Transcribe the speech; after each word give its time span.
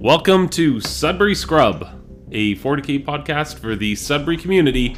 Welcome 0.00 0.48
to 0.50 0.80
Sudbury 0.80 1.34
Scrub, 1.34 1.82
a 2.30 2.54
40k 2.54 3.04
podcast 3.04 3.58
for 3.58 3.74
the 3.74 3.96
Sudbury 3.96 4.36
community, 4.36 4.96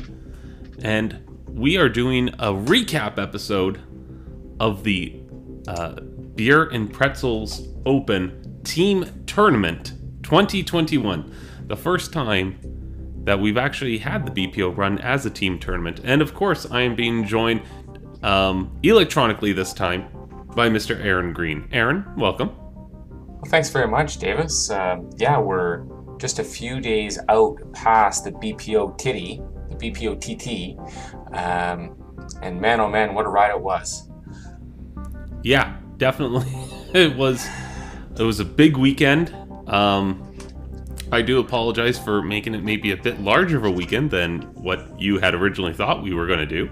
and 0.82 1.26
we 1.48 1.78
are 1.78 1.88
doing 1.88 2.28
a 2.38 2.52
recap 2.52 3.18
episode 3.18 3.80
of 4.60 4.84
the 4.84 5.18
uh, 5.66 5.92
Beer 6.34 6.64
and 6.68 6.92
Pretzels 6.92 7.66
Open 7.86 8.60
Team 8.62 9.24
Tournament 9.24 9.94
2021. 10.22 11.34
The 11.68 11.76
first 11.76 12.12
time 12.12 12.58
that 13.24 13.40
we've 13.40 13.56
actually 13.56 13.96
had 13.96 14.26
the 14.26 14.48
BPO 14.48 14.76
run 14.76 14.98
as 14.98 15.24
a 15.24 15.30
team 15.30 15.58
tournament. 15.58 16.02
And 16.04 16.20
of 16.20 16.34
course, 16.34 16.70
I 16.70 16.82
am 16.82 16.94
being 16.94 17.24
joined 17.24 17.62
um, 18.22 18.78
electronically 18.82 19.54
this 19.54 19.72
time 19.72 20.10
by 20.54 20.68
Mr. 20.68 21.02
Aaron 21.02 21.32
Green. 21.32 21.66
Aaron, 21.72 22.04
welcome. 22.18 22.54
Well, 23.40 23.50
thanks 23.50 23.70
very 23.70 23.88
much, 23.88 24.18
Davis. 24.18 24.70
Uh, 24.70 24.98
yeah, 25.16 25.38
we're 25.38 25.84
just 26.18 26.38
a 26.40 26.44
few 26.44 26.78
days 26.78 27.18
out 27.30 27.56
past 27.72 28.24
the 28.24 28.32
BPO 28.32 28.98
Titty, 28.98 29.40
the 29.70 29.76
BPO 29.76 30.20
TT. 30.20 30.78
Um, 31.34 31.96
and 32.42 32.60
man, 32.60 32.80
oh 32.80 32.88
man, 32.88 33.14
what 33.14 33.24
a 33.24 33.30
ride 33.30 33.50
it 33.50 33.60
was. 33.60 34.10
Yeah, 35.42 35.78
definitely. 35.96 36.46
it 36.94 37.16
was 37.16 37.48
it 38.18 38.22
was 38.22 38.40
a 38.40 38.44
big 38.44 38.76
weekend. 38.76 39.34
Um, 39.68 40.26
I 41.10 41.22
do 41.22 41.40
apologize 41.40 41.98
for 41.98 42.20
making 42.20 42.54
it 42.54 42.62
maybe 42.62 42.90
a 42.90 42.96
bit 42.96 43.22
larger 43.22 43.56
of 43.56 43.64
a 43.64 43.70
weekend 43.70 44.10
than 44.10 44.42
what 44.54 45.00
you 45.00 45.18
had 45.18 45.34
originally 45.34 45.72
thought 45.72 46.02
we 46.02 46.12
were 46.12 46.26
going 46.26 46.40
to 46.40 46.46
do. 46.46 46.70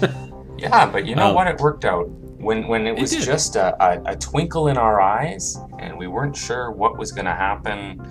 yeah, 0.56 0.90
but 0.90 1.04
you 1.04 1.14
know 1.14 1.28
um, 1.28 1.34
what? 1.34 1.46
It 1.46 1.60
worked 1.60 1.84
out. 1.84 2.08
When, 2.44 2.68
when 2.68 2.86
it 2.86 2.98
was 2.98 3.12
it 3.12 3.22
just 3.22 3.56
a, 3.56 3.74
a, 3.82 4.12
a, 4.12 4.16
twinkle 4.16 4.68
in 4.68 4.76
our 4.76 5.00
eyes 5.00 5.56
and 5.78 5.96
we 5.96 6.08
weren't 6.08 6.36
sure 6.36 6.70
what 6.70 6.98
was 6.98 7.10
going 7.10 7.24
to 7.24 7.32
happen 7.32 8.06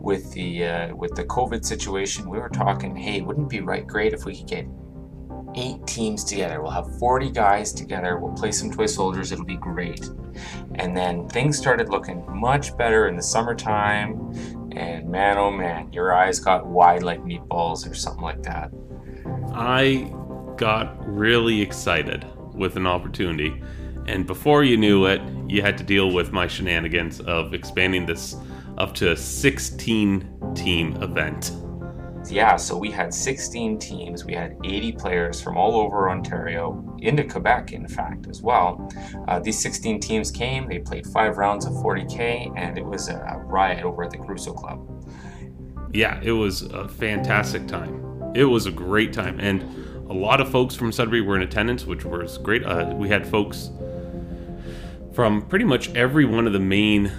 with 0.00 0.32
the 0.32 0.66
uh, 0.66 0.94
with 0.94 1.14
the 1.14 1.24
COVID 1.24 1.64
situation, 1.64 2.28
we 2.28 2.38
were 2.38 2.48
talking, 2.48 2.94
hey, 2.94 3.20
wouldn't 3.20 3.46
it 3.46 3.50
be 3.50 3.60
right 3.60 3.86
great 3.86 4.12
if 4.12 4.24
we 4.24 4.36
could 4.36 4.48
get 4.48 4.66
eight 5.54 5.86
teams 5.86 6.24
together. 6.24 6.62
We'll 6.62 6.70
have 6.70 6.98
40 6.98 7.30
guys 7.30 7.72
together. 7.72 8.18
We'll 8.18 8.32
play 8.32 8.52
some 8.52 8.70
toy 8.70 8.86
soldiers. 8.86 9.32
It'll 9.32 9.44
be 9.44 9.56
great. 9.56 10.08
And 10.76 10.96
then 10.96 11.28
things 11.28 11.58
started 11.58 11.88
looking 11.88 12.24
much 12.28 12.76
better 12.76 13.08
in 13.08 13.16
the 13.16 13.22
summertime. 13.22 14.32
And 14.72 15.08
man, 15.08 15.38
oh 15.38 15.50
man, 15.50 15.92
your 15.92 16.14
eyes 16.14 16.40
got 16.40 16.66
wide 16.66 17.02
like 17.02 17.22
meatballs 17.22 17.88
or 17.90 17.94
something 17.94 18.22
like 18.22 18.42
that. 18.44 18.70
I 19.54 20.12
got 20.56 20.96
really 21.06 21.60
excited 21.60 22.26
with 22.54 22.76
an 22.76 22.86
opportunity. 22.86 23.62
And 24.06 24.26
before 24.26 24.64
you 24.64 24.76
knew 24.76 25.06
it, 25.06 25.20
you 25.48 25.62
had 25.62 25.78
to 25.78 25.84
deal 25.84 26.12
with 26.12 26.32
my 26.32 26.46
shenanigans 26.46 27.20
of 27.20 27.54
expanding 27.54 28.06
this 28.06 28.36
up 28.78 28.94
to 28.94 29.12
a 29.12 29.16
16 29.16 30.54
team 30.54 30.96
event 31.02 31.52
yeah, 32.30 32.56
so 32.56 32.76
we 32.76 32.90
had 32.90 33.12
16 33.12 33.78
teams. 33.78 34.24
We 34.24 34.34
had 34.34 34.56
80 34.64 34.92
players 34.92 35.40
from 35.40 35.56
all 35.56 35.76
over 35.76 36.08
Ontario, 36.08 36.96
into 37.00 37.24
Quebec, 37.24 37.72
in 37.72 37.88
fact, 37.88 38.28
as 38.28 38.42
well. 38.42 38.90
Uh, 39.28 39.40
these 39.40 39.60
16 39.60 40.00
teams 40.00 40.30
came, 40.30 40.68
they 40.68 40.78
played 40.78 41.06
five 41.06 41.36
rounds 41.36 41.66
of 41.66 41.72
40K, 41.74 42.52
and 42.56 42.78
it 42.78 42.84
was 42.84 43.08
a 43.08 43.42
riot 43.46 43.84
over 43.84 44.04
at 44.04 44.10
the 44.10 44.18
Caruso 44.18 44.52
Club. 44.52 44.88
Yeah, 45.92 46.20
it 46.22 46.32
was 46.32 46.62
a 46.62 46.88
fantastic 46.88 47.66
time. 47.66 48.32
It 48.34 48.44
was 48.44 48.66
a 48.66 48.70
great 48.70 49.12
time. 49.12 49.40
And 49.40 49.62
a 50.08 50.14
lot 50.14 50.40
of 50.40 50.50
folks 50.50 50.74
from 50.74 50.92
Sudbury 50.92 51.20
were 51.20 51.36
in 51.36 51.42
attendance, 51.42 51.84
which 51.84 52.04
was 52.04 52.38
great. 52.38 52.64
Uh, 52.64 52.94
we 52.94 53.08
had 53.08 53.26
folks 53.26 53.70
from 55.14 55.42
pretty 55.42 55.64
much 55.64 55.94
every 55.94 56.24
one 56.24 56.46
of 56.46 56.52
the 56.52 56.60
main, 56.60 57.12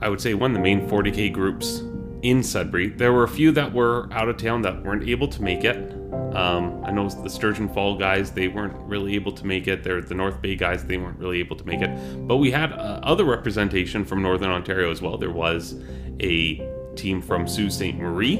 I 0.00 0.08
would 0.08 0.20
say, 0.20 0.34
one 0.34 0.50
of 0.50 0.54
the 0.54 0.62
main 0.62 0.88
40K 0.88 1.32
groups 1.32 1.82
in 2.22 2.42
Sudbury. 2.42 2.88
There 2.88 3.12
were 3.12 3.24
a 3.24 3.28
few 3.28 3.52
that 3.52 3.72
were 3.72 4.08
out 4.12 4.28
of 4.28 4.36
town 4.36 4.62
that 4.62 4.82
weren't 4.82 5.08
able 5.08 5.28
to 5.28 5.42
make 5.42 5.64
it. 5.64 5.92
Um, 6.34 6.82
I 6.84 6.90
know 6.90 7.08
the 7.08 7.28
Sturgeon 7.28 7.68
Fall 7.68 7.96
guys, 7.96 8.30
they 8.30 8.48
weren't 8.48 8.74
really 8.88 9.14
able 9.14 9.32
to 9.32 9.46
make 9.46 9.68
it. 9.68 9.84
They're 9.84 10.00
the 10.00 10.14
North 10.14 10.40
Bay 10.40 10.56
guys, 10.56 10.84
they 10.84 10.96
weren't 10.96 11.18
really 11.18 11.38
able 11.38 11.56
to 11.56 11.64
make 11.64 11.80
it. 11.80 12.26
But 12.26 12.36
we 12.36 12.50
had 12.50 12.72
uh, 12.72 13.00
other 13.02 13.24
representation 13.24 14.04
from 14.04 14.22
Northern 14.22 14.50
Ontario 14.50 14.90
as 14.90 15.02
well. 15.02 15.18
There 15.18 15.30
was 15.30 15.74
a 16.20 16.66
team 16.96 17.20
from 17.20 17.46
Sault 17.46 17.72
Ste. 17.72 17.94
Marie, 17.94 18.38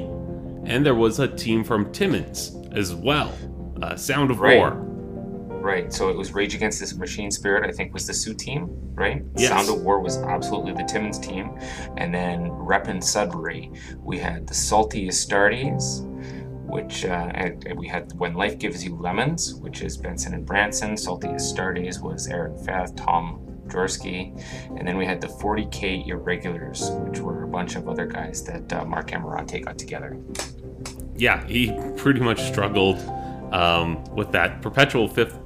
and 0.65 0.85
there 0.85 0.95
was 0.95 1.19
a 1.19 1.29
team 1.29 1.63
from 1.63 1.93
Timmins 1.93 2.57
as 2.73 2.95
well. 2.95 3.33
Uh, 3.83 3.97
Sound 3.97 4.31
of 4.31 4.41
right. 4.41 4.57
War 4.57 4.94
right. 5.65 5.93
So 5.93 6.11
it 6.11 6.17
was 6.17 6.33
Rage 6.33 6.55
Against 6.55 6.79
This 6.79 6.95
Machine 6.95 7.31
Spirit, 7.31 7.69
I 7.69 7.73
think, 7.73 7.93
was 7.95 8.07
the 8.07 8.15
Sioux 8.15 8.35
team, 8.35 8.69
right? 8.95 9.25
Yes. 9.37 9.49
Sound 9.49 9.69
of 9.69 9.83
War 9.83 9.99
was 9.99 10.19
absolutely 10.19 10.73
the 10.75 10.85
Timmins 10.85 11.19
team. 11.19 11.59
And 11.97 12.15
then 12.15 12.53
Rep 12.53 12.87
and 12.87 13.03
Sudbury, 13.03 13.73
we 13.99 14.19
had 14.19 14.47
the 14.47 14.55
Salty 14.55 15.09
Astartes, 15.09 16.05
which 16.67 17.05
uh, 17.07 17.31
and, 17.35 17.65
we 17.77 17.89
had 17.89 18.13
When 18.19 18.35
Life 18.35 18.59
Gives 18.59 18.85
You 18.85 18.97
Lemons, 18.97 19.55
which 19.55 19.81
is 19.81 19.97
Benson 19.97 20.35
and 20.35 20.45
Branson. 20.45 20.97
Salty 20.97 21.29
Astartes 21.29 22.01
was 22.01 22.29
Aaron 22.29 22.57
Fath, 22.59 22.95
Tom 22.95 23.41
Jaworski. 23.67 24.39
And 24.79 24.87
then 24.87 24.99
we 24.99 25.07
had 25.07 25.21
the 25.21 25.29
40K 25.29 26.09
Irregulars, 26.09 26.91
which 26.91 27.21
were 27.21 27.45
a 27.45 27.49
bunch 27.49 27.77
of 27.77 27.89
other 27.89 28.07
guys 28.07 28.45
that 28.45 28.71
uh, 28.73 28.85
Mark 28.85 29.11
Amarante 29.11 29.65
got 29.65 29.79
together. 29.79 30.19
Yeah, 31.17 31.47
he 31.47 31.73
pretty 31.97 32.21
much 32.21 32.43
struggled 32.43 32.99
um, 33.53 34.03
with 34.15 34.33
that 34.33 34.61
perpetual 34.61 35.09
fifth 35.09 35.39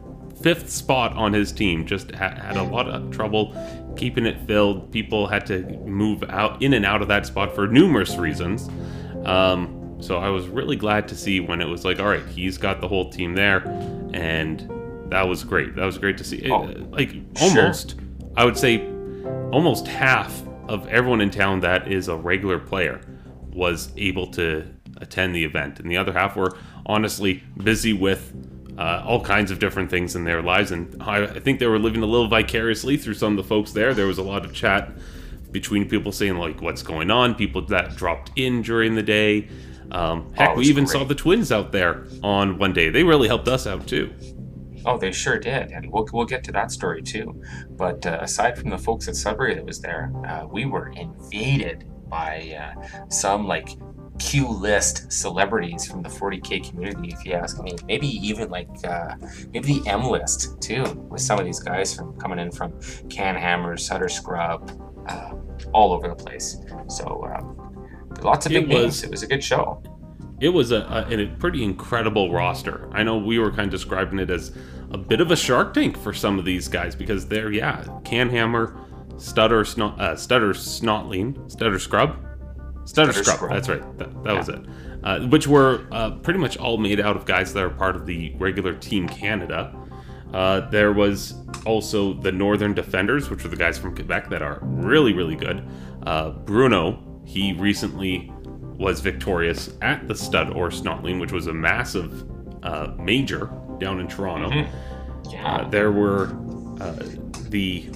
fifth 0.42 0.70
spot 0.70 1.16
on 1.16 1.32
his 1.32 1.52
team. 1.52 1.86
Just 1.86 2.12
ha- 2.12 2.34
had 2.34 2.56
a 2.56 2.62
lot 2.62 2.88
of 2.88 3.10
trouble 3.10 3.54
keeping 3.96 4.26
it 4.26 4.40
filled. 4.46 4.90
People 4.92 5.26
had 5.26 5.44
to 5.46 5.62
move 5.80 6.22
out 6.28 6.62
in 6.62 6.72
and 6.72 6.86
out 6.86 7.02
of 7.02 7.08
that 7.08 7.26
spot 7.26 7.54
for 7.54 7.66
numerous 7.66 8.16
reasons. 8.16 8.68
Um, 9.24 9.96
so 10.00 10.18
I 10.18 10.28
was 10.28 10.46
really 10.46 10.76
glad 10.76 11.08
to 11.08 11.16
see 11.16 11.40
when 11.40 11.60
it 11.60 11.66
was 11.66 11.84
like, 11.84 11.98
all 11.98 12.06
right, 12.06 12.24
he's 12.26 12.56
got 12.56 12.80
the 12.80 12.88
whole 12.88 13.10
team 13.10 13.34
there, 13.34 13.66
and 14.14 15.10
that 15.10 15.22
was 15.22 15.42
great. 15.42 15.74
That 15.74 15.84
was 15.84 15.98
great 15.98 16.16
to 16.18 16.24
see. 16.24 16.48
Oh, 16.50 16.62
like 16.90 17.14
almost, 17.40 17.90
sure. 17.90 18.00
I 18.36 18.44
would 18.44 18.56
say, 18.56 18.86
almost 19.50 19.88
half 19.88 20.42
of 20.68 20.86
everyone 20.88 21.20
in 21.20 21.30
town 21.30 21.60
that 21.60 21.90
is 21.90 22.08
a 22.08 22.16
regular 22.16 22.58
player 22.58 23.00
was 23.52 23.90
able 23.96 24.28
to 24.28 24.68
attend 24.98 25.34
the 25.34 25.44
event, 25.44 25.80
and 25.80 25.90
the 25.90 25.96
other 25.96 26.12
half 26.12 26.36
were 26.36 26.56
honestly 26.86 27.42
busy 27.62 27.92
with 27.92 28.32
uh, 28.78 29.02
all 29.04 29.20
kinds 29.20 29.50
of 29.50 29.58
different 29.58 29.90
things 29.90 30.14
in 30.14 30.22
their 30.22 30.40
lives. 30.40 30.70
And 30.70 31.02
I, 31.02 31.24
I, 31.24 31.40
think 31.40 31.58
they 31.58 31.66
were 31.66 31.80
living 31.80 32.02
a 32.02 32.06
little 32.06 32.28
vicariously 32.28 32.96
through 32.96 33.14
some 33.14 33.36
of 33.36 33.44
the 33.44 33.48
folks 33.48 33.72
there. 33.72 33.92
There 33.92 34.06
was 34.06 34.18
a 34.18 34.22
lot 34.22 34.44
of 34.44 34.54
chat 34.54 34.92
between 35.50 35.88
people 35.88 36.12
saying, 36.12 36.36
like, 36.36 36.62
what's 36.62 36.82
going 36.82 37.10
on, 37.10 37.34
people 37.34 37.62
that 37.66 37.96
dropped 37.96 38.30
in 38.36 38.62
during 38.62 38.94
the 38.94 39.02
day. 39.02 39.48
Um, 39.90 40.32
heck, 40.34 40.50
oh, 40.50 40.54
we 40.54 40.66
even 40.66 40.84
great. 40.84 40.92
saw 40.92 41.04
the 41.04 41.16
twins 41.16 41.50
out 41.50 41.72
there 41.72 42.06
on 42.22 42.56
one 42.58 42.72
day. 42.72 42.88
They 42.88 43.02
really 43.02 43.26
helped 43.26 43.48
us 43.48 43.66
out 43.66 43.86
too. 43.88 44.14
Oh, 44.86 44.96
they 44.96 45.10
sure 45.10 45.40
did, 45.40 45.72
and 45.72 45.90
we'll, 45.90 46.06
we'll 46.12 46.26
get 46.26 46.44
to 46.44 46.52
that 46.52 46.70
story 46.70 47.02
too. 47.02 47.42
But 47.70 48.06
uh, 48.06 48.18
aside 48.20 48.56
from 48.56 48.70
the 48.70 48.78
folks 48.78 49.08
at 49.08 49.16
Sudbury 49.16 49.54
that 49.54 49.64
was 49.64 49.80
there, 49.80 50.12
uh, 50.26 50.46
we 50.46 50.66
were 50.66 50.90
invaded 50.90 51.90
by 52.08 52.56
uh, 52.76 53.08
some 53.08 53.46
like 53.46 53.70
Q 54.18 54.48
list 54.48 55.10
celebrities 55.12 55.86
from 55.86 56.02
the 56.02 56.08
40k 56.08 56.68
community, 56.68 57.08
if 57.12 57.24
you 57.24 57.32
ask 57.32 57.62
me. 57.62 57.72
Maybe 57.86 58.06
even 58.06 58.50
like 58.50 58.68
uh, 58.84 59.14
maybe 59.52 59.80
the 59.80 59.88
M 59.88 60.04
list 60.04 60.60
too, 60.60 60.84
with 61.10 61.20
some 61.20 61.38
of 61.38 61.44
these 61.44 61.60
guys 61.60 61.94
from 61.94 62.18
coming 62.18 62.38
in 62.38 62.50
from 62.50 62.72
Canhammer, 63.08 63.78
Sutter 63.78 64.08
Scrub, 64.08 64.70
uh, 65.08 65.32
all 65.72 65.92
over 65.92 66.08
the 66.08 66.14
place. 66.14 66.58
So 66.88 67.24
um, 67.34 67.86
lots 68.22 68.46
of 68.46 68.52
big 68.52 68.64
it 68.64 68.68
was, 68.68 68.76
names. 68.76 69.04
It 69.04 69.10
was 69.10 69.22
a 69.22 69.26
good 69.26 69.42
show. 69.42 69.82
It 70.40 70.50
was 70.50 70.70
a, 70.70 71.06
a, 71.10 71.24
a 71.24 71.26
pretty 71.38 71.64
incredible 71.64 72.32
roster. 72.32 72.88
I 72.92 73.02
know 73.02 73.18
we 73.18 73.38
were 73.38 73.50
kind 73.50 73.66
of 73.66 73.70
describing 73.70 74.18
it 74.20 74.30
as 74.30 74.52
a 74.90 74.98
bit 74.98 75.20
of 75.20 75.30
a 75.30 75.36
Shark 75.36 75.74
Tank 75.74 75.98
for 75.98 76.12
some 76.12 76.38
of 76.38 76.44
these 76.44 76.68
guys 76.68 76.94
because 76.94 77.26
they're 77.26 77.52
yeah, 77.52 77.82
Canhammer, 78.04 78.78
Stutter, 79.20 79.64
Snot, 79.64 80.00
uh, 80.00 80.16
Stutter 80.16 80.52
Snotling, 80.52 81.50
Stutter 81.50 81.78
Scrub, 81.78 82.16
Stutter, 82.88 83.12
Stutter 83.12 83.36
Scrub. 83.36 83.50
That's 83.50 83.68
right. 83.68 83.98
That, 83.98 84.24
that 84.24 84.32
yeah. 84.32 84.38
was 84.38 84.48
it. 84.48 84.60
Uh, 85.04 85.20
which 85.28 85.46
were 85.46 85.86
uh, 85.92 86.12
pretty 86.12 86.40
much 86.40 86.56
all 86.56 86.78
made 86.78 86.98
out 87.00 87.16
of 87.16 87.26
guys 87.26 87.52
that 87.52 87.62
are 87.62 87.70
part 87.70 87.94
of 87.94 88.06
the 88.06 88.34
regular 88.38 88.72
Team 88.72 89.06
Canada. 89.06 89.74
Uh, 90.32 90.68
there 90.70 90.94
was 90.94 91.34
also 91.66 92.14
the 92.14 92.32
Northern 92.32 92.72
Defenders, 92.72 93.28
which 93.28 93.44
are 93.44 93.48
the 93.48 93.56
guys 93.56 93.76
from 93.76 93.94
Quebec 93.94 94.30
that 94.30 94.40
are 94.40 94.58
really, 94.62 95.12
really 95.12 95.36
good. 95.36 95.62
Uh, 96.06 96.30
Bruno, 96.30 97.22
he 97.26 97.52
recently 97.52 98.32
was 98.78 99.00
victorious 99.00 99.70
at 99.82 100.08
the 100.08 100.14
Stud 100.14 100.50
or 100.50 100.70
Snotling, 100.70 101.20
which 101.20 101.32
was 101.32 101.46
a 101.46 101.52
massive 101.52 102.24
uh, 102.62 102.94
major 102.98 103.50
down 103.78 104.00
in 104.00 104.08
Toronto. 104.08 104.48
Mm-hmm. 104.48 105.30
Yeah. 105.30 105.56
Uh, 105.56 105.68
there 105.68 105.92
were 105.92 106.26
the 107.50 107.90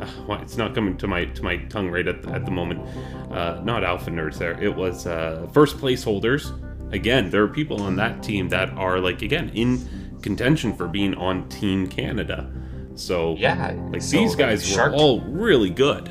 uh, 0.28 0.38
it's 0.40 0.56
not 0.56 0.74
coming 0.74 0.96
to 0.98 1.06
my 1.06 1.24
to 1.24 1.42
my 1.42 1.56
tongue 1.56 1.90
right 1.90 2.06
at 2.06 2.22
the, 2.22 2.30
at 2.30 2.44
the 2.44 2.50
moment. 2.50 2.80
Uh, 3.32 3.60
not 3.64 3.84
alpha 3.84 4.10
nerds 4.10 4.38
there. 4.38 4.60
It 4.62 4.74
was 4.74 5.06
uh, 5.06 5.48
first 5.52 5.78
place 5.78 6.02
holders. 6.02 6.52
Again, 6.90 7.30
there 7.30 7.42
are 7.42 7.48
people 7.48 7.82
on 7.82 7.96
that 7.96 8.22
team 8.22 8.48
that 8.48 8.70
are 8.70 8.98
like 8.98 9.22
again 9.22 9.50
in 9.50 10.18
contention 10.22 10.74
for 10.74 10.88
being 10.88 11.14
on 11.14 11.48
Team 11.48 11.86
Canada. 11.86 12.50
So 12.94 13.36
yeah, 13.38 13.74
like 13.90 14.02
so 14.02 14.18
these 14.18 14.34
guys 14.34 14.76
were 14.76 14.92
all 14.92 15.20
really 15.20 15.70
good. 15.70 16.08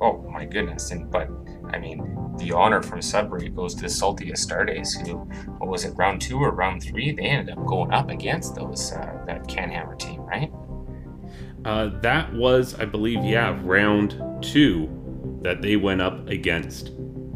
Oh 0.00 0.26
my 0.30 0.44
goodness! 0.44 0.90
And 0.90 1.10
but 1.10 1.28
I 1.72 1.78
mean, 1.78 2.36
the 2.38 2.52
honor 2.52 2.82
from 2.82 3.00
Sudbury 3.00 3.48
goes 3.48 3.74
to 3.76 3.88
Salty 3.88 4.30
Astartes, 4.30 5.06
who 5.06 5.16
what 5.58 5.70
was 5.70 5.84
it, 5.84 5.92
round 5.96 6.20
two 6.20 6.38
or 6.38 6.50
round 6.50 6.82
three? 6.82 7.12
They 7.12 7.22
ended 7.22 7.56
up 7.56 7.64
going 7.66 7.92
up 7.92 8.10
against 8.10 8.54
those 8.54 8.92
uh, 8.92 9.24
that 9.26 9.46
Canhammer 9.46 9.98
team, 9.98 10.20
right? 10.20 10.50
Uh, 11.66 11.90
that 12.00 12.32
was, 12.32 12.74
I 12.76 12.84
believe, 12.84 13.24
yeah, 13.24 13.58
round 13.64 14.22
two 14.40 14.88
that 15.42 15.62
they 15.62 15.76
went 15.76 16.00
up 16.00 16.28
against 16.28 16.92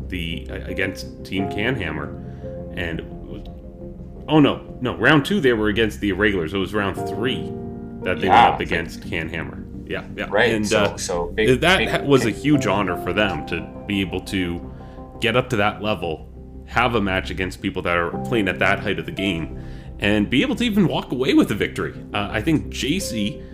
the 0.09 0.47
uh, 0.49 0.55
against 0.67 1.25
Team 1.25 1.49
Canhammer, 1.49 2.17
and 2.77 3.01
oh 4.29 4.39
no, 4.39 4.79
no, 4.81 4.97
round 4.97 5.25
two 5.25 5.41
they 5.41 5.53
were 5.53 5.69
against 5.69 6.01
the 6.01 6.11
Irregulars. 6.11 6.55
It 6.55 6.59
was 6.59 6.73
round 6.73 6.97
three 7.09 7.53
that 8.03 8.21
they 8.21 8.29
yeah, 8.29 8.45
went 8.45 8.55
up 8.55 8.61
against 8.61 9.01
Canhammer. 9.01 9.67
Yeah, 9.91 10.07
yeah, 10.17 10.27
right. 10.31 10.55
And 10.55 10.67
so, 10.67 10.83
uh, 10.85 10.97
so 10.97 11.27
big, 11.33 11.61
that 11.61 11.79
big, 11.79 12.09
was 12.09 12.25
a 12.25 12.31
huge 12.31 12.67
honor 12.67 12.97
for 13.03 13.13
them 13.13 13.45
to 13.49 13.85
be 13.89 14.01
able 14.01 14.21
to 14.27 14.73
get 15.21 15.35
up 15.37 15.51
to 15.51 15.57
that 15.57 15.83
level, 15.83 16.29
have 16.67 16.95
a 16.95 17.01
match 17.01 17.31
against 17.31 17.61
people 17.61 17.83
that 17.83 17.97
are 17.97 18.11
playing 18.27 18.47
at 18.47 18.61
that 18.61 18.79
height 18.79 19.01
of 19.01 19.07
the 19.07 19.13
game, 19.13 19.61
and 19.99 20.31
be 20.31 20.43
able 20.43 20.55
to 20.55 20.65
even 20.65 20.87
walk 20.87 21.11
away 21.11 21.35
with 21.35 21.51
a 21.51 21.55
victory. 21.57 21.93
Uh, 22.15 22.29
I 22.31 22.41
think 22.41 22.73
JC, 22.73 23.50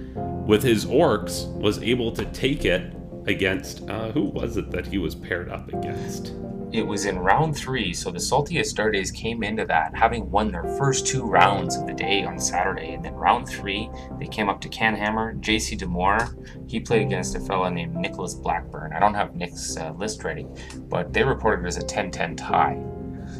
with 0.46 0.62
his 0.62 0.86
orcs, 0.86 1.46
was 1.54 1.82
able 1.82 2.12
to 2.12 2.24
take 2.26 2.64
it 2.64 2.94
against 3.26 3.88
uh, 3.90 4.12
who 4.12 4.24
was 4.24 4.56
it 4.56 4.70
that 4.70 4.86
he 4.86 4.98
was 4.98 5.14
paired 5.14 5.48
up 5.48 5.68
against? 5.68 6.32
it 6.72 6.86
was 6.86 7.06
in 7.06 7.18
round 7.18 7.56
three, 7.56 7.92
so 7.92 8.10
the 8.10 8.20
Salty 8.20 8.56
Astartes 8.56 9.12
came 9.12 9.42
into 9.42 9.64
that 9.66 9.96
having 9.96 10.30
won 10.30 10.50
their 10.50 10.64
first 10.76 11.06
two 11.06 11.22
rounds 11.22 11.76
of 11.76 11.86
the 11.86 11.94
day 11.94 12.24
on 12.24 12.38
Saturday. 12.38 12.92
And 12.92 13.04
then 13.04 13.14
round 13.14 13.48
three, 13.48 13.88
they 14.18 14.26
came 14.26 14.48
up 14.48 14.60
to 14.62 14.68
Canhammer. 14.68 15.40
JC 15.40 15.78
Demore, 15.78 16.34
he 16.68 16.80
played 16.80 17.02
against 17.02 17.34
a 17.34 17.40
fella 17.40 17.70
named 17.70 17.94
Nicholas 17.94 18.34
Blackburn. 18.34 18.92
I 18.92 18.98
don't 18.98 19.14
have 19.14 19.34
Nick's 19.34 19.76
uh, 19.76 19.92
list 19.92 20.24
ready, 20.24 20.46
but 20.88 21.12
they 21.12 21.22
reported 21.22 21.64
it 21.64 21.68
as 21.68 21.76
a 21.76 21.82
10 21.82 22.10
10 22.10 22.36
tie. 22.36 22.82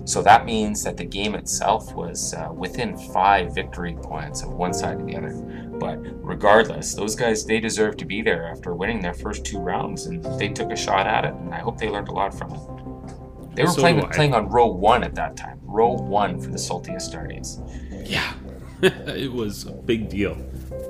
So 0.06 0.22
that 0.22 0.46
means 0.46 0.84
that 0.84 0.96
the 0.96 1.04
game 1.04 1.34
itself 1.34 1.92
was 1.94 2.32
uh, 2.32 2.48
within 2.52 2.96
five 2.96 3.52
victory 3.52 3.96
points 4.00 4.42
of 4.42 4.50
one 4.52 4.72
side 4.72 5.00
or 5.00 5.04
the 5.04 5.16
other. 5.16 5.32
But 5.78 5.98
regardless, 6.24 6.94
those 6.94 7.16
guys, 7.16 7.44
they 7.44 7.58
deserve 7.58 7.96
to 7.98 8.04
be 8.04 8.22
there 8.22 8.48
after 8.48 8.74
winning 8.74 9.00
their 9.00 9.14
first 9.14 9.44
two 9.44 9.58
rounds 9.58 10.06
and 10.06 10.24
they 10.38 10.48
took 10.48 10.70
a 10.70 10.76
shot 10.76 11.08
at 11.08 11.24
it. 11.24 11.34
And 11.34 11.52
I 11.52 11.58
hope 11.58 11.76
they 11.76 11.88
learned 11.88 12.08
a 12.08 12.12
lot 12.12 12.32
from 12.32 12.54
it. 12.54 12.60
They 13.56 13.64
were 13.64 13.70
so 13.70 13.80
playing 13.80 14.00
playing 14.10 14.34
on 14.34 14.48
row 14.48 14.66
one 14.66 15.02
at 15.02 15.14
that 15.14 15.36
time. 15.36 15.58
Row 15.62 15.92
one 15.92 16.40
for 16.40 16.50
the 16.50 16.58
Salty 16.58 16.92
Astartes. 16.92 17.58
Yeah, 18.08 18.34
it 18.82 19.32
was 19.32 19.66
a 19.66 19.72
big 19.72 20.10
deal. 20.10 20.34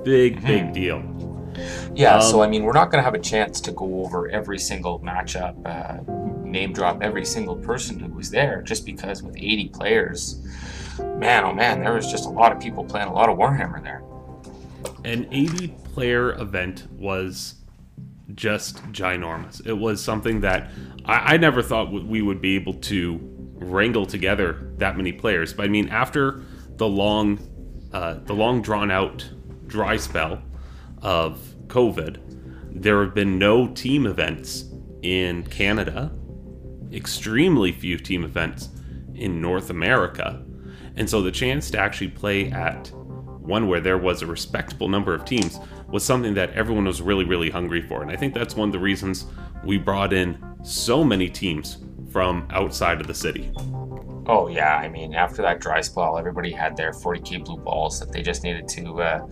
Big 0.05 0.37
mm-hmm. 0.37 0.47
big 0.47 0.73
deal. 0.73 1.47
Yeah, 1.95 2.17
um, 2.17 2.23
so 2.23 2.43
I 2.43 2.49
mean, 2.49 2.65
we're 2.65 2.73
not 2.73 2.91
going 2.91 2.99
to 2.99 3.05
have 3.05 3.15
a 3.15 3.21
chance 3.21 3.61
to 3.63 3.73
go 3.73 4.05
over 4.05 4.29
every 4.29 4.59
single 4.59 5.01
matchup, 5.01 5.55
uh, 5.65 6.03
name 6.57 6.73
drop 6.73 7.03
every 7.03 7.25
single 7.25 7.57
person 7.57 8.01
who 8.01 8.13
was 8.13 8.31
there, 8.31 8.63
just 8.63 8.87
because 8.87 9.23
with 9.23 9.37
80 9.37 9.69
players, 9.69 10.43
man, 10.99 11.45
oh 11.45 11.53
man, 11.53 11.81
there 11.81 11.95
was 11.95 12.11
just 12.11 12.25
a 12.27 12.31
lot 12.31 12.51
of 12.51 12.59
people 12.61 12.85
playing 12.85 13.09
a 13.09 13.13
lot 13.13 13.29
of 13.29 13.37
Warhammer 13.37 13.83
there. 13.83 14.03
An 15.05 15.29
80 15.31 15.69
player 15.93 16.33
event 16.41 16.87
was 16.93 17.57
just 18.35 18.83
ginormous. 18.93 19.65
It 19.67 19.75
was 19.75 20.03
something 20.03 20.41
that 20.41 20.71
I, 21.05 21.35
I 21.35 21.37
never 21.37 21.63
thought 21.63 21.93
we 21.93 22.23
would 22.23 22.41
be 22.41 22.57
able 22.57 22.75
to 22.75 23.21
wrangle 23.55 24.07
together 24.07 24.73
that 24.79 24.97
many 24.97 25.13
players. 25.13 25.53
But 25.53 25.65
I 25.65 25.69
mean, 25.69 25.89
after 25.89 26.43
the 26.77 26.89
long, 26.89 27.39
uh, 27.93 28.15
the 28.25 28.35
long 28.35 28.63
drawn 28.63 28.91
out 28.91 29.29
dry 29.67 29.97
spell 29.97 30.43
of 31.03 31.39
COVID, 31.67 32.19
there 32.71 33.03
have 33.03 33.15
been 33.15 33.39
no 33.39 33.69
team 33.69 34.07
events 34.07 34.65
in 35.03 35.45
Canada, 35.45 36.11
extremely 36.93 37.73
few 37.73 37.99
team 37.99 38.25
events 38.25 38.69
in 39.15 39.41
North 39.41 39.71
America. 39.71 40.43
And 40.97 41.09
so 41.09 41.23
the 41.23 41.31
chance 41.31 41.71
to 41.71 41.79
actually 41.79 42.09
play 42.09 42.51
at 42.51 42.91
one 43.47 43.69
where 43.69 43.81
there 43.81 43.99
was 43.99 44.23
a 44.23 44.27
respectable 44.27 44.89
number 44.89 45.15
of 45.15 45.25
teams 45.25 45.59
was 45.89 46.05
something 46.05 46.35
that 46.35 46.53
everyone 46.53 46.85
was 46.85 47.01
really, 47.01 47.25
really 47.25 47.51
hungry 47.51 47.83
for. 47.83 48.03
And 48.03 48.11
I 48.11 48.17
think 48.17 48.35
that's 48.35 48.57
one 48.57 48.69
of 48.69 48.73
the 48.73 48.79
reasons 48.79 49.27
we 49.65 49.79
brought 49.79 50.13
in 50.13 50.43
so 50.65 51.05
many 51.05 51.29
teams 51.29 51.79
from 52.11 52.47
outside 52.51 53.01
of 53.01 53.07
the 53.07 53.15
city. 53.15 53.53
Oh 54.29 54.49
yeah, 54.49 54.77
I 54.77 54.89
mean 54.89 55.15
after 55.15 55.41
that 55.43 55.61
dry 55.61 55.81
spell, 55.81 56.19
everybody 56.19 56.51
had 56.51 56.77
their 56.77 56.91
40k 56.91 57.45
blue 57.45 57.59
balls 57.59 58.01
that 58.01 58.11
they 58.13 58.23
just 58.23 58.43
needed 58.43 58.67
to 58.69 59.01
uh, 59.01 59.27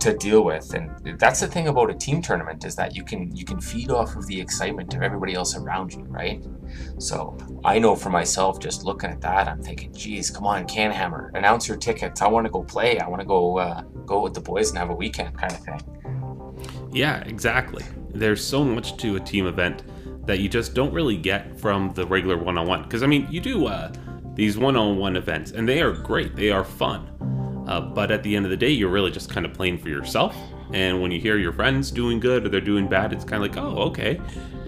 to 0.00 0.16
deal 0.16 0.42
with, 0.44 0.74
and 0.74 0.90
that's 1.18 1.40
the 1.40 1.46
thing 1.46 1.68
about 1.68 1.90
a 1.90 1.94
team 1.94 2.20
tournament 2.20 2.64
is 2.64 2.74
that 2.74 2.96
you 2.96 3.04
can 3.04 3.34
you 3.36 3.44
can 3.44 3.60
feed 3.60 3.90
off 3.90 4.16
of 4.16 4.26
the 4.26 4.40
excitement 4.40 4.94
of 4.94 5.02
everybody 5.02 5.34
else 5.34 5.56
around 5.56 5.92
you, 5.92 6.02
right? 6.04 6.44
So 6.98 7.36
I 7.64 7.78
know 7.78 7.94
for 7.94 8.10
myself, 8.10 8.58
just 8.58 8.84
looking 8.84 9.10
at 9.10 9.20
that, 9.20 9.46
I'm 9.46 9.62
thinking, 9.62 9.92
geez, 9.92 10.28
come 10.30 10.46
on, 10.46 10.66
Canhammer, 10.66 11.30
announce 11.34 11.68
your 11.68 11.76
tickets. 11.76 12.20
I 12.20 12.26
want 12.26 12.44
to 12.46 12.50
go 12.50 12.64
play. 12.64 12.98
I 12.98 13.08
want 13.08 13.20
to 13.20 13.26
go 13.26 13.58
uh, 13.58 13.82
go 14.06 14.22
with 14.22 14.34
the 14.34 14.40
boys 14.40 14.70
and 14.70 14.78
have 14.78 14.90
a 14.90 14.94
weekend, 14.94 15.38
kind 15.38 15.52
of 15.52 15.60
thing. 15.60 16.88
Yeah, 16.90 17.20
exactly. 17.20 17.84
There's 18.10 18.44
so 18.44 18.64
much 18.64 18.96
to 18.98 19.16
a 19.16 19.20
team 19.20 19.46
event 19.46 19.84
that 20.26 20.40
you 20.40 20.48
just 20.48 20.74
don't 20.74 20.92
really 20.92 21.16
get 21.16 21.58
from 21.60 21.92
the 21.94 22.06
regular 22.06 22.36
one-on-one. 22.36 22.82
Because 22.82 23.04
I 23.04 23.06
mean, 23.06 23.28
you 23.30 23.40
do. 23.40 23.66
Uh, 23.66 23.92
these 24.34 24.56
one 24.56 24.76
on 24.76 24.98
one 24.98 25.16
events, 25.16 25.52
and 25.52 25.68
they 25.68 25.80
are 25.82 25.92
great, 25.92 26.34
they 26.36 26.50
are 26.50 26.64
fun. 26.64 27.08
Uh, 27.68 27.80
but 27.80 28.10
at 28.10 28.22
the 28.22 28.34
end 28.34 28.44
of 28.44 28.50
the 28.50 28.56
day, 28.56 28.70
you're 28.70 28.90
really 28.90 29.10
just 29.10 29.30
kind 29.30 29.46
of 29.46 29.54
playing 29.54 29.78
for 29.78 29.88
yourself. 29.88 30.36
And 30.72 31.02
when 31.02 31.10
you 31.10 31.20
hear 31.20 31.36
your 31.36 31.52
friends 31.52 31.90
doing 31.90 32.18
good 32.18 32.46
or 32.46 32.48
they're 32.48 32.60
doing 32.60 32.88
bad, 32.88 33.12
it's 33.12 33.24
kind 33.24 33.44
of 33.44 33.50
like, 33.50 33.62
oh, 33.62 33.82
okay. 33.88 34.20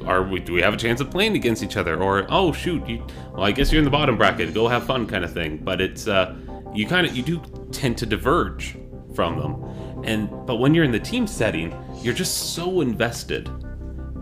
Are 0.05 0.23
we? 0.23 0.39
Do 0.39 0.53
we 0.53 0.61
have 0.61 0.75
a 0.75 0.77
chance 0.77 1.01
of 1.01 1.11
playing 1.11 1.35
against 1.35 1.63
each 1.63 1.79
other? 1.79 2.01
Or 2.01 2.27
oh, 2.29 2.53
shoot, 2.53 2.87
you, 2.87 3.03
well, 3.33 3.45
I 3.45 3.53
guess 3.53 3.73
you're 3.73 3.79
in 3.79 3.85
the 3.85 3.91
bottom 3.91 4.19
bracket. 4.19 4.53
Go 4.53 4.69
have 4.69 4.85
fun, 4.85 5.07
kind 5.07 5.25
of 5.25 5.33
thing. 5.33 5.57
But 5.57 5.81
it's 5.81 6.07
uh, 6.07 6.37
you 6.75 6.87
kind 6.87 7.07
of 7.07 7.17
you 7.17 7.23
do 7.23 7.41
tend 7.73 7.97
to 7.99 8.07
diverge 8.07 8.77
from 9.15 9.39
them. 9.39 10.05
And 10.05 10.29
but 10.47 10.57
when 10.57 10.75
you're 10.75 10.85
in 10.85 10.93
the 10.93 11.01
team 11.01 11.27
setting, 11.27 11.75
you're 12.03 12.13
just 12.13 12.55
so 12.55 12.83
invested 12.83 13.49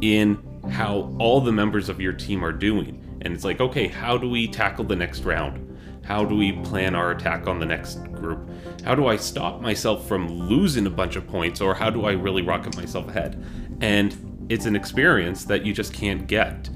in 0.03 0.39
how 0.71 1.13
all 1.19 1.41
the 1.41 1.51
members 1.51 1.89
of 1.89 2.01
your 2.01 2.13
team 2.13 2.45
are 2.45 2.53
doing 2.53 3.02
and 3.25 3.33
it's 3.33 3.45
like, 3.45 3.61
okay, 3.61 3.87
how 3.87 4.19
do 4.19 4.29
we 4.29 4.49
tackle 4.49 4.85
the 4.85 4.97
next 4.97 5.23
round? 5.23 5.69
How 6.05 6.25
do 6.25 6.37
we 6.37 6.53
plan 6.53 6.95
our 6.97 7.13
attack 7.13 7.47
on 7.47 7.61
the 7.61 7.67
next 7.67 8.03
group? 8.13 8.51
How 8.85 8.95
do 8.97 9.07
I 9.07 9.17
stop 9.17 9.61
myself 9.61 10.09
from 10.09 10.29
losing 10.29 10.87
a 10.87 10.91
bunch 10.91 11.15
of 11.15 11.27
points, 11.29 11.61
or 11.61 11.75
how 11.75 11.91
do 11.91 12.05
I 12.05 12.13
really 12.13 12.43
rocket 12.43 12.77
myself 12.77 13.09
ahead? 13.09 13.43
And 13.81 14.47
it's 14.49 14.67
an 14.67 14.75
experience 14.75 15.45
that 15.45 15.65
you 15.65 15.73
just 15.73 15.93
can't 15.95 16.27
get 16.27 16.69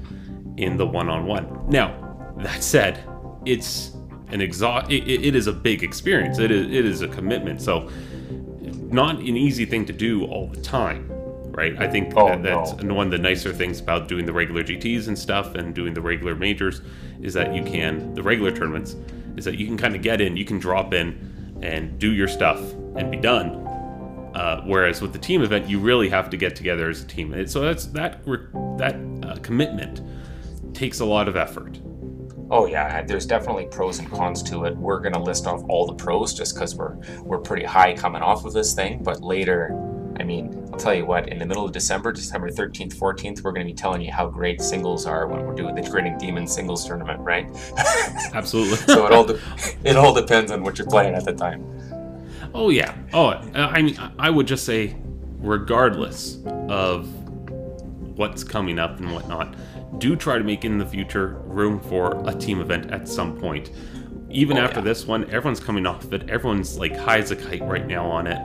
in 0.55 0.77
the 0.77 0.87
one-on-one. 0.87 1.69
Now, 1.69 2.33
that 2.37 2.63
said, 2.63 3.03
it's 3.45 3.91
an 4.29 4.39
exhaust. 4.39 4.89
It, 4.89 5.07
it 5.07 5.35
is 5.35 5.47
a 5.47 5.53
big 5.53 5.83
experience. 5.83 6.39
It 6.39 6.51
is 6.51 6.67
it 6.67 6.85
is 6.85 7.01
a 7.01 7.07
commitment. 7.07 7.61
So, 7.61 7.89
not 8.89 9.17
an 9.17 9.37
easy 9.37 9.65
thing 9.65 9.85
to 9.85 9.93
do 9.93 10.25
all 10.25 10.47
the 10.47 10.61
time 10.61 11.11
right? 11.57 11.75
I 11.79 11.87
think 11.87 12.13
oh, 12.15 12.27
that 12.27 12.43
that's 12.43 12.75
no. 12.83 12.93
one 12.93 13.07
of 13.07 13.11
the 13.11 13.17
nicer 13.17 13.51
things 13.51 13.79
about 13.79 14.07
doing 14.07 14.27
the 14.27 14.31
regular 14.31 14.63
GTs 14.63 15.07
and 15.07 15.17
stuff 15.17 15.55
and 15.55 15.73
doing 15.73 15.91
the 15.91 16.01
regular 16.01 16.35
majors 16.35 16.81
is 17.19 17.33
that 17.33 17.53
you 17.53 17.63
can, 17.63 18.13
the 18.13 18.21
regular 18.21 18.51
tournaments, 18.51 18.95
is 19.35 19.43
that 19.45 19.57
you 19.57 19.65
can 19.65 19.75
kind 19.75 19.95
of 19.95 20.03
get 20.03 20.21
in, 20.21 20.37
you 20.37 20.45
can 20.45 20.59
drop 20.59 20.93
in 20.93 21.57
and 21.63 21.97
do 21.97 22.13
your 22.13 22.27
stuff 22.27 22.59
and 22.95 23.09
be 23.09 23.17
done. 23.17 23.65
Uh, 24.35 24.61
whereas 24.65 25.01
with 25.01 25.13
the 25.13 25.19
team 25.19 25.41
event, 25.41 25.67
you 25.67 25.79
really 25.79 26.07
have 26.09 26.29
to 26.29 26.37
get 26.37 26.55
together 26.55 26.91
as 26.91 27.01
a 27.01 27.07
team. 27.07 27.33
And 27.33 27.49
so 27.49 27.61
that's 27.61 27.87
that 27.87 28.23
that 28.77 28.95
uh, 29.23 29.35
commitment 29.41 30.03
takes 30.75 30.99
a 30.99 31.05
lot 31.05 31.27
of 31.27 31.35
effort. 31.35 31.79
Oh 32.51 32.67
yeah, 32.67 33.01
there's 33.01 33.25
definitely 33.25 33.65
pros 33.65 33.97
and 33.97 34.09
cons 34.11 34.43
to 34.43 34.65
it. 34.65 34.77
We're 34.77 34.99
gonna 34.99 35.21
list 35.21 35.47
off 35.47 35.63
all 35.67 35.87
the 35.87 35.95
pros 35.95 36.35
just 36.35 36.53
because 36.53 36.75
we're 36.75 36.97
we're 37.23 37.39
pretty 37.39 37.65
high 37.65 37.95
coming 37.95 38.21
off 38.21 38.45
of 38.45 38.53
this 38.53 38.73
thing, 38.75 39.01
but 39.01 39.21
later 39.21 39.71
I 40.19 40.23
mean, 40.23 40.69
I'll 40.73 40.79
tell 40.79 40.93
you 40.93 41.05
what, 41.05 41.29
in 41.29 41.37
the 41.37 41.45
middle 41.45 41.63
of 41.63 41.71
December, 41.71 42.11
December 42.11 42.49
13th, 42.49 42.95
14th, 42.95 43.43
we're 43.43 43.51
going 43.51 43.65
to 43.65 43.71
be 43.71 43.77
telling 43.77 44.01
you 44.01 44.11
how 44.11 44.27
great 44.27 44.61
singles 44.61 45.05
are 45.05 45.27
when 45.27 45.45
we're 45.45 45.53
doing 45.53 45.75
the 45.75 45.83
Grinning 45.83 46.17
Demon 46.17 46.47
singles 46.47 46.85
tournament, 46.85 47.19
right? 47.19 47.47
Absolutely. 48.33 48.77
so 48.77 49.05
it 49.05 49.13
all 49.13 49.25
de- 49.25 49.39
it 49.83 49.95
all 49.95 50.13
depends 50.13 50.51
on 50.51 50.63
what 50.63 50.77
you're 50.77 50.87
playing 50.87 51.13
at 51.13 51.25
the 51.25 51.33
time. 51.33 51.63
Oh 52.53 52.69
yeah. 52.69 52.95
Oh, 53.13 53.27
uh, 53.27 53.43
I 53.55 53.81
mean, 53.81 53.97
I 54.17 54.29
would 54.29 54.47
just 54.47 54.65
say, 54.65 54.95
regardless 55.37 56.39
of 56.69 57.07
what's 58.17 58.43
coming 58.43 58.79
up 58.79 58.99
and 58.99 59.13
whatnot, 59.13 59.55
do 59.99 60.15
try 60.15 60.37
to 60.37 60.43
make 60.43 60.65
in 60.65 60.77
the 60.77 60.85
future 60.85 61.41
room 61.45 61.79
for 61.79 62.27
a 62.27 62.33
team 62.33 62.59
event 62.59 62.91
at 62.91 63.07
some 63.07 63.37
point. 63.37 63.71
Even 64.29 64.57
oh, 64.57 64.61
after 64.61 64.79
yeah. 64.79 64.85
this 64.85 65.05
one, 65.05 65.25
everyone's 65.25 65.59
coming 65.59 65.85
off 65.85 66.11
it. 66.11 66.29
Everyone's 66.29 66.77
like 66.77 66.95
high 66.95 67.19
as 67.19 67.31
a 67.31 67.35
kite 67.35 67.61
right 67.63 67.85
now 67.85 68.05
on 68.09 68.27
it, 68.27 68.39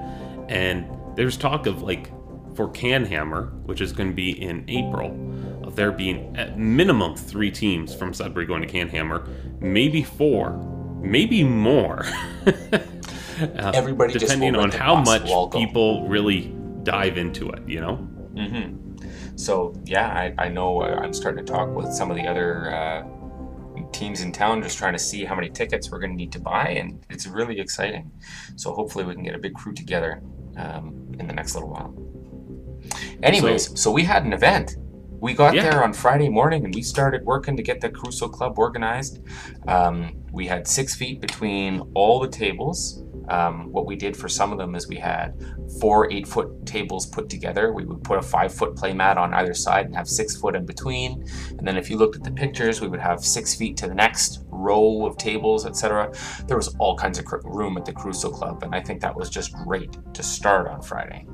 and 0.50 0.86
there's 1.16 1.36
talk 1.36 1.66
of 1.66 1.82
like 1.82 2.10
for 2.54 2.68
Canhammer, 2.68 3.52
which 3.62 3.80
is 3.80 3.92
going 3.92 4.10
to 4.10 4.14
be 4.14 4.30
in 4.42 4.64
April, 4.68 5.10
of 5.66 5.76
there 5.76 5.92
being 5.92 6.36
at 6.36 6.58
minimum 6.58 7.16
three 7.16 7.50
teams 7.50 7.94
from 7.94 8.12
Sudbury 8.12 8.46
going 8.46 8.62
to 8.62 8.68
Canhammer, 8.68 9.26
maybe 9.60 10.02
four, 10.02 10.52
maybe 11.00 11.42
more. 11.44 12.04
uh, 12.46 13.72
Everybody 13.74 14.18
depending 14.18 14.56
on 14.56 14.70
how 14.70 14.96
much 14.96 15.24
people 15.52 16.06
really 16.08 16.54
dive 16.82 17.16
into 17.16 17.50
it, 17.50 17.66
you 17.66 17.80
know. 17.80 18.08
Mm-hmm. 18.34 19.36
So 19.36 19.74
yeah, 19.84 20.08
I, 20.08 20.34
I 20.38 20.48
know 20.48 20.82
uh, 20.82 21.00
I'm 21.02 21.12
starting 21.12 21.44
to 21.44 21.52
talk 21.52 21.74
with 21.74 21.92
some 21.92 22.10
of 22.10 22.16
the 22.16 22.26
other 22.26 22.72
uh, 22.74 23.04
teams 23.92 24.20
in 24.20 24.32
town, 24.32 24.62
just 24.62 24.78
trying 24.78 24.92
to 24.92 24.98
see 24.98 25.24
how 25.24 25.34
many 25.34 25.48
tickets 25.48 25.90
we're 25.90 26.00
going 26.00 26.12
to 26.12 26.16
need 26.16 26.32
to 26.32 26.40
buy, 26.40 26.68
and 26.68 27.04
it's 27.08 27.26
really 27.26 27.58
exciting. 27.60 28.10
So 28.56 28.72
hopefully 28.72 29.04
we 29.04 29.14
can 29.14 29.22
get 29.22 29.34
a 29.34 29.38
big 29.38 29.54
crew 29.54 29.72
together 29.72 30.22
um, 30.56 31.12
in 31.18 31.26
the 31.26 31.32
next 31.32 31.54
little 31.54 31.70
while. 31.70 31.94
Anyways, 33.22 33.68
so, 33.68 33.74
so 33.74 33.90
we 33.90 34.02
had 34.02 34.24
an 34.24 34.32
event. 34.32 34.76
We 35.22 35.34
got 35.34 35.54
yeah. 35.54 35.62
there 35.62 35.84
on 35.84 35.92
Friday 35.92 36.28
morning 36.28 36.64
and 36.64 36.74
we 36.74 36.82
started 36.82 37.24
working 37.24 37.56
to 37.56 37.62
get 37.62 37.80
the 37.80 37.88
Caruso 37.88 38.28
Club 38.28 38.58
organized. 38.58 39.20
Um, 39.68 40.20
we 40.32 40.48
had 40.48 40.66
six 40.66 40.96
feet 40.96 41.20
between 41.20 41.80
all 41.94 42.18
the 42.18 42.28
tables. 42.28 43.04
Um, 43.28 43.72
what 43.72 43.86
we 43.86 43.96
did 43.96 44.16
for 44.16 44.28
some 44.28 44.52
of 44.52 44.58
them 44.58 44.74
is 44.74 44.88
we 44.88 44.96
had 44.96 45.34
four 45.80 46.10
eight 46.12 46.26
foot 46.26 46.66
tables 46.66 47.06
put 47.06 47.28
together. 47.28 47.72
We 47.72 47.84
would 47.84 48.02
put 48.02 48.18
a 48.18 48.22
five 48.22 48.52
foot 48.54 48.76
play 48.76 48.92
mat 48.92 49.18
on 49.18 49.32
either 49.34 49.54
side 49.54 49.86
and 49.86 49.96
have 49.96 50.08
six 50.08 50.36
foot 50.36 50.54
in 50.54 50.66
between. 50.66 51.24
And 51.58 51.66
then 51.66 51.76
if 51.76 51.90
you 51.90 51.96
looked 51.96 52.16
at 52.16 52.24
the 52.24 52.30
pictures, 52.30 52.80
we 52.80 52.88
would 52.88 53.00
have 53.00 53.24
six 53.24 53.54
feet 53.54 53.76
to 53.78 53.86
the 53.86 53.94
next 53.94 54.44
row 54.48 55.06
of 55.06 55.16
tables, 55.16 55.66
etc. 55.66 56.12
There 56.46 56.56
was 56.56 56.74
all 56.78 56.96
kinds 56.96 57.18
of 57.18 57.26
room 57.44 57.76
at 57.76 57.84
the 57.84 57.92
Caruso 57.92 58.30
Club, 58.30 58.62
and 58.62 58.74
I 58.74 58.80
think 58.80 59.00
that 59.00 59.14
was 59.14 59.30
just 59.30 59.52
great 59.52 59.96
to 60.14 60.22
start 60.22 60.68
on 60.68 60.82
Friday. 60.82 61.26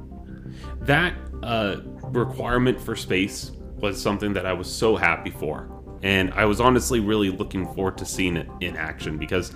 That 0.80 1.14
uh, 1.42 1.78
requirement 2.04 2.80
for 2.80 2.96
space 2.96 3.52
was 3.76 4.00
something 4.00 4.32
that 4.32 4.46
I 4.46 4.52
was 4.52 4.72
so 4.72 4.96
happy 4.96 5.30
for. 5.30 5.70
And 6.02 6.32
I 6.34 6.44
was 6.44 6.60
honestly 6.60 7.00
really 7.00 7.30
looking 7.30 7.66
forward 7.74 7.98
to 7.98 8.04
seeing 8.04 8.36
it 8.36 8.48
in 8.60 8.76
action 8.76 9.18
because, 9.18 9.52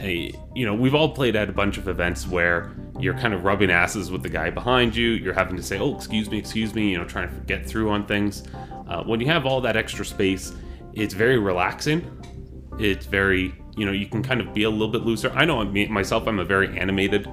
a, 0.00 0.32
you 0.54 0.66
know, 0.66 0.74
we've 0.74 0.94
all 0.94 1.10
played 1.10 1.36
at 1.36 1.48
a 1.48 1.52
bunch 1.52 1.78
of 1.78 1.88
events 1.88 2.26
where 2.26 2.74
you're 2.98 3.18
kind 3.18 3.34
of 3.34 3.44
rubbing 3.44 3.70
asses 3.70 4.10
with 4.10 4.22
the 4.22 4.28
guy 4.28 4.50
behind 4.50 4.94
you. 4.94 5.10
You're 5.10 5.34
having 5.34 5.56
to 5.56 5.62
say, 5.62 5.78
oh, 5.78 5.94
excuse 5.94 6.30
me, 6.30 6.38
excuse 6.38 6.74
me, 6.74 6.90
you 6.90 6.98
know, 6.98 7.04
trying 7.04 7.28
to 7.28 7.40
get 7.46 7.66
through 7.66 7.90
on 7.90 8.06
things. 8.06 8.44
Uh, 8.88 9.02
when 9.04 9.20
you 9.20 9.26
have 9.26 9.46
all 9.46 9.60
that 9.62 9.76
extra 9.76 10.04
space, 10.04 10.52
it's 10.92 11.14
very 11.14 11.38
relaxing. 11.38 12.10
It's 12.78 13.06
very, 13.06 13.54
you 13.76 13.86
know, 13.86 13.92
you 13.92 14.06
can 14.06 14.22
kind 14.22 14.40
of 14.40 14.52
be 14.52 14.64
a 14.64 14.70
little 14.70 14.88
bit 14.88 15.02
looser. 15.02 15.30
I 15.30 15.44
know 15.44 15.64
me, 15.64 15.86
myself, 15.88 16.26
I'm 16.26 16.38
a 16.38 16.44
very 16.44 16.78
animated 16.78 17.28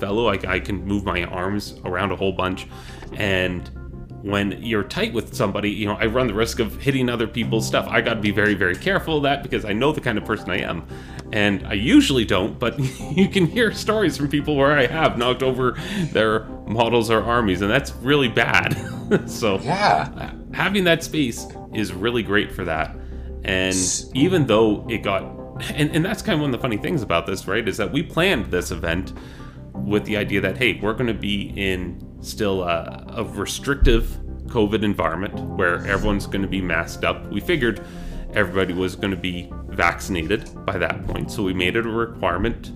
fellow. 0.00 0.24
Like 0.24 0.44
I 0.44 0.60
can 0.60 0.84
move 0.84 1.04
my 1.04 1.24
arms 1.24 1.80
around 1.84 2.12
a 2.12 2.16
whole 2.16 2.32
bunch. 2.32 2.66
And 3.14 3.70
when 4.28 4.62
you're 4.62 4.84
tight 4.84 5.14
with 5.14 5.34
somebody, 5.34 5.70
you 5.70 5.86
know, 5.86 5.94
I 5.94 6.04
run 6.04 6.26
the 6.26 6.34
risk 6.34 6.60
of 6.60 6.76
hitting 6.82 7.08
other 7.08 7.26
people's 7.26 7.66
stuff. 7.66 7.86
I 7.88 8.02
got 8.02 8.14
to 8.14 8.20
be 8.20 8.30
very, 8.30 8.52
very 8.52 8.76
careful 8.76 9.16
of 9.16 9.22
that 9.22 9.42
because 9.42 9.64
I 9.64 9.72
know 9.72 9.90
the 9.90 10.02
kind 10.02 10.18
of 10.18 10.24
person 10.26 10.50
I 10.50 10.58
am. 10.58 10.86
And 11.32 11.66
I 11.66 11.72
usually 11.72 12.26
don't, 12.26 12.58
but 12.58 12.78
you 13.16 13.28
can 13.28 13.46
hear 13.46 13.72
stories 13.72 14.18
from 14.18 14.28
people 14.28 14.54
where 14.54 14.76
I 14.76 14.86
have 14.86 15.16
knocked 15.16 15.42
over 15.42 15.78
their 16.12 16.44
models 16.66 17.10
or 17.10 17.22
armies, 17.22 17.62
and 17.62 17.70
that's 17.70 17.92
really 17.96 18.28
bad. 18.28 18.74
so, 19.26 19.60
yeah, 19.60 20.10
uh, 20.16 20.30
having 20.54 20.84
that 20.84 21.02
space 21.02 21.46
is 21.72 21.94
really 21.94 22.22
great 22.22 22.52
for 22.52 22.64
that. 22.66 22.94
And 23.44 23.74
mm. 23.74 24.10
even 24.14 24.46
though 24.46 24.86
it 24.90 24.98
got, 24.98 25.22
and, 25.70 25.90
and 25.96 26.04
that's 26.04 26.20
kind 26.20 26.34
of 26.34 26.42
one 26.42 26.52
of 26.52 26.60
the 26.60 26.62
funny 26.62 26.76
things 26.76 27.00
about 27.02 27.26
this, 27.26 27.46
right, 27.46 27.66
is 27.66 27.78
that 27.78 27.90
we 27.90 28.02
planned 28.02 28.50
this 28.50 28.72
event 28.72 29.14
with 29.84 30.04
the 30.04 30.16
idea 30.16 30.40
that, 30.40 30.56
hey, 30.56 30.78
we're 30.80 30.92
going 30.92 31.06
to 31.06 31.14
be 31.14 31.52
in 31.56 32.04
still 32.20 32.62
a, 32.62 33.04
a 33.16 33.24
restrictive 33.24 34.04
COVID 34.46 34.82
environment 34.82 35.34
where 35.56 35.86
everyone's 35.86 36.26
going 36.26 36.42
to 36.42 36.48
be 36.48 36.60
masked 36.60 37.04
up. 37.04 37.26
We 37.30 37.40
figured 37.40 37.84
everybody 38.32 38.74
was 38.74 38.96
going 38.96 39.10
to 39.10 39.16
be 39.16 39.52
vaccinated 39.66 40.50
by 40.66 40.78
that 40.78 41.06
point, 41.06 41.30
so 41.30 41.42
we 41.42 41.54
made 41.54 41.76
it 41.76 41.86
a 41.86 41.90
requirement. 41.90 42.72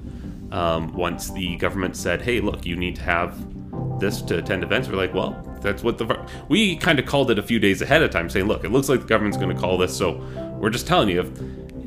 Um, 0.52 0.92
once 0.92 1.30
the 1.30 1.56
government 1.56 1.96
said, 1.96 2.20
"Hey, 2.20 2.40
look, 2.40 2.66
you 2.66 2.76
need 2.76 2.96
to 2.96 3.02
have 3.02 3.98
this 3.98 4.20
to 4.22 4.38
attend 4.38 4.62
events," 4.62 4.88
we're 4.88 4.96
like, 4.96 5.14
"Well, 5.14 5.42
that's 5.62 5.82
what 5.82 5.96
the 5.96 6.26
we 6.48 6.76
kind 6.76 6.98
of 6.98 7.06
called 7.06 7.30
it 7.30 7.38
a 7.38 7.42
few 7.42 7.58
days 7.58 7.80
ahead 7.80 8.02
of 8.02 8.10
time, 8.10 8.28
saying, 8.28 8.46
"Look, 8.46 8.64
it 8.64 8.70
looks 8.70 8.88
like 8.88 9.00
the 9.00 9.06
government's 9.06 9.38
going 9.38 9.54
to 9.54 9.60
call 9.60 9.78
this, 9.78 9.96
so 9.96 10.20
we're 10.58 10.70
just 10.70 10.86
telling 10.86 11.08
you 11.08 11.20
if 11.20 11.30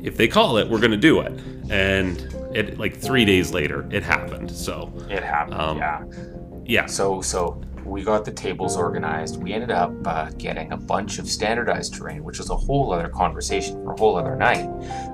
if 0.02 0.16
they 0.16 0.26
call 0.28 0.56
it, 0.56 0.68
we're 0.68 0.80
going 0.80 0.90
to 0.90 0.96
do 0.96 1.20
it." 1.20 1.32
And 1.70 2.18
it 2.56 2.78
like 2.78 2.96
three 2.96 3.24
days 3.24 3.52
later, 3.52 3.86
it 3.90 4.02
happened. 4.02 4.50
So 4.50 4.92
it 5.10 5.22
happened. 5.22 5.60
Um, 5.60 5.78
yeah. 5.78 6.04
Yeah. 6.64 6.86
So 6.86 7.20
so 7.20 7.62
we 7.84 8.02
got 8.02 8.24
the 8.24 8.32
tables 8.32 8.76
organized. 8.76 9.40
We 9.40 9.52
ended 9.52 9.70
up 9.70 9.92
uh, 10.04 10.30
getting 10.30 10.72
a 10.72 10.76
bunch 10.76 11.18
of 11.18 11.28
standardized 11.28 11.94
terrain, 11.94 12.24
which 12.24 12.40
is 12.40 12.50
a 12.50 12.56
whole 12.56 12.92
other 12.92 13.08
conversation 13.08 13.82
for 13.84 13.92
a 13.92 13.98
whole 13.98 14.16
other 14.16 14.34
night. 14.34 14.66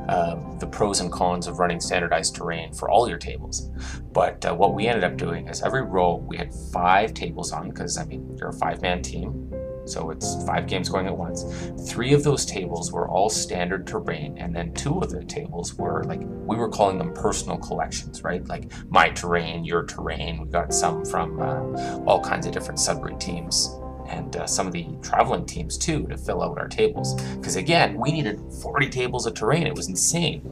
Um, 0.08 0.56
the 0.58 0.66
pros 0.66 1.00
and 1.00 1.12
cons 1.12 1.46
of 1.46 1.58
running 1.58 1.80
standardized 1.80 2.34
terrain 2.34 2.72
for 2.72 2.88
all 2.88 3.08
your 3.08 3.18
tables. 3.18 3.70
But 4.12 4.44
uh, 4.46 4.54
what 4.54 4.74
we 4.74 4.86
ended 4.86 5.04
up 5.04 5.16
doing 5.16 5.48
is 5.48 5.62
every 5.62 5.82
row 5.82 6.14
we 6.26 6.36
had 6.38 6.54
five 6.72 7.12
tables 7.12 7.52
on 7.52 7.68
because 7.68 7.98
I 7.98 8.04
mean 8.04 8.36
you're 8.38 8.50
a 8.50 8.54
five 8.54 8.80
man 8.80 9.02
team. 9.02 9.50
So 9.84 10.10
it's 10.10 10.42
five 10.44 10.66
games 10.66 10.88
going 10.88 11.06
at 11.06 11.16
once. 11.16 11.44
Three 11.90 12.12
of 12.12 12.22
those 12.22 12.46
tables 12.46 12.92
were 12.92 13.08
all 13.08 13.28
standard 13.28 13.86
terrain, 13.86 14.38
and 14.38 14.54
then 14.54 14.72
two 14.74 14.98
of 15.00 15.10
the 15.10 15.24
tables 15.24 15.74
were 15.74 16.04
like 16.04 16.20
we 16.22 16.56
were 16.56 16.68
calling 16.68 16.98
them 16.98 17.12
personal 17.12 17.58
collections, 17.58 18.22
right? 18.22 18.46
Like 18.46 18.72
my 18.88 19.10
terrain, 19.10 19.64
your 19.64 19.84
terrain. 19.84 20.40
We 20.42 20.48
got 20.48 20.72
some 20.72 21.04
from 21.04 21.40
uh, 21.40 22.04
all 22.04 22.20
kinds 22.20 22.46
of 22.46 22.52
different 22.52 22.78
Sudbury 22.78 23.16
teams 23.18 23.76
and 24.08 24.36
uh, 24.36 24.46
some 24.46 24.66
of 24.66 24.72
the 24.72 24.86
traveling 25.02 25.46
teams 25.46 25.78
too 25.78 26.06
to 26.08 26.16
fill 26.16 26.42
out 26.42 26.58
our 26.58 26.68
tables. 26.68 27.20
Because 27.36 27.56
again, 27.56 27.98
we 27.98 28.12
needed 28.12 28.40
40 28.62 28.88
tables 28.90 29.26
of 29.26 29.34
terrain. 29.34 29.66
It 29.66 29.74
was 29.74 29.88
insane. 29.88 30.42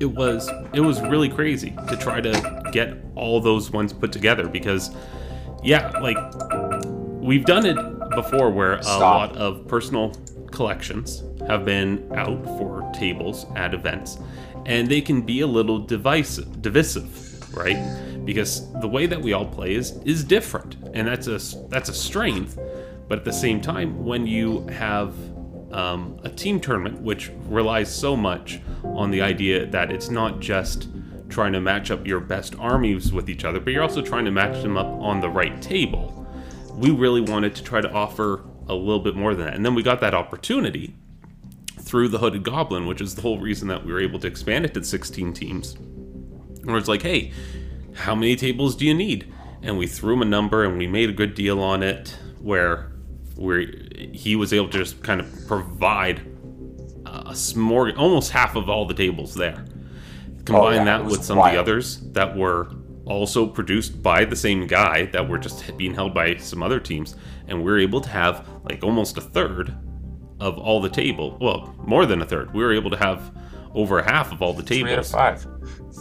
It 0.00 0.06
was 0.06 0.50
it 0.72 0.80
was 0.80 1.00
really 1.00 1.28
crazy 1.28 1.74
to 1.88 1.96
try 1.96 2.20
to 2.20 2.70
get 2.72 2.96
all 3.14 3.40
those 3.40 3.70
ones 3.70 3.92
put 3.92 4.12
together 4.12 4.48
because 4.48 4.90
yeah, 5.62 5.90
like 6.00 6.16
we've 7.20 7.44
done 7.44 7.64
it 7.66 7.76
before 8.14 8.50
where 8.50 8.74
a 8.74 8.98
lot 8.98 9.36
of 9.36 9.66
personal 9.68 10.12
collections 10.50 11.22
have 11.46 11.64
been 11.64 12.10
out 12.14 12.44
for 12.58 12.88
tables 12.94 13.46
at 13.56 13.74
events, 13.74 14.18
and 14.66 14.88
they 14.88 15.00
can 15.00 15.22
be 15.22 15.40
a 15.40 15.46
little 15.46 15.78
divisive, 15.78 16.62
divisive, 16.62 17.56
right? 17.56 18.24
Because 18.24 18.70
the 18.80 18.88
way 18.88 19.06
that 19.06 19.20
we 19.20 19.32
all 19.32 19.46
play 19.46 19.74
is 19.74 19.92
is 20.04 20.22
different, 20.22 20.76
and 20.94 21.08
that's 21.08 21.26
a 21.26 21.38
that's 21.68 21.88
a 21.88 21.94
strength. 21.94 22.58
But 23.08 23.18
at 23.18 23.24
the 23.24 23.32
same 23.32 23.60
time, 23.60 24.04
when 24.04 24.26
you 24.26 24.66
have 24.68 25.14
um, 25.72 26.18
a 26.22 26.28
team 26.28 26.60
tournament, 26.60 27.00
which 27.00 27.30
relies 27.46 27.92
so 27.92 28.16
much 28.16 28.60
on 28.84 29.10
the 29.10 29.22
idea 29.22 29.66
that 29.66 29.90
it's 29.90 30.10
not 30.10 30.40
just 30.40 30.88
trying 31.28 31.52
to 31.54 31.60
match 31.60 31.90
up 31.90 32.06
your 32.06 32.20
best 32.20 32.54
armies 32.58 33.12
with 33.12 33.28
each 33.28 33.44
other, 33.44 33.58
but 33.58 33.72
you're 33.72 33.82
also 33.82 34.02
trying 34.02 34.24
to 34.24 34.30
match 34.30 34.62
them 34.62 34.76
up 34.76 34.86
on 34.86 35.20
the 35.20 35.28
right 35.28 35.60
table 35.62 36.21
we 36.74 36.90
really 36.90 37.20
wanted 37.20 37.54
to 37.56 37.62
try 37.62 37.80
to 37.80 37.90
offer 37.90 38.44
a 38.68 38.74
little 38.74 39.00
bit 39.00 39.14
more 39.14 39.34
than 39.34 39.46
that. 39.46 39.54
And 39.54 39.64
then 39.64 39.74
we 39.74 39.82
got 39.82 40.00
that 40.00 40.14
opportunity 40.14 40.94
through 41.80 42.08
the 42.08 42.18
Hooded 42.18 42.42
Goblin, 42.42 42.86
which 42.86 43.00
is 43.00 43.14
the 43.14 43.22
whole 43.22 43.38
reason 43.38 43.68
that 43.68 43.84
we 43.84 43.92
were 43.92 44.00
able 44.00 44.18
to 44.20 44.26
expand 44.26 44.64
it 44.64 44.74
to 44.74 44.84
16 44.84 45.32
teams. 45.32 45.76
Where 46.64 46.76
it's 46.76 46.88
like, 46.88 47.02
hey, 47.02 47.32
how 47.94 48.14
many 48.14 48.36
tables 48.36 48.76
do 48.76 48.86
you 48.86 48.94
need? 48.94 49.32
And 49.62 49.78
we 49.78 49.86
threw 49.86 50.14
him 50.14 50.22
a 50.22 50.26
number 50.26 50.64
and 50.64 50.78
we 50.78 50.86
made 50.86 51.10
a 51.10 51.12
good 51.12 51.34
deal 51.34 51.60
on 51.60 51.82
it 51.82 52.16
where 52.40 52.92
where 53.36 53.64
he 54.12 54.36
was 54.36 54.52
able 54.52 54.68
to 54.68 54.78
just 54.78 55.02
kind 55.02 55.20
of 55.20 55.46
provide 55.46 56.20
a 57.06 57.32
smorg 57.32 57.96
almost 57.96 58.30
half 58.30 58.56
of 58.56 58.68
all 58.68 58.84
the 58.84 58.94
tables 58.94 59.34
there. 59.34 59.64
Combine 60.44 60.64
oh, 60.64 60.70
yeah, 60.70 60.84
that 60.84 61.04
with 61.04 61.24
some 61.24 61.38
wild. 61.38 61.56
of 61.56 61.66
the 61.66 61.72
others 61.72 62.00
that 62.12 62.36
were 62.36 62.68
also 63.06 63.46
produced 63.46 64.02
by 64.02 64.24
the 64.24 64.36
same 64.36 64.66
guy 64.66 65.06
that 65.06 65.28
were 65.28 65.38
just 65.38 65.76
being 65.76 65.94
held 65.94 66.14
by 66.14 66.36
some 66.36 66.62
other 66.62 66.80
teams, 66.80 67.16
and 67.48 67.64
we 67.64 67.70
are 67.72 67.78
able 67.78 68.00
to 68.00 68.08
have 68.08 68.48
like 68.64 68.82
almost 68.82 69.18
a 69.18 69.20
third 69.20 69.74
of 70.40 70.58
all 70.58 70.80
the 70.80 70.88
table. 70.88 71.36
Well, 71.40 71.74
more 71.84 72.06
than 72.06 72.22
a 72.22 72.26
third. 72.26 72.52
We 72.52 72.62
were 72.62 72.72
able 72.72 72.90
to 72.90 72.96
have 72.96 73.32
over 73.74 74.02
half 74.02 74.32
of 74.32 74.42
all 74.42 74.52
the 74.52 74.62
tables. 74.62 74.82
Three 74.82 74.92
out 74.92 74.98
of 74.98 75.06
five. 75.06 75.46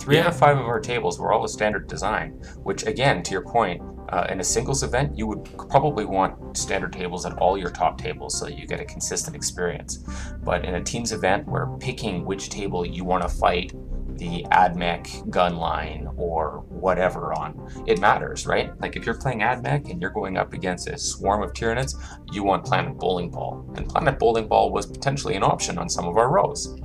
Three 0.02 0.16
yeah. 0.16 0.24
out 0.24 0.28
of 0.30 0.38
five 0.38 0.58
of 0.58 0.66
our 0.66 0.80
tables 0.80 1.20
were 1.20 1.32
all 1.32 1.46
a 1.46 1.50
standard 1.50 1.88
design, 1.88 2.32
which 2.64 2.86
again, 2.86 3.24
to 3.24 3.32
your 3.32 3.44
point, 3.44 3.82
uh, 4.10 4.28
in 4.30 4.42
a 4.42 4.44
singles 4.44 4.84
event, 4.84 5.18
you 5.18 5.26
would 5.26 5.46
probably 5.70 6.04
want 6.04 6.58
standard 6.58 6.92
tables 6.92 7.26
at 7.26 7.38
all 7.38 7.58
your 7.58 7.70
top 7.70 7.98
tables 7.98 8.38
so 8.38 8.46
that 8.46 8.58
you 8.58 8.68
get 8.68 8.82
a 8.82 8.86
consistent 8.86 9.36
experience. 9.36 10.00
But 10.44 10.66
in 10.66 10.76
a 10.76 10.84
teams 10.84 11.14
event, 11.14 11.48
where 11.48 11.68
picking 11.80 12.26
which 12.26 12.50
table 12.50 12.86
you 12.86 13.06
want 13.06 13.24
to 13.24 13.30
fight 13.30 13.74
the 14.22 14.46
AdMech 14.52 15.32
gun 15.32 15.56
line 15.56 16.08
or 16.16 16.64
whatever 16.70 17.34
on. 17.34 17.84
It 17.88 18.00
matters, 18.00 18.46
right? 18.46 18.80
Like 18.80 18.96
if 18.96 19.04
you're 19.04 19.18
playing 19.18 19.40
AdMech 19.40 19.90
and 19.90 20.00
you're 20.00 20.12
going 20.12 20.38
up 20.38 20.54
against 20.54 20.88
a 20.88 20.96
swarm 20.96 21.42
of 21.42 21.54
Tyranids, 21.54 21.96
you 22.32 22.44
want 22.44 22.64
Planet 22.64 23.00
Bowling 23.00 23.32
Ball. 23.32 23.66
And 23.76 23.90
Planet 23.90 24.20
Bowling 24.20 24.48
Ball 24.48 24.72
was 24.72 24.86
potentially 24.86 25.36
an 25.36 25.42
option 25.42 25.80
on 25.80 25.90
some 25.90 26.08
of 26.08 26.18
our 26.18 26.30
rows. 26.30 26.80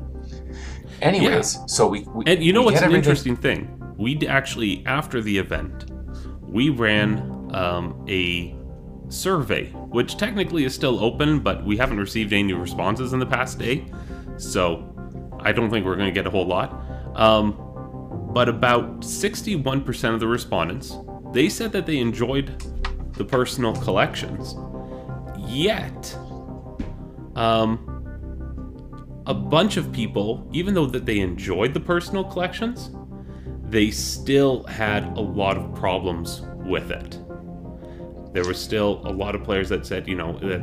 Anyways, 1.03 1.57
yeah. 1.57 1.67
so 1.67 1.87
we, 1.87 2.05
we, 2.15 2.25
And 2.27 2.43
you 2.43 2.55
know 2.55 2.63
what's 2.63 2.79
an 2.79 2.85
everything... 2.85 3.05
interesting 3.05 3.37
thing? 3.37 3.95
We 3.99 4.27
actually, 4.27 4.83
after 4.87 5.21
the 5.21 5.37
event, 5.37 5.91
we 6.41 6.71
ran 6.71 7.51
um, 7.55 8.03
a 8.09 8.57
survey, 9.11 9.67
which 9.91 10.17
technically 10.17 10.65
is 10.65 10.75
still 10.75 11.05
open, 11.05 11.41
but 11.41 11.67
we 11.67 11.77
haven't 11.77 11.99
received 11.99 12.33
any 12.33 12.55
responses 12.55 13.13
in 13.13 13.19
the 13.19 13.27
past 13.27 13.59
day. 13.59 13.85
So 14.39 14.91
I 15.41 15.53
don't 15.53 15.69
think 15.69 15.85
we're 15.85 15.97
going 15.97 16.09
to 16.09 16.19
get 16.19 16.27
a 16.27 16.31
whole 16.31 16.47
lot. 16.47 16.86
Um, 17.17 18.31
but 18.33 18.49
about 18.49 19.01
61% 19.01 20.15
of 20.15 20.21
the 20.21 20.27
respondents, 20.27 20.97
they 21.33 21.49
said 21.49 21.73
that 21.73 21.87
they 21.87 21.99
enjoyed 21.99 22.63
the 23.15 23.25
personal 23.25 23.75
collections. 23.75 24.55
Yet, 25.49 26.17
um, 27.35 27.97
a 29.27 29.35
bunch 29.35 29.77
of 29.77 29.91
people, 29.93 30.49
even 30.53 30.75
though 30.75 30.87
that 30.87 31.07
they 31.07 31.19
enjoyed 31.21 31.75
the 31.75 31.81
personal 31.81 32.25
collections, 32.25 32.91
they 33.69 33.91
still 33.91 34.65
had 34.65 35.05
a 35.17 35.21
lot 35.21 35.57
of 35.57 35.75
problems 35.75 36.43
with 36.59 36.91
it. 36.91 37.19
There 38.33 38.45
were 38.45 38.55
still 38.55 39.01
a 39.05 39.11
lot 39.11 39.35
of 39.35 39.43
players 39.43 39.69
that 39.71 39.87
said, 39.87 40.07
you 40.07 40.15
know, 40.15 40.39
that 40.39 40.61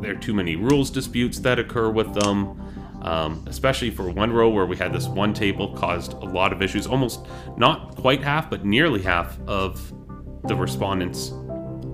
there 0.00 0.12
are 0.12 0.18
too 0.18 0.34
many 0.34 0.56
rules 0.56 0.90
disputes 0.90 1.38
that 1.40 1.58
occur 1.58 1.90
with 1.90 2.14
them. 2.14 2.60
Um, 3.02 3.44
especially 3.48 3.90
for 3.90 4.10
one 4.10 4.30
row 4.30 4.50
where 4.50 4.66
we 4.66 4.76
had 4.76 4.92
this 4.92 5.06
one 5.06 5.32
table 5.32 5.74
caused 5.74 6.12
a 6.12 6.26
lot 6.26 6.52
of 6.52 6.60
issues. 6.60 6.86
Almost 6.86 7.26
not 7.56 7.96
quite 7.96 8.22
half, 8.22 8.50
but 8.50 8.66
nearly 8.66 9.00
half 9.00 9.38
of 9.46 9.92
the 10.44 10.54
respondents 10.54 11.32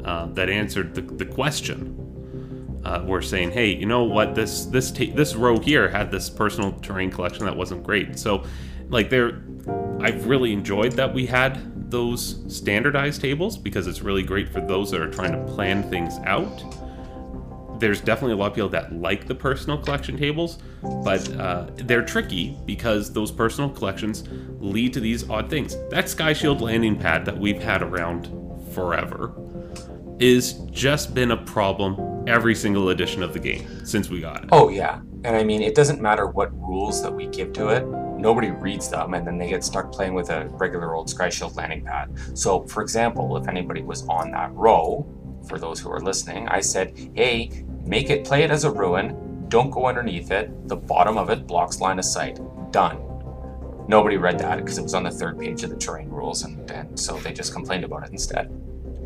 uh, 0.05 0.27
that 0.33 0.49
answered 0.49 0.95
the, 0.95 1.03
the 1.03 1.25
question 1.27 2.81
uh, 2.85 3.03
were 3.05 3.23
saying, 3.23 3.51
"Hey, 3.51 3.75
you 3.75 3.87
know 3.87 4.05
what? 4.05 4.35
This 4.35 4.67
this 4.67 4.91
ta- 4.91 5.15
this 5.15 5.35
row 5.35 5.59
here 5.59 5.89
had 5.89 6.11
this 6.11 6.31
personal 6.31 6.73
terrain 6.81 7.11
collection 7.11 7.45
that 7.45 7.57
wasn't 7.57 7.83
great." 7.83 8.19
So, 8.19 8.45
like, 8.89 9.11
there, 9.11 9.43
I've 10.01 10.27
really 10.27 10.53
enjoyed 10.53 10.93
that 10.93 11.13
we 11.13 11.27
had 11.27 11.91
those 11.91 12.45
standardized 12.49 13.21
tables 13.21 13.59
because 13.59 13.87
it's 13.87 14.03
really 14.03 14.23
great 14.23 14.49
for 14.49 14.61
those 14.61 14.91
that 14.93 15.01
are 15.01 15.11
trying 15.11 15.33
to 15.33 15.53
plan 15.53 15.83
things 15.91 16.19
out 16.25 16.65
there's 17.79 18.01
definitely 18.01 18.33
a 18.33 18.37
lot 18.37 18.49
of 18.49 18.55
people 18.55 18.69
that 18.71 18.93
like 18.93 19.27
the 19.27 19.35
personal 19.35 19.79
collection 19.79 20.17
tables, 20.17 20.59
but 21.05 21.31
uh, 21.37 21.67
they're 21.77 22.05
tricky 22.05 22.57
because 22.67 23.13
those 23.13 23.31
personal 23.31 23.71
collections 23.71 24.25
lead 24.61 24.93
to 24.95 25.01
these 25.01 25.29
odd 25.29 25.51
things. 25.51 25.77
That 25.91 26.09
Sky 26.09 26.33
Shield 26.33 26.61
landing 26.61 26.97
pad 26.97 27.25
that 27.25 27.37
we've 27.37 27.61
had 27.61 27.83
around 27.83 28.31
forever 28.73 29.35
is 30.19 30.55
just 30.71 31.15
been 31.15 31.33
a 31.33 31.37
problem 31.37 32.25
every 32.27 32.55
single 32.55 32.89
edition 32.89 33.23
of 33.23 33.33
the 33.33 33.39
game 33.39 33.85
since 33.85 34.09
we 34.09 34.21
got 34.21 34.45
it. 34.45 34.49
Oh 34.53 34.69
yeah, 34.69 35.01
and 35.25 35.37
I 35.37 35.45
mean 35.45 35.63
it 35.63 35.75
doesn't 35.75 36.01
matter 36.01 36.27
what 36.27 36.53
rules 36.53 37.03
that 37.03 37.13
we 37.13 37.27
give 37.27 37.53
to 37.55 37.69
it. 37.69 37.87
Nobody 37.87 38.51
reads 38.51 38.89
them, 38.89 39.15
and 39.15 39.27
then 39.27 39.39
they 39.39 39.49
get 39.49 39.63
stuck 39.63 39.93
playing 39.93 40.15
with 40.15 40.31
a 40.31 40.49
regular 40.53 40.95
old 40.95 41.11
Sky 41.11 41.29
Shield 41.29 41.55
landing 41.57 41.85
pad. 41.85 42.11
So, 42.35 42.67
for 42.67 42.83
example, 42.83 43.37
if 43.37 43.47
anybody 43.47 43.83
was 43.83 44.07
on 44.09 44.31
that 44.31 44.53
row, 44.55 45.07
for 45.49 45.59
those 45.59 45.81
who 45.81 45.91
are 45.91 46.01
listening, 46.01 46.49
I 46.49 46.61
said, 46.61 47.11
hey, 47.15 47.65
make 47.85 48.11
it 48.11 48.25
play 48.25 48.43
it 48.43 48.51
as 48.51 48.65
a 48.65 48.71
ruin, 48.71 49.47
don't 49.49 49.71
go 49.71 49.87
underneath 49.87 50.31
it, 50.31 50.69
the 50.69 50.77
bottom 50.77 51.17
of 51.17 51.31
it 51.31 51.47
blocks 51.47 51.81
line 51.81 51.99
of 51.99 52.05
sight. 52.05 52.41
Done. 52.73 52.99
Nobody 53.89 54.17
read 54.17 54.39
that 54.41 54.59
because 54.59 54.79
it 54.79 54.83
was 54.83 54.95
on 54.95 55.05
the 55.05 55.11
third 55.11 55.39
page 55.39 55.63
of 55.63 55.71
the 55.71 55.77
terrain 55.77 56.09
rules, 56.09 56.43
and, 56.43 56.69
and 56.71 56.99
so 56.99 57.17
they 57.19 57.33
just 57.33 57.53
complained 57.53 57.85
about 57.85 58.03
it 58.05 58.11
instead. 58.11 58.47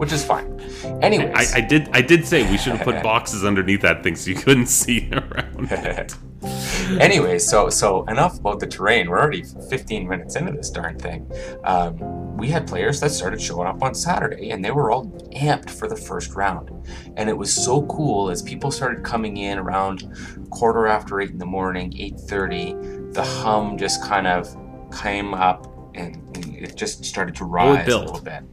Which 0.00 0.12
is 0.12 0.25
fine. 0.25 0.59
Anyways, 1.02 1.52
I, 1.52 1.59
I 1.59 1.61
did. 1.61 1.90
I 1.92 2.00
did 2.00 2.26
say 2.26 2.50
we 2.50 2.56
should 2.56 2.73
have 2.73 2.87
put 2.87 3.02
boxes 3.02 3.44
underneath 3.44 3.82
that 3.82 4.02
thing 4.02 4.16
so 4.16 4.30
you 4.30 4.37
couldn't 4.37 4.68
see 4.68 5.11
around. 5.12 5.70
It. 5.70 6.14
anyway, 6.42 7.38
so 7.38 7.68
so 7.68 8.04
enough 8.04 8.38
about 8.38 8.61
the 8.61 8.66
terrain. 8.66 9.09
We're 9.11 9.20
already 9.20 9.42
15 9.42 10.09
minutes 10.09 10.37
into 10.37 10.52
this 10.52 10.70
darn 10.70 10.99
thing. 10.99 11.30
Um, 11.64 12.37
we 12.37 12.49
had 12.49 12.66
players 12.66 13.00
that 13.00 13.11
started 13.11 13.40
showing 13.40 13.68
up 13.68 13.82
on 13.82 13.94
Saturday, 13.94 14.50
and 14.50 14.64
they 14.64 14.70
were 14.70 14.90
all 14.90 15.06
amped 15.35 15.70
for 15.70 15.88
the 15.88 15.97
first 15.97 16.35
round. 16.35 16.70
And 17.16 17.28
it 17.28 17.37
was 17.37 17.52
so 17.52 17.82
cool 17.87 18.30
as 18.30 18.42
people 18.42 18.70
started 18.70 19.04
coming 19.04 19.37
in 19.37 19.59
around 19.59 20.16
quarter 20.50 20.87
after 20.87 21.20
eight 21.20 21.30
in 21.30 21.38
the 21.38 21.47
morning, 21.47 21.92
8:30. 21.92 23.12
The 23.12 23.25
hum 23.25 23.76
just 23.76 24.02
kind 24.02 24.26
of 24.26 24.56
came 24.90 25.35
up, 25.35 25.66
and 25.94 26.16
it 26.37 26.76
just 26.76 27.04
started 27.04 27.35
to 27.37 27.44
rise 27.44 27.88
oh, 27.88 27.99
a 27.99 28.04
little 28.04 28.23
bit. 28.23 28.44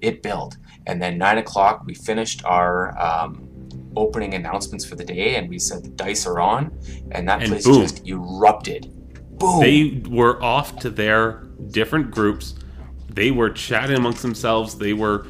It 0.00 0.22
built, 0.22 0.56
and 0.86 1.00
then 1.00 1.18
nine 1.18 1.38
o'clock 1.38 1.84
we 1.86 1.94
finished 1.94 2.44
our. 2.44 2.96
Um, 2.98 3.48
opening 3.96 4.34
announcements 4.34 4.84
for 4.84 4.94
the 4.94 5.04
day, 5.04 5.36
and 5.36 5.48
we 5.48 5.58
said 5.58 5.82
the 5.82 5.88
dice 5.90 6.26
are 6.26 6.40
on, 6.40 6.76
and 7.12 7.28
that 7.28 7.40
and 7.40 7.50
place 7.50 7.64
boom. 7.64 7.82
just 7.82 8.06
erupted. 8.06 8.92
Boom! 9.38 9.60
They 9.60 10.02
were 10.08 10.42
off 10.42 10.78
to 10.80 10.90
their 10.90 11.42
different 11.70 12.10
groups. 12.10 12.54
They 13.08 13.30
were 13.30 13.50
chatting 13.50 13.96
amongst 13.96 14.22
themselves. 14.22 14.76
They 14.76 14.92
were 14.92 15.26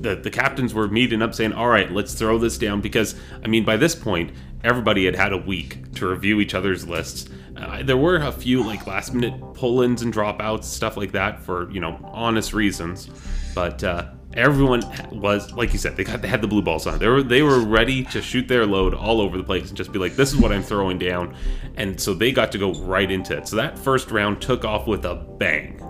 the, 0.00 0.14
the 0.14 0.30
captains 0.30 0.74
were 0.74 0.88
meeting 0.88 1.22
up 1.22 1.34
saying, 1.34 1.52
all 1.52 1.68
right, 1.68 1.90
let's 1.90 2.14
throw 2.14 2.38
this 2.38 2.58
down. 2.58 2.80
Because, 2.80 3.14
I 3.44 3.48
mean, 3.48 3.64
by 3.64 3.76
this 3.76 3.94
point, 3.94 4.32
everybody 4.64 5.04
had 5.04 5.16
had 5.16 5.32
a 5.32 5.38
week 5.38 5.92
to 5.94 6.08
review 6.08 6.40
each 6.40 6.54
other's 6.54 6.86
lists. 6.86 7.28
Uh, 7.56 7.82
there 7.82 7.96
were 7.96 8.16
a 8.16 8.30
few, 8.30 8.62
like, 8.62 8.86
last 8.86 9.12
minute 9.12 9.34
pull 9.54 9.82
ins 9.82 10.02
and 10.02 10.14
dropouts, 10.14 10.64
stuff 10.64 10.96
like 10.96 11.12
that, 11.12 11.42
for, 11.42 11.70
you 11.70 11.80
know, 11.80 11.98
honest 12.12 12.52
reasons. 12.52 13.10
But 13.54 13.82
uh, 13.82 14.10
everyone 14.38 14.82
was 15.10 15.52
like 15.52 15.72
you 15.72 15.78
said 15.78 15.96
they 15.96 16.04
got 16.04 16.22
they 16.22 16.28
had 16.28 16.40
the 16.40 16.48
blue 16.48 16.62
balls 16.62 16.86
on. 16.86 16.98
They 16.98 17.08
were 17.08 17.22
they 17.22 17.42
were 17.42 17.60
ready 17.60 18.04
to 18.04 18.22
shoot 18.22 18.48
their 18.48 18.64
load 18.64 18.94
all 18.94 19.20
over 19.20 19.36
the 19.36 19.44
place 19.44 19.68
and 19.68 19.76
just 19.76 19.92
be 19.92 19.98
like 19.98 20.16
this 20.16 20.32
is 20.32 20.38
what 20.38 20.52
i'm 20.52 20.62
throwing 20.62 20.98
down. 20.98 21.36
And 21.76 22.00
so 22.00 22.14
they 22.14 22.32
got 22.32 22.52
to 22.52 22.58
go 22.58 22.72
right 22.72 23.10
into 23.10 23.36
it. 23.36 23.48
So 23.48 23.56
that 23.56 23.78
first 23.78 24.10
round 24.10 24.40
took 24.40 24.64
off 24.64 24.86
with 24.86 25.04
a 25.04 25.14
bang. 25.14 25.80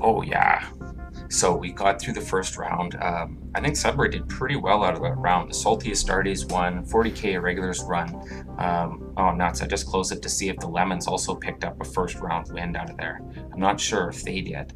Oh 0.00 0.22
yeah 0.22 0.68
so 1.28 1.54
we 1.54 1.72
got 1.72 2.00
through 2.00 2.14
the 2.14 2.20
first 2.20 2.56
round. 2.56 2.94
Um, 3.02 3.38
I 3.54 3.60
think 3.60 3.76
Sudbury 3.76 4.08
did 4.08 4.28
pretty 4.28 4.56
well 4.56 4.82
out 4.82 4.94
of 4.94 5.02
that 5.02 5.16
round. 5.16 5.50
The 5.50 5.54
Salty 5.54 5.90
Astartes 5.90 6.50
won, 6.50 6.84
40k 6.84 7.34
irregulars 7.34 7.82
run. 7.82 8.08
Um, 8.58 9.12
oh, 9.16 9.32
nuts. 9.32 9.62
I 9.62 9.66
just 9.66 9.86
closed 9.86 10.12
it 10.12 10.22
to 10.22 10.28
see 10.28 10.48
if 10.48 10.56
the 10.58 10.68
Lemons 10.68 11.06
also 11.06 11.34
picked 11.34 11.64
up 11.64 11.80
a 11.80 11.84
first 11.84 12.16
round 12.16 12.50
win 12.52 12.74
out 12.76 12.90
of 12.90 12.96
there. 12.96 13.20
I'm 13.52 13.60
not 13.60 13.78
sure 13.78 14.08
if 14.08 14.22
they 14.22 14.40
did. 14.40 14.72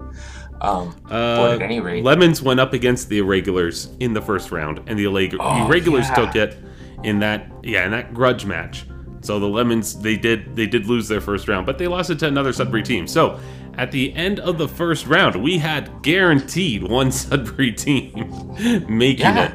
Um, 0.60 0.94
uh, 1.06 1.36
but 1.36 1.54
at 1.54 1.62
any 1.62 1.80
rate. 1.80 2.04
Lemons 2.04 2.42
went 2.42 2.60
up 2.60 2.72
against 2.72 3.08
the 3.08 3.18
irregulars 3.18 3.88
in 4.00 4.12
the 4.12 4.22
first 4.22 4.52
round, 4.52 4.80
and 4.86 4.98
the 4.98 5.06
oh, 5.06 5.66
irregulars 5.66 6.08
yeah. 6.08 6.14
took 6.14 6.36
it 6.36 6.56
in 7.02 7.18
that, 7.20 7.50
yeah, 7.62 7.84
in 7.84 7.90
that 7.92 8.12
grudge 8.12 8.44
match. 8.44 8.84
So 9.22 9.38
the 9.38 9.46
Lemons, 9.46 10.00
they 10.00 10.16
did 10.16 10.56
they 10.56 10.66
did 10.66 10.86
lose 10.86 11.08
their 11.08 11.20
first 11.20 11.48
round, 11.48 11.64
but 11.64 11.78
they 11.78 11.86
lost 11.86 12.10
it 12.10 12.18
to 12.20 12.26
another 12.26 12.52
Sudbury 12.52 12.82
team. 12.82 13.06
So 13.06 13.38
at 13.78 13.90
the 13.90 14.12
end 14.14 14.40
of 14.40 14.58
the 14.58 14.68
first 14.68 15.06
round, 15.06 15.42
we 15.42 15.58
had 15.58 16.02
guaranteed 16.02 16.82
one 16.82 17.10
Sudbury 17.10 17.72
team 17.72 18.12
making 18.88 19.26
yeah. 19.26 19.54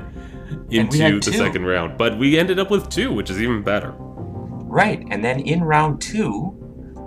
it 0.69 0.73
into 0.73 1.19
the 1.19 1.38
second 1.38 1.65
round. 1.65 1.97
But 1.97 2.17
we 2.17 2.38
ended 2.38 2.60
up 2.60 2.71
with 2.71 2.89
two, 2.89 3.13
which 3.13 3.30
is 3.30 3.41
even 3.41 3.62
better. 3.62 3.93
Right. 3.97 5.06
And 5.12 5.23
then 5.23 5.39
in 5.41 5.63
round 5.63 6.01
two, 6.01 6.53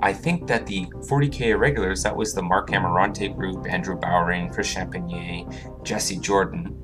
I 0.03 0.13
think 0.13 0.47
that 0.47 0.67
the 0.67 0.87
40K 0.87 1.49
irregulars, 1.49 2.03
that 2.05 2.17
was 2.17 2.33
the 2.33 2.43
Mark 2.43 2.71
Amarante 2.71 3.35
group, 3.35 3.67
Andrew 3.69 3.97
Bowering, 3.97 4.51
Chris 4.51 4.69
Champagnier, 4.69 5.45
Jesse 5.83 6.17
Jordan, 6.17 6.77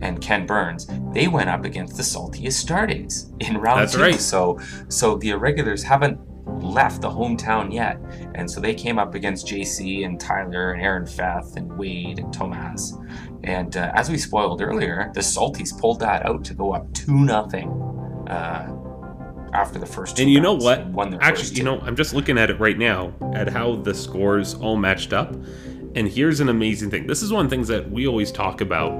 and 0.00 0.20
Ken 0.20 0.46
Burns, 0.46 0.88
they 1.12 1.28
went 1.28 1.48
up 1.48 1.64
against 1.64 1.96
the 1.96 2.02
Salty 2.02 2.42
Astartes 2.42 3.32
in 3.40 3.56
round 3.56 3.80
That's 3.80 3.94
two. 3.94 4.00
Right. 4.00 4.20
So 4.20 4.60
so 4.88 5.16
the 5.16 5.30
irregulars 5.30 5.82
haven't 5.82 6.18
left 6.72 7.02
the 7.02 7.10
hometown 7.10 7.72
yet. 7.72 7.98
And 8.34 8.50
so 8.50 8.60
they 8.60 8.74
came 8.74 8.98
up 8.98 9.14
against 9.14 9.46
JC 9.46 10.04
and 10.04 10.18
Tyler 10.18 10.72
and 10.72 10.82
Aaron 10.82 11.06
Feth 11.06 11.56
and 11.56 11.76
Wade 11.78 12.18
and 12.18 12.32
Tomas. 12.32 12.96
And 13.44 13.76
uh, 13.76 13.92
as 13.94 14.10
we 14.10 14.18
spoiled 14.18 14.62
earlier, 14.62 15.10
the 15.14 15.20
Salties 15.20 15.78
pulled 15.78 16.00
that 16.00 16.24
out 16.26 16.44
to 16.44 16.54
go 16.54 16.72
up 16.72 16.92
2 16.94 17.12
nothing 17.12 17.70
uh, 18.28 18.72
after 19.52 19.78
the 19.78 19.86
first 19.86 20.18
And 20.18 20.30
you 20.30 20.40
know 20.40 20.54
what? 20.54 20.86
Actually, 21.20 21.56
you 21.56 21.64
know, 21.64 21.80
I'm 21.80 21.96
just 21.96 22.14
looking 22.14 22.38
at 22.38 22.50
it 22.50 22.58
right 22.58 22.78
now 22.78 23.12
at 23.34 23.48
how 23.48 23.76
the 23.76 23.94
scores 23.94 24.54
all 24.54 24.76
matched 24.76 25.12
up. 25.12 25.34
And 25.94 26.08
here's 26.08 26.40
an 26.40 26.48
amazing 26.48 26.90
thing. 26.90 27.06
This 27.06 27.22
is 27.22 27.32
one 27.32 27.44
of 27.44 27.50
the 27.50 27.56
things 27.56 27.68
that 27.68 27.90
we 27.90 28.06
always 28.06 28.32
talk 28.32 28.62
about 28.62 28.92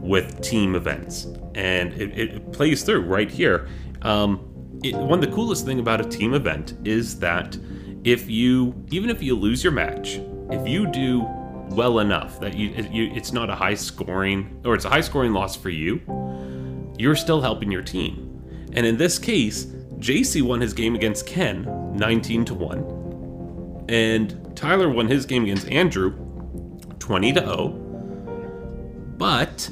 with 0.00 0.40
team 0.42 0.76
events. 0.76 1.26
And 1.54 1.92
it, 1.94 2.16
it 2.16 2.52
plays 2.52 2.84
through 2.84 3.00
right 3.00 3.30
here. 3.30 3.68
Um, 4.02 4.55
it, 4.90 4.96
one 4.96 5.22
of 5.22 5.28
the 5.28 5.34
coolest 5.34 5.64
thing 5.64 5.80
about 5.80 6.00
a 6.00 6.08
team 6.08 6.34
event 6.34 6.74
is 6.84 7.18
that 7.20 7.56
if 8.04 8.30
you 8.30 8.74
even 8.90 9.10
if 9.10 9.22
you 9.22 9.34
lose 9.34 9.62
your 9.64 9.72
match, 9.72 10.20
if 10.50 10.66
you 10.68 10.86
do 10.86 11.26
well 11.70 11.98
enough 11.98 12.38
that 12.40 12.56
you, 12.56 12.68
you 12.90 13.12
it's 13.14 13.32
not 13.32 13.50
a 13.50 13.54
high 13.54 13.74
scoring 13.74 14.60
or 14.64 14.74
it's 14.74 14.84
a 14.84 14.88
high 14.88 15.00
scoring 15.00 15.32
loss 15.32 15.56
for 15.56 15.70
you, 15.70 16.00
you're 16.98 17.16
still 17.16 17.40
helping 17.40 17.70
your 17.70 17.82
team. 17.82 18.22
And 18.72 18.86
in 18.86 18.96
this 18.96 19.18
case, 19.18 19.66
JC 19.98 20.42
won 20.42 20.60
his 20.60 20.72
game 20.72 20.94
against 20.94 21.26
Ken 21.26 21.92
19 21.96 22.44
to 22.46 22.54
1. 22.54 23.86
And 23.88 24.56
Tyler 24.56 24.90
won 24.90 25.06
his 25.06 25.26
game 25.26 25.44
against 25.44 25.68
Andrew 25.68 26.12
20 26.98 27.32
to 27.34 27.40
0. 27.40 27.68
But 29.16 29.68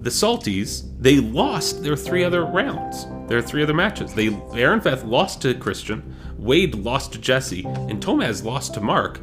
the 0.00 0.10
Salties, 0.10 0.89
they 1.00 1.16
lost 1.18 1.82
their 1.82 1.96
three 1.96 2.22
other 2.22 2.44
rounds. 2.44 3.06
There 3.26 3.38
are 3.38 3.42
three 3.42 3.62
other 3.62 3.74
matches. 3.74 4.12
They 4.12 4.28
Aaron 4.54 4.82
Feth 4.82 5.02
lost 5.04 5.40
to 5.42 5.54
Christian, 5.54 6.14
Wade 6.38 6.74
lost 6.74 7.12
to 7.14 7.18
Jesse, 7.18 7.64
and 7.64 8.02
Tomaz 8.02 8.44
lost 8.44 8.74
to 8.74 8.80
Mark. 8.80 9.20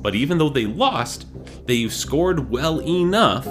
But 0.00 0.16
even 0.16 0.38
though 0.38 0.48
they 0.48 0.66
lost, 0.66 1.26
they 1.66 1.88
scored 1.88 2.50
well 2.50 2.82
enough 2.82 3.44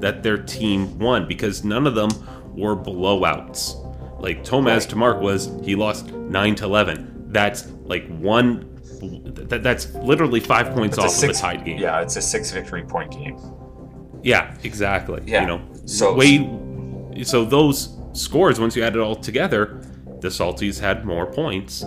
that 0.00 0.22
their 0.22 0.38
team 0.38 0.98
won 1.00 1.26
because 1.26 1.64
none 1.64 1.86
of 1.86 1.96
them 1.96 2.10
were 2.54 2.76
blowouts. 2.76 3.82
Like 4.20 4.44
Tomaz 4.44 4.88
to 4.90 4.96
Mark 4.96 5.20
was 5.20 5.50
he 5.64 5.74
lost 5.74 6.12
nine 6.12 6.54
to 6.56 6.64
eleven. 6.64 7.24
That's 7.28 7.66
like 7.84 8.06
one. 8.18 8.72
That, 9.00 9.62
that's 9.62 9.92
literally 9.94 10.40
five 10.40 10.74
points 10.74 10.96
off 10.96 11.10
six, 11.10 11.38
of 11.38 11.44
a 11.44 11.56
tied 11.56 11.64
game. 11.64 11.78
Yeah, 11.78 12.00
it's 12.02 12.16
a 12.16 12.22
six 12.22 12.52
victory 12.52 12.84
point 12.84 13.10
game. 13.10 13.38
Yeah, 14.22 14.56
exactly. 14.62 15.22
Yeah. 15.26 15.42
You 15.42 15.46
know, 15.48 15.60
so 15.86 16.14
Wade 16.14 16.65
so 17.24 17.44
those 17.44 17.96
scores, 18.12 18.58
once 18.58 18.76
you 18.76 18.82
add 18.82 18.96
it 18.96 19.00
all 19.00 19.16
together, 19.16 19.80
the 20.20 20.28
Salties 20.28 20.80
had 20.80 21.04
more 21.04 21.26
points 21.26 21.84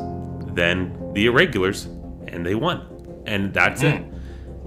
than 0.54 1.14
the 1.14 1.26
Irregulars, 1.26 1.86
and 2.28 2.46
they 2.46 2.56
won. 2.56 3.24
And 3.26 3.54
that's 3.54 3.82
mm. 3.82 4.00
it. 4.00 4.14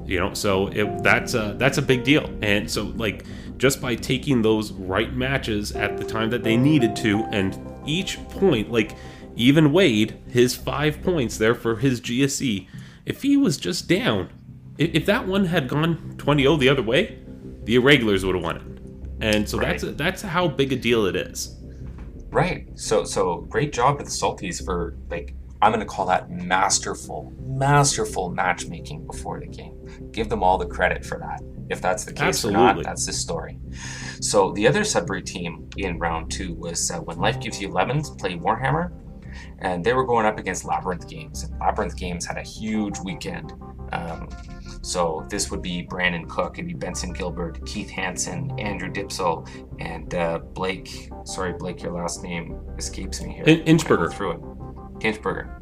You 0.05 0.19
know, 0.19 0.35
so 0.35 0.67
it, 0.69 1.03
that's 1.03 1.35
a, 1.35 1.55
that's 1.59 1.79
a 1.79 1.83
big 1.83 2.05
deal. 2.05 2.29
And 2.43 2.71
so, 2.71 2.85
like, 2.97 3.25
just 3.57 3.81
by 3.81 3.95
taking 3.95 4.43
those 4.43 4.73
right 4.73 5.15
matches 5.15 5.73
at 5.73 5.97
the 5.97 6.05
time 6.05 6.31
that 6.31 6.43
they 6.43 6.57
needed 6.57 6.97
to, 6.97 7.21
and 7.31 7.57
each 7.87 8.19
point, 8.29 8.71
like, 8.71 8.97
even 9.37 9.73
Wade, 9.73 10.19
his 10.29 10.55
five 10.57 11.03
points 11.03 11.39
there 11.39 11.55
for 11.55 11.77
his 11.77 12.01
GSE, 12.01 12.67
if 13.07 13.23
he 13.23 13.37
was 13.37 13.57
just 13.57 13.89
down, 13.89 14.29
if 14.79 15.07
that 15.07 15.27
one 15.27 15.47
had 15.47 15.69
gone 15.69 16.15
20 16.19 16.43
0 16.43 16.57
the 16.57 16.69
other 16.69 16.83
way, 16.83 17.19
the 17.65 17.77
irregulars 17.77 18.25
would 18.25 18.35
have 18.35 18.45
won 18.45 18.57
it. 18.57 18.72
And 19.23 19.49
so 19.49 19.59
right. 19.59 19.81
that's 19.81 19.97
that's 19.97 20.23
how 20.23 20.49
big 20.49 20.73
a 20.73 20.77
deal 20.77 21.07
it 21.07 21.17
is. 21.17 21.57
Right. 22.31 22.69
So 22.79 23.05
so 23.05 23.43
great 23.43 23.73
job 23.73 23.99
to 23.99 24.05
the 24.05 24.11
Salties 24.11 24.65
for 24.65 24.97
like 25.11 25.35
I'm 25.63 25.71
going 25.71 25.81
to 25.81 25.87
call 25.87 26.07
that 26.07 26.29
masterful, 26.29 27.33
masterful 27.39 28.31
matchmaking 28.31 29.07
before 29.07 29.39
the 29.39 29.47
game. 29.47 30.11
Give 30.11 30.29
them 30.29 30.43
all 30.43 30.59
the 30.59 30.67
credit 30.67 31.05
for 31.05 31.19
that. 31.19 31.41
If 31.71 31.81
that's 31.81 32.05
the 32.05 32.13
case 32.13 32.45
Absolutely. 32.45 32.61
or 32.61 32.75
not, 32.75 32.83
that's 32.83 33.07
the 33.07 33.13
story. 33.13 33.61
So 34.21 34.51
the 34.53 34.67
other 34.67 34.83
Sudbury 34.83 35.23
team 35.23 35.71
in 35.77 36.01
round 36.01 36.33
two 36.33 36.55
was 36.55 36.91
uh, 36.91 36.99
when 36.99 37.19
Life 37.19 37.39
Gives 37.39 37.61
You 37.61 37.69
Lemons 37.69 38.11
play 38.11 38.37
Warhammer, 38.37 38.93
and 39.61 39.85
they 39.85 39.93
were 39.93 40.05
going 40.05 40.27
up 40.27 40.37
against 40.37 40.65
Labyrinth 40.65 41.09
Games. 41.09 41.45
And 41.45 41.57
Labyrinth 41.61 41.97
Games 41.97 42.27
had 42.27 42.39
a 42.39 42.43
huge 42.43 42.99
weekend. 42.99 43.53
Um, 43.93 44.29
so 44.83 45.25
this 45.31 45.51
would 45.51 45.63
be 45.63 45.83
Brandon 45.83 46.27
Cook, 46.27 46.59
it'd 46.59 46.67
be 46.67 46.75
Benson 46.75 47.13
Gilbert, 47.13 47.65
Keith 47.67 47.89
Hansen, 47.89 48.59
Andrew 48.59 48.91
Dipsel, 48.91 49.49
and 49.81 50.15
uh, 50.15 50.39
Blake. 50.39 51.09
Sorry, 51.25 51.53
Blake, 51.53 51.83
your 51.83 51.93
last 51.93 52.23
name 52.23 52.61
escapes 52.77 53.23
me 53.23 53.33
here. 53.35 53.45
In- 53.45 53.79
Inchberger. 53.79 54.13
Through 54.13 54.33
it. 54.33 54.41
Inchberger. 55.01 55.59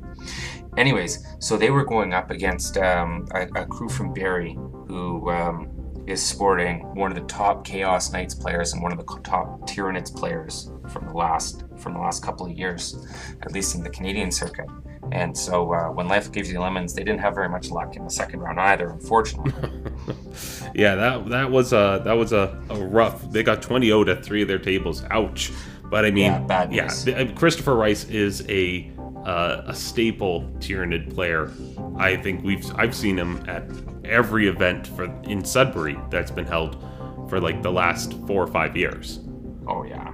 Anyways, 0.76 1.26
so 1.38 1.56
they 1.56 1.70
were 1.70 1.84
going 1.84 2.14
up 2.14 2.30
against 2.30 2.76
um, 2.78 3.26
a, 3.34 3.42
a, 3.60 3.66
crew 3.66 3.88
from 3.88 4.12
Barrie 4.12 4.54
who 4.88 5.28
um, 5.30 5.68
is 6.06 6.22
sporting 6.22 6.80
one 6.94 7.10
of 7.10 7.16
the 7.16 7.26
top 7.26 7.64
Chaos 7.64 8.12
Knights 8.12 8.34
players 8.34 8.72
and 8.72 8.82
one 8.82 8.92
of 8.92 8.98
the 8.98 9.20
top 9.22 9.68
Tyranids 9.68 10.14
players 10.14 10.72
from 10.88 11.08
the 11.08 11.14
last 11.14 11.64
from 11.80 11.94
the 11.94 12.00
last 12.00 12.22
couple 12.22 12.46
of 12.46 12.52
years, 12.52 13.06
at 13.42 13.52
least 13.52 13.74
in 13.74 13.82
the 13.82 13.90
Canadian 13.90 14.30
circuit. 14.30 14.66
And 15.12 15.36
so 15.36 15.72
uh, 15.72 15.88
when 15.88 16.06
life 16.06 16.30
gives 16.30 16.52
you 16.52 16.60
lemons, 16.60 16.94
they 16.94 17.02
didn't 17.02 17.20
have 17.20 17.34
very 17.34 17.48
much 17.48 17.70
luck 17.70 17.96
in 17.96 18.04
the 18.04 18.10
second 18.10 18.40
round 18.40 18.60
either, 18.60 18.90
unfortunately. 18.90 19.52
yeah, 20.74 20.94
that 20.94 21.28
that 21.30 21.50
was 21.50 21.72
a 21.72 22.00
that 22.04 22.12
was 22.12 22.32
a, 22.32 22.62
a 22.70 22.76
rough. 22.76 23.30
They 23.30 23.42
got 23.42 23.62
20 23.62 23.86
0 23.86 24.04
to 24.04 24.16
three 24.22 24.42
of 24.42 24.48
their 24.48 24.58
tables. 24.58 25.02
Ouch. 25.10 25.52
But 25.90 26.04
I 26.04 26.12
mean, 26.12 26.46
yeah, 26.48 26.68
yeah 26.70 27.32
Christopher 27.32 27.74
Rice 27.74 28.04
is 28.04 28.48
a 28.48 28.92
uh, 29.24 29.62
a 29.66 29.74
staple 29.74 30.42
Tyranid 30.58 31.12
player. 31.12 31.50
I 31.96 32.16
think 32.16 32.44
we've 32.44 32.64
I've 32.76 32.94
seen 32.94 33.18
him 33.18 33.42
at 33.48 33.64
every 34.04 34.48
event 34.48 34.86
for 34.86 35.04
in 35.24 35.44
Sudbury 35.44 35.98
that's 36.10 36.30
been 36.30 36.46
held 36.46 36.82
for 37.28 37.40
like 37.40 37.62
the 37.62 37.72
last 37.72 38.14
four 38.26 38.42
or 38.42 38.46
five 38.46 38.76
years. 38.76 39.20
Oh 39.66 39.84
yeah. 39.84 40.12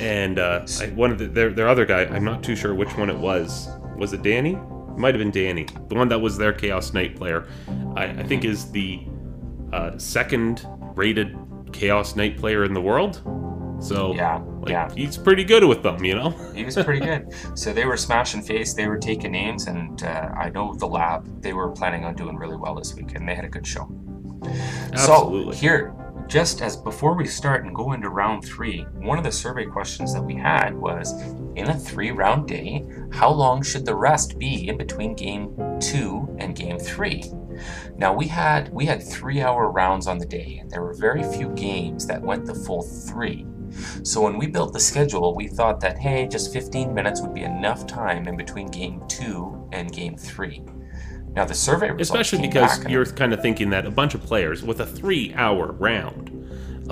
And 0.00 0.38
uh, 0.38 0.66
I, 0.80 0.86
one 0.88 1.10
of 1.10 1.18
the, 1.18 1.26
their 1.26 1.50
their 1.50 1.68
other 1.68 1.86
guy, 1.86 2.04
I'm 2.04 2.24
not 2.24 2.42
too 2.42 2.56
sure 2.56 2.74
which 2.74 2.96
one 2.96 3.10
it 3.10 3.16
was 3.16 3.68
was 3.96 4.12
it 4.12 4.22
Danny? 4.22 4.54
It 4.54 4.98
might 4.98 5.14
have 5.14 5.18
been 5.18 5.30
Danny, 5.30 5.66
the 5.88 5.94
one 5.94 6.08
that 6.08 6.20
was 6.20 6.38
their 6.38 6.52
Chaos 6.52 6.92
Knight 6.92 7.16
player. 7.16 7.48
I, 7.96 8.04
I 8.04 8.22
think 8.22 8.44
is 8.44 8.70
the 8.70 9.06
uh, 9.72 9.98
second 9.98 10.66
rated 10.94 11.36
Chaos 11.72 12.16
Knight 12.16 12.38
player 12.38 12.64
in 12.64 12.72
the 12.72 12.80
world. 12.80 13.22
So 13.78 14.14
yeah, 14.14 14.42
like, 14.60 14.70
yeah, 14.70 14.94
he's 14.94 15.18
pretty 15.18 15.44
good 15.44 15.62
with 15.64 15.82
them, 15.82 16.02
you 16.02 16.14
know. 16.14 16.30
he 16.54 16.64
was 16.64 16.76
pretty 16.76 17.00
good. 17.04 17.28
So 17.54 17.72
they 17.72 17.84
were 17.84 17.96
smashing 17.96 18.42
face, 18.42 18.72
they 18.72 18.88
were 18.88 18.98
taking 18.98 19.32
names, 19.32 19.66
and 19.66 20.02
uh, 20.02 20.30
I 20.36 20.48
know 20.50 20.74
the 20.74 20.86
lab 20.86 21.42
they 21.42 21.52
were 21.52 21.70
planning 21.70 22.04
on 22.04 22.14
doing 22.14 22.36
really 22.36 22.56
well 22.56 22.74
this 22.74 22.94
week, 22.94 23.14
and 23.14 23.28
they 23.28 23.34
had 23.34 23.44
a 23.44 23.48
good 23.48 23.66
show. 23.66 23.86
Absolutely. 24.92 25.54
So 25.54 25.60
here, 25.60 25.94
just 26.28 26.60
as 26.60 26.76
before 26.76 27.14
we 27.14 27.26
start 27.26 27.64
and 27.64 27.74
go 27.74 27.92
into 27.92 28.08
round 28.08 28.44
three, 28.44 28.82
one 28.94 29.18
of 29.18 29.24
the 29.24 29.32
survey 29.32 29.64
questions 29.64 30.12
that 30.12 30.22
we 30.22 30.34
had 30.34 30.74
was 30.74 31.12
in 31.54 31.68
a 31.68 31.78
three 31.78 32.10
round 32.10 32.48
day, 32.48 32.84
how 33.12 33.30
long 33.30 33.62
should 33.62 33.86
the 33.86 33.94
rest 33.94 34.38
be 34.38 34.68
in 34.68 34.76
between 34.76 35.14
game 35.14 35.54
two 35.80 36.34
and 36.38 36.56
game 36.56 36.78
three? 36.78 37.24
Now 37.96 38.12
we 38.12 38.26
had 38.26 38.72
we 38.72 38.86
had 38.86 39.02
three 39.02 39.40
hour 39.40 39.70
rounds 39.70 40.06
on 40.06 40.18
the 40.18 40.26
day, 40.26 40.58
and 40.60 40.70
there 40.70 40.82
were 40.82 40.94
very 40.94 41.22
few 41.22 41.48
games 41.50 42.06
that 42.06 42.22
went 42.22 42.44
the 42.44 42.54
full 42.54 42.82
three. 42.82 43.46
So 44.02 44.20
when 44.20 44.38
we 44.38 44.46
built 44.46 44.72
the 44.72 44.80
schedule, 44.80 45.34
we 45.34 45.48
thought 45.48 45.80
that 45.80 45.98
hey, 45.98 46.26
just 46.26 46.52
15 46.52 46.92
minutes 46.92 47.20
would 47.22 47.34
be 47.34 47.42
enough 47.42 47.86
time 47.86 48.26
in 48.26 48.36
between 48.36 48.68
game 48.68 49.02
two 49.08 49.68
and 49.72 49.92
game 49.92 50.16
three. 50.16 50.62
Now 51.36 51.44
the 51.44 51.54
survey 51.54 51.92
especially 51.98 52.40
because 52.40 52.82
you're 52.86 53.04
kind 53.04 53.34
of 53.34 53.42
thinking 53.42 53.68
that 53.70 53.84
a 53.84 53.90
bunch 53.90 54.14
of 54.14 54.22
players 54.22 54.62
with 54.62 54.80
a 54.80 54.86
three-hour 54.86 55.72
round, 55.72 56.30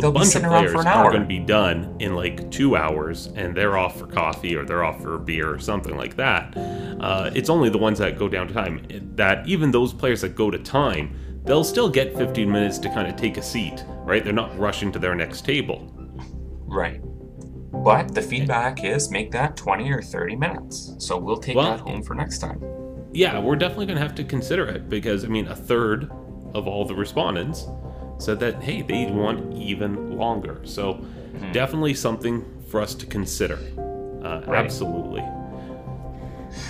a 0.03 0.11
bunch 0.11 0.35
of 0.35 0.43
players 0.43 0.75
are 0.75 1.11
going 1.11 1.23
to 1.23 1.27
be 1.27 1.39
done 1.39 1.97
in 1.99 2.15
like 2.15 2.51
two 2.51 2.77
hours, 2.77 3.29
and 3.37 3.57
they're 3.57 3.79
off 3.79 3.99
for 3.99 4.07
coffee 4.07 4.55
or 4.55 4.67
they're 4.67 4.85
off 4.85 5.01
for 5.01 5.15
a 5.15 5.19
beer 5.19 5.53
or 5.53 5.59
something 5.59 5.97
like 5.97 6.17
that. 6.17 6.55
Uh, 6.57 7.31
it's 7.35 7.49
only 7.49 7.71
the 7.71 7.79
ones 7.79 7.99
that 7.99 8.19
go 8.19 8.29
down 8.29 8.47
to 8.47 8.53
time 8.53 8.87
that 9.15 9.47
even 9.47 9.71
those 9.71 9.95
players 9.95 10.21
that 10.21 10.35
go 10.35 10.51
to 10.51 10.59
time, 10.59 11.17
they'll 11.45 11.65
still 11.65 11.89
get 11.89 12.15
15 12.15 12.51
minutes 12.51 12.79
to 12.79 12.91
kind 12.91 13.09
of 13.09 13.17
take 13.17 13.39
a 13.39 13.43
seat, 13.43 13.83
right? 14.01 14.23
They're 14.23 14.35
not 14.35 14.57
rushing 14.59 14.93
to 14.93 14.99
their 14.99 15.15
next 15.15 15.47
table. 15.47 15.91
Right. 16.67 17.01
But 17.73 18.15
the 18.15 18.23
feedback 18.23 18.85
is 18.85 19.11
make 19.11 19.31
that 19.33 19.57
20 19.57 19.91
or 19.91 20.03
30 20.03 20.37
minutes. 20.37 20.95
So 20.99 21.17
we'll 21.17 21.39
take 21.39 21.57
well, 21.57 21.71
that 21.71 21.81
home 21.81 22.03
for 22.03 22.15
next 22.15 22.39
time 22.39 22.61
yeah, 23.15 23.39
we're 23.39 23.57
definitely 23.57 23.87
going 23.87 23.97
to 23.97 24.03
have 24.03 24.15
to 24.17 24.25
consider 24.25 24.67
it 24.67 24.89
because, 24.89 25.25
I 25.25 25.29
mean, 25.29 25.47
a 25.47 25.55
third 25.55 26.11
of 26.53 26.67
all 26.67 26.85
the 26.85 26.95
respondents 26.95 27.67
said 28.19 28.41
that, 28.41 28.63
hey, 28.63 28.83
they 28.83 29.07
want 29.07 29.55
even 29.57 30.17
longer. 30.17 30.61
So, 30.65 30.95
mm-hmm. 30.95 31.53
definitely 31.53 31.95
something 31.95 32.45
for 32.69 32.81
us 32.81 32.95
to 32.97 33.07
consider. 33.07 33.59
Uh, 34.23 34.43
right. 34.47 34.65
Absolutely. 34.65 35.25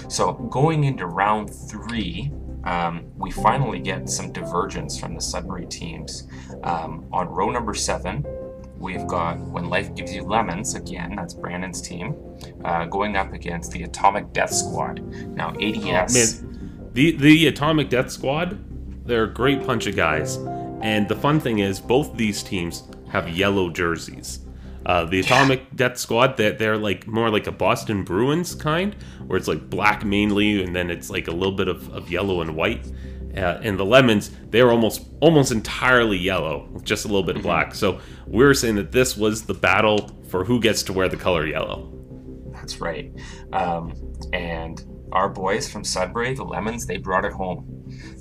So, 0.09 0.35
going 0.35 0.85
into 0.85 1.07
round 1.07 1.49
three, 1.49 2.31
um, 2.65 3.11
we 3.17 3.31
finally 3.31 3.79
get 3.79 4.09
some 4.09 4.33
divergence 4.33 4.99
from 4.99 5.15
the 5.15 5.21
Sudbury 5.21 5.67
teams. 5.67 6.29
Um, 6.63 7.07
on 7.13 7.29
row 7.29 7.51
number 7.51 7.75
seven, 7.75 8.25
we've 8.85 9.07
got 9.07 9.39
When 9.39 9.69
Life 9.71 9.95
Gives 9.95 10.15
You 10.15 10.23
Lemons, 10.23 10.75
again, 10.75 11.17
that's 11.17 11.33
Brandon's 11.35 11.81
team, 11.81 12.15
uh, 12.65 12.85
going 12.85 13.17
up 13.17 13.33
against 13.33 13.73
the 13.73 13.83
Atomic 13.83 14.33
Death 14.33 14.53
Squad. 14.53 15.03
Now, 15.35 15.55
ADS. 15.61 16.45
Oh, 16.45 16.91
the, 16.93 17.17
the 17.17 17.47
Atomic 17.49 17.89
Death 17.89 18.11
Squad, 18.11 18.63
they're 19.07 19.25
a 19.25 19.33
great 19.33 19.67
bunch 19.67 19.87
of 19.87 19.97
guys. 19.97 20.37
And 20.83 21.09
the 21.09 21.17
fun 21.17 21.41
thing 21.41 21.61
is, 21.61 21.81
both 21.81 22.15
these 22.17 22.43
teams 22.43 22.85
have 23.09 23.29
yellow 23.29 23.71
jerseys. 23.71 24.41
Uh, 24.85 25.07
the 25.07 25.21
Atomic 25.21 25.61
yeah. 25.61 25.67
Death 25.77 25.99
Squad, 25.99 26.37
that 26.37 26.37
they're, 26.37 26.75
they're 26.75 26.77
like 26.77 27.07
more 27.07 27.31
like 27.31 27.47
a 27.47 27.53
Boston 27.53 28.05
Bruins 28.05 28.55
kind, 28.55 28.95
where 29.27 29.39
it's 29.39 29.49
like 29.49 29.71
black 29.71 30.05
mainly, 30.05 30.63
and 30.63 30.77
then 30.77 30.91
it's 30.91 31.09
like 31.09 31.27
a 31.27 31.33
little 31.33 31.57
bit 31.57 31.69
of, 31.69 31.89
of 31.91 32.11
yellow 32.11 32.43
and 32.43 32.55
white. 32.55 32.87
Uh, 33.37 33.61
and 33.63 33.79
the 33.79 33.85
lemons 33.85 34.31
they're 34.51 34.71
almost 34.71 35.07
almost 35.21 35.51
entirely 35.51 36.17
yellow 36.17 36.69
with 36.73 36.85
just 36.85 37.05
a 37.05 37.09
little 37.09 37.23
bit 37.23 37.37
of 37.37 37.43
mm-hmm. 37.43 37.49
black. 37.49 37.75
So 37.75 38.01
we 38.27 38.45
are 38.45 38.55
saying 38.55 38.77
that 38.77 38.93
this 38.93 39.17
was 39.17 39.43
the 39.47 39.55
battle 39.55 40.11
for 40.29 40.45
who 40.45 40.61
gets 40.61 40.83
to 40.85 40.93
wear 40.93 41.09
the 41.09 41.17
color 41.17 41.47
yellow. 41.47 41.91
That's 42.53 42.81
right. 42.81 43.13
Um, 43.53 43.93
and 44.33 44.83
our 45.13 45.29
boys 45.29 45.71
from 45.71 45.85
sudbury 45.85 46.35
the 46.35 46.45
lemons 46.45 46.87
they 46.87 46.97
brought 46.97 47.25
it 47.25 47.33
home. 47.33 47.71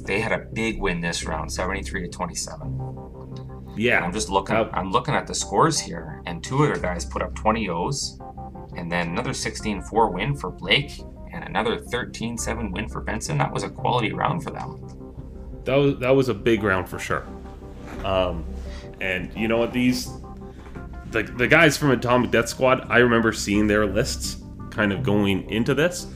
They 0.05 0.19
had 0.19 0.31
a 0.31 0.39
big 0.39 0.79
win 0.79 1.01
this 1.01 1.25
round 1.25 1.51
73 1.51 2.03
to 2.03 2.07
27 2.07 3.03
yeah. 3.75 3.97
And 3.97 4.05
i'm 4.05 4.13
just 4.13 4.29
looking 4.29 4.55
uh, 4.55 4.69
i'm 4.73 4.91
looking 4.91 5.15
at 5.15 5.27
the 5.27 5.35
scores 5.35 5.79
here 5.79 6.21
and 6.25 6.43
two 6.43 6.63
of 6.63 6.69
other 6.69 6.79
guys 6.79 7.05
put 7.05 7.21
up 7.21 7.35
20 7.35 7.69
o's 7.69 8.19
and 8.75 8.91
then 8.91 9.09
another 9.09 9.31
16-4 9.31 10.13
win 10.13 10.35
for 10.35 10.51
blake 10.51 10.99
and 11.31 11.43
another 11.43 11.77
13-7 11.77 12.71
win 12.71 12.87
for 12.87 13.01
benson. 13.01 13.37
That 13.37 13.51
was 13.51 13.63
a 13.63 13.69
quality 13.69 14.13
round 14.13 14.43
for 14.43 14.51
them 14.51 14.92
that 15.65 15.75
was 15.75 15.99
that 15.99 16.11
was 16.11 16.29
a 16.29 16.33
big 16.33 16.63
round 16.63 16.87
for 16.89 16.99
sure. 16.99 17.25
Um, 18.03 18.45
and 19.01 19.33
you 19.35 19.47
know 19.47 19.57
what? 19.57 19.73
These 19.73 20.09
the 21.11 21.23
the 21.23 21.47
guys 21.47 21.77
from 21.77 21.91
Atomic 21.91 22.31
Death 22.31 22.49
Squad, 22.49 22.87
I 22.89 22.99
remember 22.99 23.31
seeing 23.31 23.67
their 23.67 23.85
lists 23.85 24.37
kind 24.69 24.91
of 24.91 25.03
going 25.03 25.49
into 25.49 25.73
this, 25.73 26.07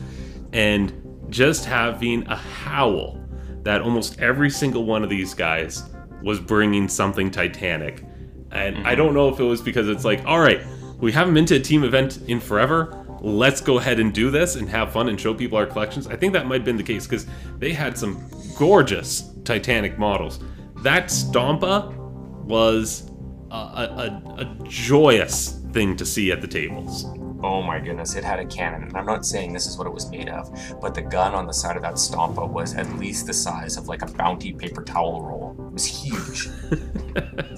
and 0.53 0.93
just 1.29 1.65
having 1.65 2.25
a 2.27 2.35
howl 2.35 3.21
that 3.63 3.81
almost 3.81 4.19
every 4.19 4.49
single 4.49 4.85
one 4.85 5.03
of 5.03 5.09
these 5.09 5.33
guys 5.33 5.83
was 6.23 6.39
bringing 6.39 6.87
something 6.87 7.29
Titanic. 7.29 8.03
And 8.51 8.77
mm-hmm. 8.77 8.87
I 8.87 8.95
don't 8.95 9.13
know 9.13 9.29
if 9.29 9.39
it 9.39 9.43
was 9.43 9.61
because 9.61 9.89
it's 9.89 10.05
like, 10.05 10.25
all 10.25 10.39
right, 10.39 10.61
we 10.99 11.11
haven't 11.11 11.33
been 11.33 11.45
to 11.47 11.55
a 11.55 11.59
team 11.59 11.83
event 11.83 12.19
in 12.27 12.39
forever. 12.39 13.05
Let's 13.19 13.61
go 13.61 13.77
ahead 13.77 13.99
and 13.99 14.13
do 14.13 14.31
this 14.31 14.55
and 14.55 14.69
have 14.69 14.91
fun 14.93 15.09
and 15.09 15.19
show 15.19 15.33
people 15.33 15.57
our 15.57 15.65
collections. 15.65 16.07
I 16.07 16.15
think 16.15 16.33
that 16.33 16.45
might 16.45 16.57
have 16.57 16.65
been 16.65 16.77
the 16.77 16.83
case 16.83 17.05
because 17.05 17.27
they 17.57 17.73
had 17.73 17.97
some 17.97 18.29
gorgeous 18.57 19.33
Titanic 19.47 19.97
models. 19.97 20.39
That 20.83 21.05
Stompa 21.05 21.95
was 22.43 23.09
a, 23.49 23.55
a, 23.55 24.21
a 24.39 24.57
joyous 24.67 25.61
thing 25.71 25.95
to 25.95 26.05
see 26.05 26.31
at 26.31 26.41
the 26.41 26.47
tables. 26.47 27.05
Oh 27.43 27.61
my 27.61 27.79
goodness, 27.79 28.15
it 28.15 28.23
had 28.23 28.39
a 28.39 28.45
cannon. 28.45 28.83
And 28.83 28.97
I'm 28.97 29.05
not 29.05 29.25
saying 29.25 29.53
this 29.53 29.65
is 29.65 29.77
what 29.77 29.87
it 29.87 29.93
was 29.93 30.11
made 30.11 30.27
of, 30.27 30.51
but 30.81 30.93
the 30.93 31.01
gun 31.01 31.33
on 31.33 31.47
the 31.47 31.53
side 31.53 31.77
of 31.77 31.81
that 31.83 31.95
Stompa 31.95 32.47
was 32.47 32.75
at 32.75 32.91
least 32.97 33.25
the 33.25 33.33
size 33.33 33.77
of 33.77 33.87
like 33.87 34.01
a 34.01 34.07
bounty 34.07 34.51
paper 34.51 34.83
towel 34.83 35.21
roll. 35.21 35.55
It 35.67 35.73
was 35.73 35.85
huge. 35.85 36.49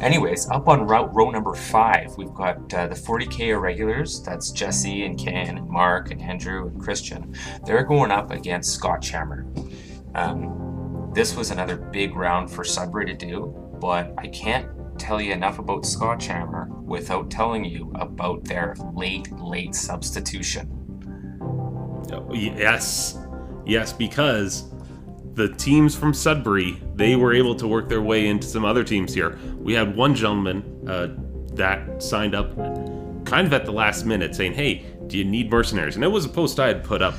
Anyways, 0.00 0.48
up 0.50 0.68
on 0.68 0.86
route 0.86 1.14
row 1.14 1.30
number 1.30 1.54
five, 1.54 2.16
we've 2.16 2.32
got 2.32 2.72
uh, 2.72 2.86
the 2.86 2.94
40k 2.94 3.48
irregulars. 3.48 4.22
That's 4.22 4.50
Jesse 4.50 5.04
and 5.04 5.18
Ken 5.18 5.58
and 5.58 5.68
Mark 5.68 6.10
and 6.10 6.22
Andrew 6.22 6.68
and 6.68 6.80
Christian. 6.80 7.34
They're 7.66 7.84
going 7.84 8.10
up 8.10 8.30
against 8.30 8.72
Scotch 8.72 9.10
Hammer. 9.10 9.46
Um, 10.14 11.10
this 11.14 11.36
was 11.36 11.50
another 11.50 11.76
big 11.76 12.14
round 12.14 12.50
for 12.50 12.64
Sudbury 12.64 13.06
to 13.06 13.14
do, 13.14 13.54
but 13.80 14.12
I 14.18 14.28
can't 14.28 14.68
tell 14.98 15.20
you 15.20 15.32
enough 15.32 15.58
about 15.58 15.86
Scotch 15.86 16.26
Hammer 16.26 16.68
without 16.82 17.30
telling 17.30 17.64
you 17.64 17.90
about 17.94 18.44
their 18.44 18.76
late, 18.94 19.30
late 19.32 19.74
substitution. 19.74 20.68
Oh, 22.12 22.32
yes, 22.34 23.18
yes, 23.64 23.92
because 23.92 24.70
the 25.34 25.54
teams 25.54 25.94
from 25.94 26.12
Sudbury 26.12 26.82
they 26.94 27.16
were 27.16 27.32
able 27.32 27.54
to 27.54 27.66
work 27.66 27.88
their 27.88 28.02
way 28.02 28.26
into 28.26 28.46
some 28.46 28.64
other 28.64 28.84
teams 28.84 29.14
here. 29.14 29.38
We 29.58 29.72
had 29.72 29.96
one 29.96 30.14
gentleman 30.14 30.84
uh, 30.86 31.08
that 31.54 32.02
signed 32.02 32.34
up 32.34 32.54
kind 33.24 33.46
of 33.46 33.52
at 33.52 33.64
the 33.64 33.72
last 33.72 34.04
minute, 34.04 34.34
saying, 34.34 34.54
"Hey, 34.54 34.84
do 35.06 35.16
you 35.16 35.24
need 35.24 35.50
mercenaries?" 35.50 35.94
And 35.94 36.04
it 36.04 36.08
was 36.08 36.24
a 36.24 36.28
post 36.28 36.60
I 36.60 36.66
had 36.68 36.84
put 36.84 37.00
up 37.00 37.14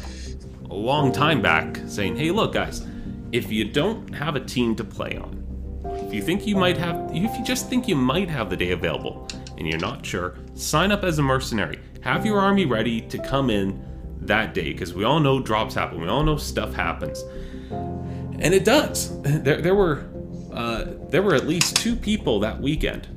a 0.72 0.76
long 0.76 1.12
time 1.12 1.42
back, 1.42 1.80
saying, 1.86 2.16
"Hey, 2.16 2.32
look, 2.32 2.54
guys, 2.54 2.86
if 3.32 3.52
you 3.52 3.66
don't 3.66 4.14
have 4.16 4.36
a 4.36 4.40
team 4.40 4.76
to 4.76 4.84
play 4.84 5.18
on." 5.18 5.42
If 5.84 6.14
you 6.14 6.22
think 6.22 6.48
you 6.48 6.56
might 6.56 6.78
have, 6.78 7.10
if 7.14 7.38
you 7.38 7.44
just 7.44 7.70
think 7.70 7.88
you 7.88 7.96
might 7.96 8.30
have 8.30 8.50
the 8.50 8.58
day 8.58 8.72
available 8.72 9.28
and 9.58 9.68
you're 9.68 9.80
not 9.80 10.06
sure, 10.06 10.36
sign 10.56 10.92
up 10.92 11.04
as 11.04 11.20
a 11.20 11.22
mercenary. 11.22 11.80
Have 12.02 12.26
your 12.26 12.40
army 12.40 12.66
ready 12.66 13.02
to 13.02 13.18
come 13.18 13.50
in 13.50 13.84
that 14.22 14.54
day 14.54 14.72
because 14.72 14.94
we 14.94 15.04
all 15.04 15.20
know 15.20 15.40
drops 15.42 15.76
happen. 15.76 16.02
We 16.02 16.08
all 16.08 16.24
know 16.24 16.38
stuff 16.38 16.74
happens, 16.74 17.24
and 17.72 18.54
it 18.54 18.66
does. 18.66 19.12
There, 19.24 19.62
there 19.62 19.76
were, 19.76 20.06
uh, 20.54 20.86
there 21.10 21.22
were 21.22 21.36
at 21.36 21.48
least 21.48 21.78
two 21.78 21.96
people 21.96 22.40
that 22.42 22.60
weekend 22.62 23.08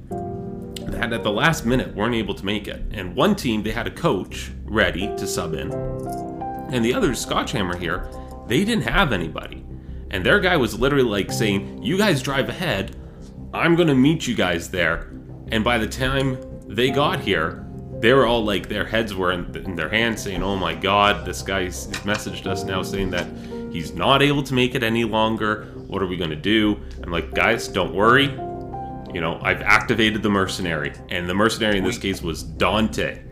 that 0.78 1.12
at 1.12 1.22
the 1.22 1.32
last 1.32 1.66
minute 1.66 1.94
weren't 1.94 2.14
able 2.14 2.34
to 2.34 2.44
make 2.44 2.68
it. 2.68 2.82
And 2.92 3.14
one 3.14 3.34
team 3.34 3.62
they 3.62 3.72
had 3.72 3.86
a 3.86 3.90
coach 3.90 4.52
ready 4.64 5.08
to 5.16 5.26
sub 5.26 5.54
in, 5.54 5.70
and 6.70 6.85
the 6.85 6.94
other 6.94 7.14
Scotch 7.14 7.53
Hammer 7.53 7.77
here, 7.77 8.09
they 8.46 8.64
didn't 8.64 8.85
have 8.85 9.12
anybody. 9.12 9.64
And 10.11 10.24
their 10.24 10.40
guy 10.40 10.57
was 10.57 10.79
literally 10.79 11.09
like 11.09 11.33
saying, 11.33 11.83
You 11.83 11.98
guys 11.98 12.22
drive 12.22 12.48
ahead, 12.48 12.96
I'm 13.53 13.74
gonna 13.74 13.94
meet 13.94 14.27
you 14.27 14.35
guys 14.35 14.70
there. 14.70 15.12
And 15.50 15.64
by 15.64 15.79
the 15.79 15.87
time 15.87 16.38
they 16.66 16.90
got 16.90 17.20
here, 17.20 17.66
they 18.00 18.12
were 18.12 18.27
all 18.27 18.44
like, 18.44 18.68
their 18.68 18.85
heads 18.85 19.14
were 19.14 19.33
in, 19.33 19.55
in 19.57 19.77
their 19.77 19.88
hands 19.88 20.22
saying, 20.22 20.42
Oh 20.42 20.57
my 20.57 20.74
god, 20.74 21.24
this 21.24 21.42
guy's 21.42 21.88
messaged 22.05 22.46
us 22.46 22.64
now 22.64 22.83
saying 22.83 23.11
that 23.11 23.27
he's 23.72 23.92
not 23.92 24.22
able 24.22 24.42
to 24.44 24.55
make 24.55 24.74
it 24.74 24.83
any 24.83 25.05
longer. 25.05 25.64
What 25.87 26.03
are 26.03 26.07
we 26.07 26.16
gonna 26.16 26.37
do? 26.37 26.81
I'm 27.03 27.11
like, 27.11 27.35
Guys, 27.35 27.68
don't 27.68 27.94
worry. 27.94 28.27
You 29.12 29.20
know, 29.20 29.38
I've 29.42 29.62
activated 29.62 30.22
the 30.22 30.31
mercenary. 30.31 30.92
And 31.09 31.29
the 31.29 31.35
mercenary 31.35 31.79
in 31.79 31.85
this 31.85 31.98
case 31.98 32.20
was 32.20 32.42
Dante. 32.42 33.22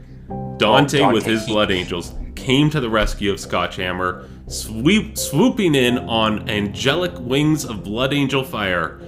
Dante, 0.57 0.99
oh, 0.99 1.03
Dante. 1.03 1.13
with 1.13 1.27
his 1.27 1.45
Blood 1.47 1.73
Angels 1.73 2.15
came 2.43 2.69
to 2.71 2.81
the 2.81 2.91
rescue 2.91 3.31
of 3.31 3.39
Scotch 3.39 3.77
Hammer, 3.77 4.29
sweep, 4.49 5.17
swooping 5.17 5.77
in 5.77 5.99
on 5.99 6.51
angelic 6.51 7.13
wings 7.21 7.65
of 7.65 7.85
Blood 7.85 8.13
Angel 8.13 8.43
fire 8.43 9.01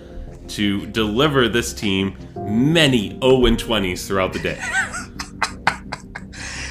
to 0.47 0.87
deliver 0.87 1.49
this 1.49 1.75
team 1.75 2.17
many 2.37 3.11
0 3.11 3.19
20s 3.21 4.07
throughout 4.07 4.33
the 4.33 4.39
day. 4.39 4.61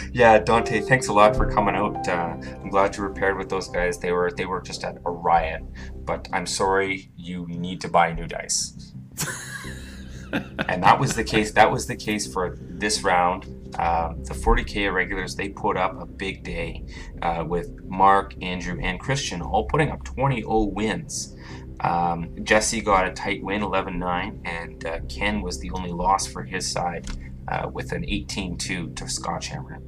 yeah, 0.13 0.39
Dante, 0.39 0.79
thanks 0.79 1.09
a 1.09 1.13
lot 1.13 1.35
for 1.35 1.51
coming 1.51 1.75
out. 1.75 2.07
Uh, 2.07 2.37
I'm 2.39 2.69
glad 2.69 2.95
you 2.95 3.03
were 3.03 3.13
paired 3.13 3.37
with 3.37 3.49
those 3.49 3.67
guys. 3.67 3.97
They 3.97 4.13
were 4.13 4.31
they 4.31 4.45
were 4.45 4.61
just 4.61 4.85
at 4.85 4.95
a 5.05 5.11
riot. 5.11 5.63
But 6.05 6.29
I'm 6.31 6.45
sorry, 6.45 7.11
you 7.17 7.45
need 7.47 7.81
to 7.81 7.89
buy 7.89 8.13
new 8.13 8.25
dice. 8.25 8.93
and 10.67 10.83
that 10.83 10.99
was 10.99 11.15
the 11.15 11.23
case. 11.23 11.51
That 11.51 11.71
was 11.71 11.87
the 11.87 11.95
case 11.95 12.31
for 12.31 12.57
this 12.59 13.03
round. 13.03 13.45
Um, 13.79 14.23
the 14.23 14.35
40k 14.35 14.85
irregulars 14.85 15.35
they 15.35 15.49
put 15.49 15.77
up 15.77 15.99
a 15.99 16.05
big 16.05 16.43
day 16.43 16.85
uh, 17.23 17.43
with 17.47 17.71
Mark, 17.85 18.35
Andrew, 18.41 18.79
and 18.79 18.99
Christian 18.99 19.41
all 19.41 19.65
putting 19.65 19.89
up 19.89 20.03
20-0 20.03 20.73
wins. 20.73 21.35
Um, 21.79 22.35
Jesse 22.43 22.81
got 22.81 23.07
a 23.07 23.11
tight 23.13 23.43
win, 23.43 23.61
11-9, 23.61 24.41
and 24.45 24.85
uh, 24.85 24.99
Ken 25.09 25.41
was 25.41 25.59
the 25.59 25.71
only 25.71 25.91
loss 25.91 26.27
for 26.27 26.43
his 26.43 26.69
side 26.71 27.09
uh, 27.47 27.69
with 27.71 27.91
an 27.91 28.03
18-2 28.03 28.95
to 28.95 29.09
Scotch 29.09 29.47
Hammer. 29.47 29.79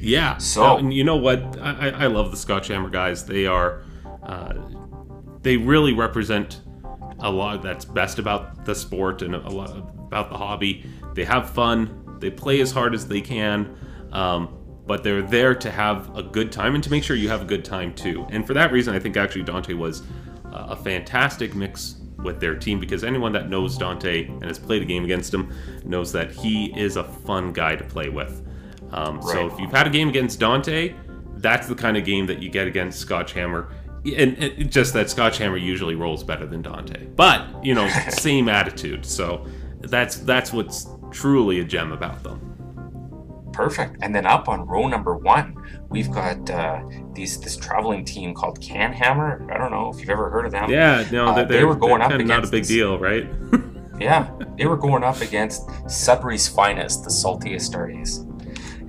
Yeah. 0.00 0.38
So 0.38 0.78
and 0.78 0.92
you 0.92 1.04
know 1.04 1.16
what? 1.16 1.58
I, 1.60 1.90
I 1.90 2.06
love 2.06 2.30
the 2.30 2.36
Scotch 2.36 2.68
Hammer 2.68 2.88
guys. 2.88 3.24
They 3.26 3.46
are, 3.46 3.84
uh, 4.22 4.54
they 5.42 5.56
really 5.56 5.92
represent 5.92 6.61
a 7.22 7.30
lot 7.30 7.62
that's 7.62 7.84
best 7.84 8.18
about 8.18 8.64
the 8.64 8.74
sport 8.74 9.22
and 9.22 9.34
a 9.34 9.48
lot 9.48 9.70
about 9.70 10.30
the 10.30 10.36
hobby. 10.36 10.84
They 11.14 11.24
have 11.24 11.50
fun 11.50 12.02
they 12.22 12.30
play 12.30 12.60
as 12.60 12.70
hard 12.70 12.94
as 12.94 13.06
they 13.06 13.20
can, 13.20 13.76
um, 14.12 14.56
but 14.86 15.02
they're 15.02 15.22
there 15.22 15.54
to 15.56 15.70
have 15.70 16.16
a 16.16 16.22
good 16.22 16.52
time 16.52 16.74
and 16.76 16.82
to 16.84 16.90
make 16.90 17.02
sure 17.02 17.16
you 17.16 17.28
have 17.28 17.42
a 17.42 17.44
good 17.44 17.64
time 17.64 17.92
too. 17.92 18.26
And 18.30 18.46
for 18.46 18.54
that 18.54 18.72
reason, 18.72 18.94
I 18.94 19.00
think 19.00 19.16
actually 19.16 19.42
Dante 19.42 19.74
was 19.74 20.02
uh, 20.46 20.68
a 20.70 20.76
fantastic 20.76 21.54
mix 21.54 21.96
with 22.18 22.38
their 22.38 22.54
team 22.54 22.78
because 22.78 23.02
anyone 23.02 23.32
that 23.32 23.50
knows 23.50 23.76
Dante 23.76 24.26
and 24.26 24.44
has 24.44 24.56
played 24.56 24.82
a 24.82 24.84
game 24.84 25.04
against 25.04 25.34
him 25.34 25.52
knows 25.84 26.12
that 26.12 26.30
he 26.30 26.66
is 26.78 26.96
a 26.96 27.02
fun 27.02 27.52
guy 27.52 27.74
to 27.74 27.84
play 27.84 28.08
with. 28.08 28.46
Um, 28.92 29.16
right. 29.16 29.32
So 29.32 29.46
if 29.48 29.58
you've 29.58 29.72
had 29.72 29.88
a 29.88 29.90
game 29.90 30.08
against 30.08 30.38
Dante, 30.38 30.94
that's 31.38 31.66
the 31.66 31.74
kind 31.74 31.96
of 31.96 32.04
game 32.04 32.26
that 32.26 32.40
you 32.40 32.50
get 32.50 32.68
against 32.68 33.00
Scotch 33.00 33.32
Hammer. 33.32 33.72
And, 34.04 34.36
and 34.36 34.70
just 34.70 34.94
that 34.94 35.10
Scotch 35.10 35.38
Hammer 35.38 35.56
usually 35.56 35.94
rolls 35.94 36.24
better 36.24 36.46
than 36.46 36.62
Dante, 36.62 37.06
but 37.06 37.64
you 37.64 37.74
know, 37.74 37.88
same 38.08 38.48
attitude. 38.48 39.06
So 39.06 39.46
that's 39.80 40.16
that's 40.16 40.52
what's 40.52 40.88
truly 41.10 41.60
a 41.60 41.64
gem 41.64 41.92
about 41.92 42.22
them. 42.22 42.52
Perfect. 43.52 43.98
And 44.00 44.14
then 44.14 44.26
up 44.26 44.48
on 44.48 44.66
row 44.66 44.88
number 44.88 45.16
one, 45.16 45.54
we've 45.90 46.10
got 46.10 46.48
uh, 46.50 46.82
these 47.12 47.38
this 47.38 47.56
traveling 47.56 48.04
team 48.04 48.34
called 48.34 48.60
Canhammer. 48.60 49.50
I 49.52 49.58
don't 49.58 49.70
know 49.70 49.90
if 49.92 50.00
you've 50.00 50.10
ever 50.10 50.30
heard 50.30 50.46
of 50.46 50.52
them. 50.52 50.70
Yeah, 50.70 51.06
no, 51.12 51.26
uh, 51.28 51.44
they 51.44 51.64
were 51.64 51.76
going 51.76 52.02
up 52.02 52.12
against 52.12 52.28
not 52.28 52.44
a 52.44 52.50
big 52.50 52.62
this, 52.62 52.68
deal, 52.68 52.98
right? 52.98 53.28
yeah, 54.00 54.30
they 54.56 54.66
were 54.66 54.76
going 54.76 55.04
up 55.04 55.20
against 55.20 55.68
Sudbury's 55.88 56.48
finest, 56.48 57.04
the 57.04 57.10
Salty 57.10 57.50
Astartes. 57.50 58.26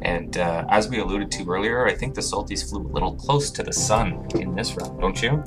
And 0.03 0.37
uh, 0.37 0.65
as 0.69 0.89
we 0.89 0.99
alluded 0.99 1.31
to 1.31 1.49
earlier, 1.49 1.87
I 1.87 1.95
think 1.95 2.13
the 2.13 2.21
Salties 2.21 2.69
flew 2.69 2.81
a 2.81 2.91
little 2.91 3.15
close 3.15 3.49
to 3.51 3.63
the 3.63 3.73
sun 3.73 4.27
in 4.35 4.53
this 4.53 4.75
round, 4.75 4.99
don't 4.99 5.21
you? 5.21 5.43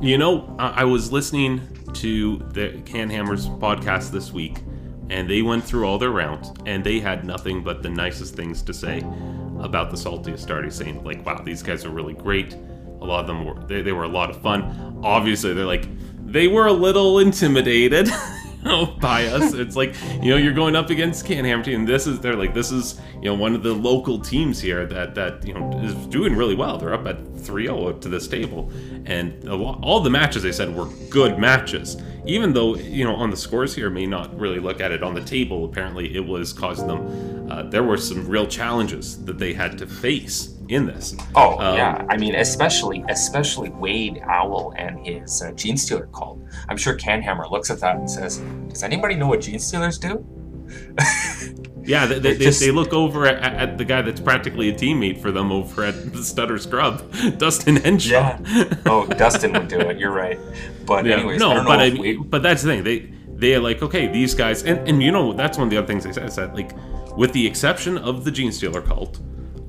You 0.00 0.18
know, 0.18 0.54
I 0.58 0.84
was 0.84 1.10
listening 1.10 1.60
to 1.94 2.38
the 2.52 2.82
Canhammer's 2.84 3.48
podcast 3.48 4.10
this 4.10 4.30
week, 4.30 4.58
and 5.08 5.28
they 5.28 5.40
went 5.40 5.64
through 5.64 5.86
all 5.86 5.98
their 5.98 6.10
rounds 6.10 6.52
and 6.66 6.84
they 6.84 7.00
had 7.00 7.24
nothing 7.24 7.62
but 7.64 7.82
the 7.82 7.88
nicest 7.88 8.34
things 8.34 8.60
to 8.62 8.74
say 8.74 8.98
about 9.60 9.90
the 9.90 9.96
salty 9.96 10.32
Astartes, 10.32 10.74
saying 10.74 11.02
like, 11.02 11.24
"Wow, 11.24 11.40
these 11.42 11.62
guys 11.62 11.86
are 11.86 11.90
really 11.90 12.12
great." 12.12 12.54
A 13.00 13.04
lot 13.04 13.20
of 13.20 13.26
them 13.26 13.44
were 13.46 13.54
they, 13.66 13.80
they 13.80 13.92
were 13.92 14.04
a 14.04 14.08
lot 14.08 14.28
of 14.28 14.42
fun. 14.42 15.00
Obviously, 15.02 15.54
they're 15.54 15.64
like 15.64 15.88
they 16.26 16.48
were 16.48 16.66
a 16.66 16.72
little 16.72 17.18
intimidated. 17.20 18.10
by 19.00 19.26
us. 19.26 19.54
It's 19.54 19.76
like 19.76 19.94
you 20.22 20.30
know 20.30 20.36
you're 20.36 20.52
going 20.52 20.76
up 20.76 20.90
against 20.90 21.26
Canhammer 21.26 21.74
and 21.74 21.86
this 21.86 22.06
is 22.06 22.20
they're 22.20 22.36
like 22.36 22.54
this 22.54 22.70
is 22.70 23.00
you 23.14 23.30
know 23.30 23.34
one 23.34 23.54
of 23.54 23.62
the 23.62 23.72
local 23.72 24.18
teams 24.18 24.60
here 24.60 24.86
that 24.86 25.14
that 25.14 25.46
you 25.46 25.54
know 25.54 25.70
is 25.80 25.94
doing 26.06 26.34
really 26.34 26.54
well. 26.54 26.78
They're 26.78 26.94
up 26.94 27.06
at 27.06 27.22
3-0 27.24 28.00
to 28.00 28.08
this 28.08 28.26
table, 28.26 28.70
and 29.04 29.48
all 29.48 30.00
the 30.00 30.10
matches 30.10 30.42
they 30.42 30.52
said 30.52 30.74
were 30.74 30.88
good 31.10 31.38
matches 31.38 31.96
even 32.26 32.52
though 32.52 32.76
you 32.76 33.04
know 33.04 33.14
on 33.14 33.30
the 33.30 33.36
scores 33.36 33.74
here 33.74 33.90
may 33.90 34.06
not 34.06 34.36
really 34.38 34.58
look 34.58 34.80
at 34.80 34.90
it 34.90 35.02
on 35.02 35.14
the 35.14 35.22
table 35.22 35.64
apparently 35.64 36.14
it 36.14 36.24
was 36.24 36.52
causing 36.52 36.86
them 36.86 37.50
uh, 37.50 37.62
there 37.62 37.82
were 37.82 37.96
some 37.96 38.26
real 38.26 38.46
challenges 38.46 39.24
that 39.24 39.38
they 39.38 39.52
had 39.52 39.78
to 39.78 39.86
face 39.86 40.54
in 40.68 40.84
this. 40.84 41.14
Oh 41.36 41.58
um, 41.60 41.76
yeah. 41.76 42.04
I 42.10 42.16
mean 42.16 42.34
especially 42.34 43.04
especially 43.08 43.70
wade 43.70 44.20
owl 44.24 44.74
and 44.76 44.98
his 45.06 45.42
uh, 45.42 45.52
Genestealer 45.52 46.12
cult 46.12 46.40
i'm 46.68 46.76
sure 46.76 46.96
canhammer 46.96 47.50
looks 47.50 47.70
at 47.70 47.80
that 47.80 47.96
and 47.96 48.10
says 48.10 48.38
does 48.68 48.82
anybody 48.82 49.14
know 49.14 49.28
what 49.28 49.40
genestealers 49.40 50.00
do 50.00 50.24
Yeah, 51.86 52.06
they, 52.06 52.18
they, 52.18 52.36
just, 52.36 52.60
they, 52.60 52.70
look 52.70 52.92
over 52.92 53.26
at, 53.26 53.42
at, 53.42 53.78
the 53.78 53.84
guy 53.84 54.02
that's 54.02 54.20
practically 54.20 54.68
a 54.68 54.72
teammate 54.72 55.20
for 55.20 55.30
them 55.30 55.52
over 55.52 55.84
at 55.84 56.12
the 56.12 56.22
Stutter 56.22 56.58
Scrub, 56.58 57.10
Dustin 57.38 57.76
Henshaw. 57.76 58.38
Yeah. 58.40 58.74
Oh, 58.86 59.06
Dustin 59.06 59.52
would 59.52 59.68
do 59.68 59.80
it. 59.80 59.98
You're 59.98 60.12
right. 60.12 60.38
But 60.84 61.06
yeah, 61.06 61.16
anyways, 61.16 61.40
no, 61.40 61.64
but 61.64 61.80
I, 61.80 61.90
we... 61.90 62.16
but 62.16 62.42
that's 62.42 62.62
the 62.62 62.68
thing. 62.68 62.84
They 62.84 63.12
they 63.28 63.54
are 63.54 63.60
like 63.60 63.82
okay, 63.82 64.08
these 64.08 64.34
guys, 64.34 64.64
and, 64.64 64.86
and 64.88 65.02
you 65.02 65.12
know 65.12 65.32
that's 65.32 65.58
one 65.58 65.66
of 65.66 65.70
the 65.70 65.76
other 65.76 65.86
things 65.86 66.04
they 66.04 66.12
said 66.12 66.26
is 66.26 66.36
that 66.36 66.54
like 66.54 66.72
with 67.16 67.32
the 67.32 67.46
exception 67.46 67.98
of 67.98 68.24
the 68.24 68.30
Genestealer 68.30 68.84
cult, 68.84 69.20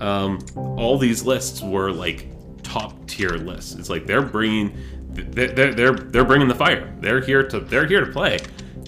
um, 0.01 0.39
all 0.55 0.97
these 0.97 1.23
lists 1.23 1.61
were 1.61 1.91
like 1.91 2.27
top 2.63 3.05
tier 3.07 3.29
lists. 3.29 3.75
It's 3.75 3.89
like 3.89 4.05
they're 4.05 4.21
bringing 4.21 4.77
they're, 5.09 5.73
they're 5.73 5.93
they're 5.93 6.25
bringing 6.25 6.47
the 6.47 6.55
fire. 6.55 6.93
They're 6.99 7.21
here 7.21 7.47
to 7.47 7.59
they're 7.59 7.87
here 7.87 8.05
to 8.05 8.11
play, 8.11 8.39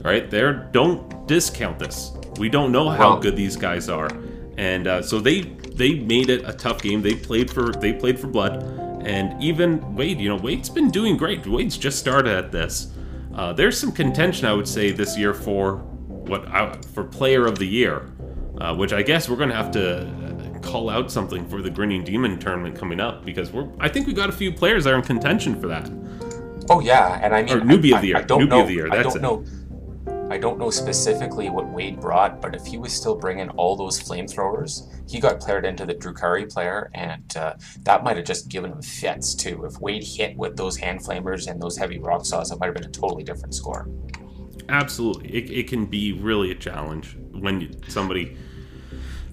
right? 0.03 0.29
They're 0.29 0.69
don't 0.71 1.27
discount 1.27 1.79
this 1.79 2.11
We 2.39 2.49
don't 2.49 2.71
know 2.71 2.89
how 2.89 3.11
well, 3.11 3.19
good 3.19 3.35
these 3.35 3.55
guys 3.55 3.89
are, 3.89 4.09
and 4.57 4.87
uh, 4.87 5.01
so 5.01 5.19
they 5.19 5.41
they 5.41 5.95
made 5.95 6.29
it 6.29 6.47
a 6.47 6.53
tough 6.53 6.81
game. 6.81 7.01
They 7.01 7.15
played 7.15 7.51
for 7.51 7.71
they 7.71 7.93
played 7.93 8.19
for 8.19 8.27
blood, 8.27 8.63
and 9.05 9.41
even 9.43 9.95
Wade, 9.95 10.19
you 10.19 10.29
know, 10.29 10.37
Wade's 10.37 10.69
been 10.69 10.89
doing 10.89 11.17
great. 11.17 11.45
Wade's 11.45 11.77
just 11.77 11.99
started 11.99 12.35
at 12.35 12.51
this. 12.51 12.93
Uh, 13.33 13.53
there's 13.53 13.79
some 13.79 13.91
contention, 13.91 14.47
I 14.47 14.53
would 14.53 14.67
say, 14.67 14.91
this 14.91 15.17
year 15.17 15.33
for 15.33 15.77
what 15.77 16.47
I, 16.47 16.75
for 16.93 17.03
Player 17.03 17.45
of 17.45 17.59
the 17.59 17.65
Year, 17.65 18.11
uh, 18.59 18.75
which 18.75 18.93
I 18.93 19.01
guess 19.01 19.29
we're 19.29 19.37
going 19.37 19.49
to 19.49 19.55
have 19.55 19.71
to 19.71 20.07
uh, 20.07 20.59
call 20.59 20.89
out 20.89 21.11
something 21.11 21.47
for 21.47 21.61
the 21.61 21.69
Grinning 21.69 22.03
Demon 22.03 22.39
tournament 22.39 22.77
coming 22.77 22.99
up 22.99 23.25
because 23.25 23.51
we're 23.51 23.69
I 23.79 23.87
think 23.87 24.07
we 24.07 24.13
got 24.13 24.29
a 24.29 24.33
few 24.33 24.51
players 24.51 24.83
that 24.83 24.93
are 24.93 24.97
in 24.97 25.03
contention 25.03 25.59
for 25.59 25.67
that. 25.67 25.89
Oh 26.69 26.79
yeah, 26.79 27.19
and 27.23 27.33
I 27.33 27.43
mean, 27.43 27.57
or 27.57 27.61
newbie 27.61 27.93
I, 27.93 27.95
of 27.97 28.01
the 28.01 28.07
year. 28.07 28.17
I, 28.17 28.19
I 28.19 28.23
don't 28.23 28.41
newbie 28.41 28.49
know, 28.49 28.61
of 28.61 28.67
the 28.67 28.73
year. 28.73 28.89
That's 28.89 28.99
I 28.99 29.03
don't 29.03 29.17
it. 29.17 29.21
know. 29.21 29.45
I 30.29 30.37
don't 30.37 30.59
know 30.59 30.69
specifically 30.69 31.49
what 31.49 31.67
Wade 31.69 31.99
brought, 31.99 32.39
but 32.39 32.53
if 32.53 32.63
he 32.65 32.77
was 32.77 32.93
still 32.93 33.15
bringing 33.15 33.49
all 33.51 33.75
those 33.75 33.99
flamethrowers, 33.99 34.87
he 35.09 35.19
got 35.19 35.43
paired 35.43 35.65
into 35.65 35.87
the 35.87 35.95
Drukhari 35.95 36.51
player, 36.53 36.91
and 36.93 37.35
uh, 37.35 37.55
that 37.81 38.03
might 38.03 38.17
have 38.17 38.27
just 38.27 38.47
given 38.47 38.71
him 38.71 38.81
fits 38.83 39.33
too. 39.33 39.65
If 39.65 39.81
Wade 39.81 40.03
hit 40.03 40.37
with 40.37 40.55
those 40.55 40.77
hand 40.77 40.99
flamers 40.99 41.47
and 41.47 41.59
those 41.59 41.77
heavy 41.77 41.97
rock 41.97 42.27
saws, 42.27 42.51
it 42.51 42.59
might 42.59 42.67
have 42.67 42.75
been 42.75 42.85
a 42.85 42.91
totally 42.91 43.23
different 43.23 43.55
score. 43.55 43.89
Absolutely, 44.69 45.33
it, 45.35 45.49
it 45.49 45.67
can 45.67 45.87
be 45.87 46.13
really 46.13 46.51
a 46.51 46.55
challenge 46.55 47.17
when 47.31 47.81
somebody 47.89 48.37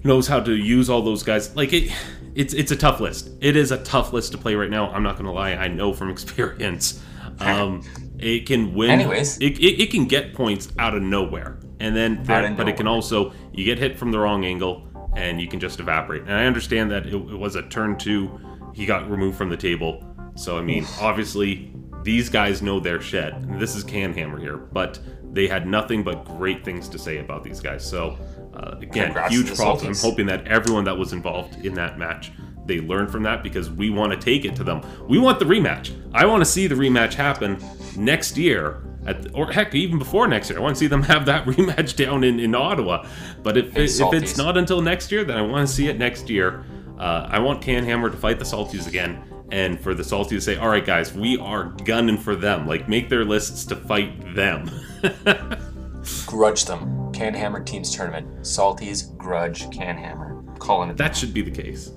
knows 0.03 0.27
how 0.27 0.39
to 0.39 0.55
use 0.55 0.89
all 0.89 1.03
those 1.03 1.21
guys. 1.21 1.55
Like 1.55 1.73
it, 1.73 1.91
it's 2.33 2.55
it's 2.55 2.71
a 2.71 2.75
tough 2.75 2.99
list. 2.99 3.29
It 3.39 3.55
is 3.55 3.71
a 3.71 3.83
tough 3.83 4.13
list 4.13 4.31
to 4.31 4.39
play 4.39 4.55
right 4.55 4.69
now. 4.69 4.89
I'm 4.89 5.03
not 5.03 5.13
going 5.13 5.25
to 5.25 5.31
lie. 5.31 5.51
I 5.51 5.67
know 5.67 5.93
from 5.93 6.09
experience. 6.17 7.03
Um, 7.39 7.83
it 8.19 8.45
can 8.45 8.73
win. 8.73 8.89
Anyways, 8.89 9.37
it, 9.37 9.59
it, 9.59 9.81
it, 9.81 9.91
can 9.91 10.05
get 10.05 10.33
points 10.33 10.69
out 10.79 10.95
of 10.95 11.01
nowhere, 11.01 11.59
and 11.79 11.95
then 11.95 12.23
there, 12.23 12.53
but 12.53 12.67
it 12.67 12.77
can 12.77 12.87
also 12.87 13.33
you 13.53 13.63
get 13.63 13.77
hit 13.77 13.97
from 13.97 14.11
the 14.11 14.19
wrong 14.19 14.45
angle, 14.45 14.87
and 15.15 15.39
you 15.39 15.47
can 15.47 15.59
just 15.59 15.79
evaporate. 15.79 16.23
And 16.23 16.33
I 16.33 16.45
understand 16.45 16.91
that 16.91 17.05
it, 17.05 17.13
it 17.13 17.37
was 17.37 17.55
a 17.55 17.63
turn 17.63 17.97
two. 17.97 18.39
He 18.73 18.85
got 18.85 19.09
removed 19.09 19.37
from 19.37 19.49
the 19.49 19.57
table. 19.57 20.03
So 20.35 20.57
I 20.57 20.61
mean, 20.61 20.85
obviously 20.99 21.73
these 22.03 22.29
guys 22.29 22.61
know 22.61 22.79
their 22.79 23.01
shit. 23.01 23.33
This 23.59 23.75
is 23.75 23.83
Canhammer 23.83 24.39
here, 24.39 24.57
but 24.57 24.99
they 25.31 25.47
had 25.47 25.67
nothing 25.67 26.03
but 26.03 26.25
great 26.25 26.63
things 26.63 26.87
to 26.89 26.99
say 26.99 27.17
about 27.17 27.43
these 27.43 27.59
guys. 27.59 27.87
So 27.87 28.17
uh, 28.53 28.77
again, 28.81 29.05
Congrats 29.05 29.33
huge 29.33 29.55
props. 29.55 29.83
I'm 29.83 29.95
hoping 29.95 30.25
that 30.27 30.47
everyone 30.47 30.83
that 30.85 30.97
was 30.97 31.13
involved 31.13 31.65
in 31.65 31.73
that 31.75 31.99
match 31.99 32.31
they 32.67 32.79
learn 32.79 33.07
from 33.07 33.23
that 33.23 33.43
because 33.43 33.69
we 33.69 33.89
want 33.89 34.11
to 34.13 34.19
take 34.19 34.45
it 34.45 34.55
to 34.57 34.63
them. 34.63 34.81
We 35.07 35.19
want 35.19 35.39
the 35.39 35.45
rematch. 35.45 35.91
I 36.13 36.25
want 36.25 36.41
to 36.41 36.45
see 36.45 36.67
the 36.67 36.75
rematch 36.75 37.13
happen 37.13 37.63
next 37.95 38.37
year. 38.37 38.83
At, 39.05 39.33
or 39.33 39.51
heck, 39.51 39.73
even 39.73 39.97
before 39.99 40.27
next 40.27 40.49
year. 40.49 40.59
I 40.59 40.61
want 40.61 40.75
to 40.75 40.79
see 40.79 40.87
them 40.87 41.01
have 41.03 41.25
that 41.27 41.45
rematch 41.45 41.95
down 41.95 42.23
in, 42.23 42.39
in 42.39 42.53
Ottawa. 42.53 43.07
But 43.41 43.57
if, 43.57 43.77
it, 43.77 44.01
if 44.01 44.13
it's 44.13 44.37
not 44.37 44.57
until 44.57 44.81
next 44.81 45.11
year, 45.11 45.23
then 45.23 45.37
I 45.37 45.41
want 45.41 45.67
to 45.67 45.73
see 45.73 45.87
it 45.87 45.97
next 45.97 46.29
year. 46.29 46.65
Uh, 46.99 47.27
I 47.29 47.39
want 47.39 47.61
Canhammer 47.61 48.11
to 48.11 48.17
fight 48.17 48.39
the 48.39 48.45
Salties 48.45 48.87
again, 48.87 49.23
and 49.51 49.79
for 49.79 49.93
the 49.93 50.01
Salties 50.01 50.29
to 50.29 50.41
say, 50.41 50.57
"All 50.57 50.67
right, 50.67 50.83
guys, 50.83 51.13
we 51.13 51.37
are 51.37 51.65
gunning 51.85 52.17
for 52.17 52.35
them. 52.35 52.65
Like, 52.65 52.89
make 52.89 53.07
their 53.07 53.23
lists 53.23 53.65
to 53.65 53.75
fight 53.75 54.33
them." 54.33 54.67
grudge 56.25 56.65
them. 56.65 57.11
Canhammer 57.13 57.65
Teams 57.65 57.95
Tournament. 57.95 58.27
Salties 58.41 59.15
grudge 59.17 59.65
Canhammer. 59.67 60.36
Calling 60.59 60.89
it. 60.89 60.97
That 60.97 61.15
should 61.15 61.33
be 61.33 61.41
the 61.41 61.51
case. 61.51 61.91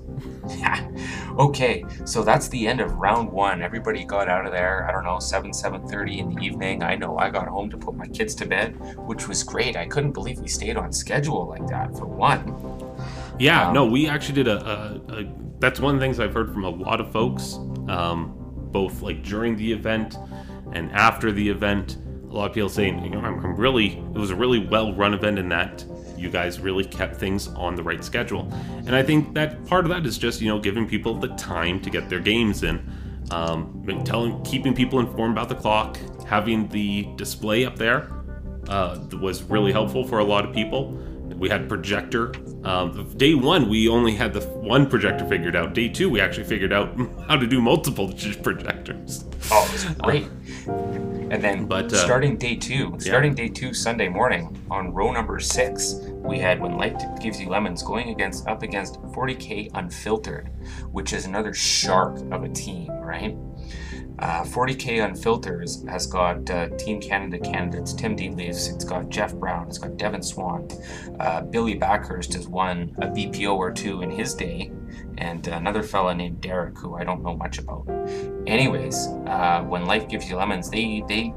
Yeah. 0.49 0.87
okay, 1.39 1.83
so 2.05 2.23
that's 2.23 2.47
the 2.49 2.67
end 2.67 2.81
of 2.81 2.93
round 2.93 3.31
one. 3.31 3.61
Everybody 3.61 4.03
got 4.05 4.27
out 4.27 4.45
of 4.45 4.51
there. 4.51 4.87
I 4.87 4.91
don't 4.91 5.03
know, 5.03 5.19
seven, 5.19 5.53
seven 5.53 5.87
thirty 5.87 6.19
in 6.19 6.33
the 6.33 6.43
evening. 6.43 6.83
I 6.83 6.95
know 6.95 7.17
I 7.17 7.29
got 7.29 7.47
home 7.47 7.69
to 7.71 7.77
put 7.77 7.95
my 7.95 8.07
kids 8.07 8.35
to 8.35 8.45
bed, 8.45 8.75
which 9.07 9.27
was 9.27 9.43
great. 9.43 9.75
I 9.75 9.85
couldn't 9.85 10.11
believe 10.11 10.39
we 10.39 10.47
stayed 10.47 10.77
on 10.77 10.91
schedule 10.91 11.47
like 11.47 11.67
that 11.67 11.95
for 11.97 12.05
one. 12.05 12.55
Yeah, 13.39 13.67
um, 13.67 13.73
no, 13.73 13.85
we 13.85 14.07
actually 14.07 14.35
did 14.35 14.47
a, 14.47 14.63
a, 14.63 15.13
a, 15.13 15.33
That's 15.59 15.79
one 15.79 15.95
of 15.95 15.99
the 15.99 16.05
things 16.05 16.19
I've 16.19 16.33
heard 16.33 16.53
from 16.53 16.63
a 16.63 16.69
lot 16.69 17.01
of 17.01 17.11
folks, 17.11 17.55
um, 17.87 18.35
both 18.71 19.01
like 19.01 19.23
during 19.23 19.55
the 19.55 19.71
event 19.71 20.17
and 20.73 20.91
after 20.91 21.31
the 21.31 21.47
event. 21.47 21.97
A 22.29 22.33
lot 22.33 22.45
of 22.49 22.53
people 22.53 22.69
saying, 22.69 23.03
you 23.03 23.09
know, 23.09 23.19
I'm, 23.19 23.43
I'm 23.43 23.55
really. 23.55 23.97
It 23.97 24.17
was 24.17 24.29
a 24.29 24.35
really 24.35 24.65
well 24.65 24.93
run 24.93 25.13
event 25.13 25.37
in 25.37 25.49
that 25.49 25.83
you 26.21 26.29
guys 26.29 26.59
really 26.59 26.85
kept 26.85 27.15
things 27.15 27.47
on 27.49 27.75
the 27.75 27.83
right 27.83 28.03
schedule. 28.03 28.51
And 28.85 28.95
I 28.95 29.03
think 29.03 29.33
that 29.33 29.65
part 29.65 29.85
of 29.85 29.89
that 29.89 30.05
is 30.05 30.17
just, 30.17 30.39
you 30.41 30.47
know, 30.47 30.59
giving 30.59 30.87
people 30.87 31.15
the 31.15 31.29
time 31.29 31.81
to 31.81 31.89
get 31.89 32.09
their 32.09 32.19
games 32.19 32.63
in. 32.63 32.81
Um, 33.31 34.03
telling, 34.05 34.43
keeping 34.43 34.73
people 34.73 34.99
informed 34.99 35.33
about 35.33 35.47
the 35.47 35.55
clock, 35.55 35.97
having 36.27 36.67
the 36.67 37.07
display 37.15 37.65
up 37.65 37.77
there 37.77 38.11
uh, 38.67 38.99
was 39.21 39.43
really 39.43 39.71
helpful 39.71 40.05
for 40.05 40.19
a 40.19 40.23
lot 40.23 40.45
of 40.45 40.53
people. 40.53 40.91
We 41.35 41.49
had 41.49 41.67
projector. 41.67 42.33
Um, 42.63 43.11
day 43.17 43.33
one, 43.33 43.69
we 43.69 43.87
only 43.87 44.13
had 44.13 44.33
the 44.33 44.41
one 44.41 44.87
projector 44.87 45.25
figured 45.25 45.55
out. 45.55 45.73
Day 45.73 45.89
two, 45.89 46.09
we 46.09 46.21
actually 46.21 46.43
figured 46.43 46.73
out 46.73 46.95
how 47.27 47.37
to 47.37 47.47
do 47.47 47.61
multiple 47.61 48.13
projectors. 48.43 49.25
Oh, 49.49 49.95
great. 50.01 50.27
And 50.67 51.41
then 51.43 51.65
but, 51.65 51.91
uh, 51.91 51.97
starting 51.97 52.37
day 52.37 52.55
two, 52.55 52.95
starting 52.99 53.31
yeah. 53.31 53.43
day 53.43 53.49
two 53.49 53.73
Sunday 53.73 54.09
morning 54.09 54.57
on 54.69 54.93
row 54.93 55.11
number 55.11 55.39
six, 55.39 55.95
we 56.11 56.39
had 56.39 56.59
when 56.59 56.77
life 56.77 57.01
gives 57.19 57.39
you 57.39 57.49
lemons 57.49 57.83
going 57.83 58.09
against 58.09 58.47
up 58.47 58.63
against 58.63 59.01
40k 59.13 59.71
unfiltered, 59.73 60.49
which 60.91 61.13
is 61.13 61.25
another 61.25 61.53
shark 61.53 62.19
of 62.31 62.43
a 62.43 62.49
team, 62.49 62.91
right? 62.91 63.35
Uh, 64.19 64.43
40k 64.43 65.03
unfiltered 65.03 65.67
has 65.89 66.05
got 66.05 66.47
uh, 66.51 66.69
Team 66.77 67.01
Canada 67.01 67.39
candidates 67.39 67.93
Tim 67.93 68.15
Dealey's, 68.15 68.67
it's 68.67 68.85
got 68.85 69.09
Jeff 69.09 69.33
Brown, 69.33 69.67
it's 69.67 69.79
got 69.79 69.97
Devin 69.97 70.21
Swan, 70.21 70.67
uh, 71.19 71.41
Billy 71.41 71.75
Backhurst 71.75 72.33
has 72.33 72.47
won 72.47 72.95
a 73.01 73.07
BPO 73.07 73.55
or 73.55 73.71
two 73.71 74.03
in 74.03 74.11
his 74.11 74.35
day, 74.35 74.71
and 75.21 75.47
another 75.47 75.83
fella 75.83 76.15
named 76.15 76.41
Derek, 76.41 76.77
who 76.77 76.95
I 76.95 77.03
don't 77.03 77.23
know 77.23 77.35
much 77.35 77.59
about. 77.59 77.87
Anyways, 78.47 79.07
uh, 79.27 79.63
when 79.67 79.85
life 79.85 80.09
gives 80.09 80.27
you 80.29 80.35
lemons, 80.35 80.69
they 80.69 81.03
they 81.07 81.33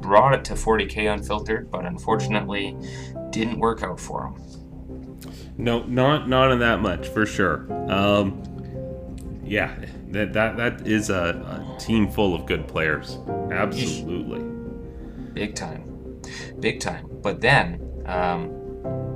brought 0.00 0.34
it 0.34 0.44
to 0.44 0.52
40k 0.52 1.12
unfiltered, 1.12 1.70
but 1.70 1.86
unfortunately, 1.86 2.76
didn't 3.30 3.58
work 3.58 3.82
out 3.82 3.98
for 3.98 4.22
them. 4.22 5.18
No, 5.56 5.82
not 5.84 6.28
not 6.28 6.52
in 6.52 6.58
that 6.58 6.80
much 6.80 7.08
for 7.08 7.24
sure. 7.24 7.66
Um, 7.90 8.42
yeah, 9.42 9.74
that 10.08 10.34
that 10.34 10.58
that 10.58 10.86
is 10.86 11.08
a, 11.08 11.74
a 11.76 11.80
team 11.80 12.10
full 12.10 12.34
of 12.34 12.44
good 12.44 12.68
players. 12.68 13.18
Absolutely, 13.50 14.44
big 15.32 15.54
time, 15.54 16.20
big 16.60 16.80
time. 16.80 17.08
But 17.22 17.40
then, 17.40 17.80
um, 18.04 18.55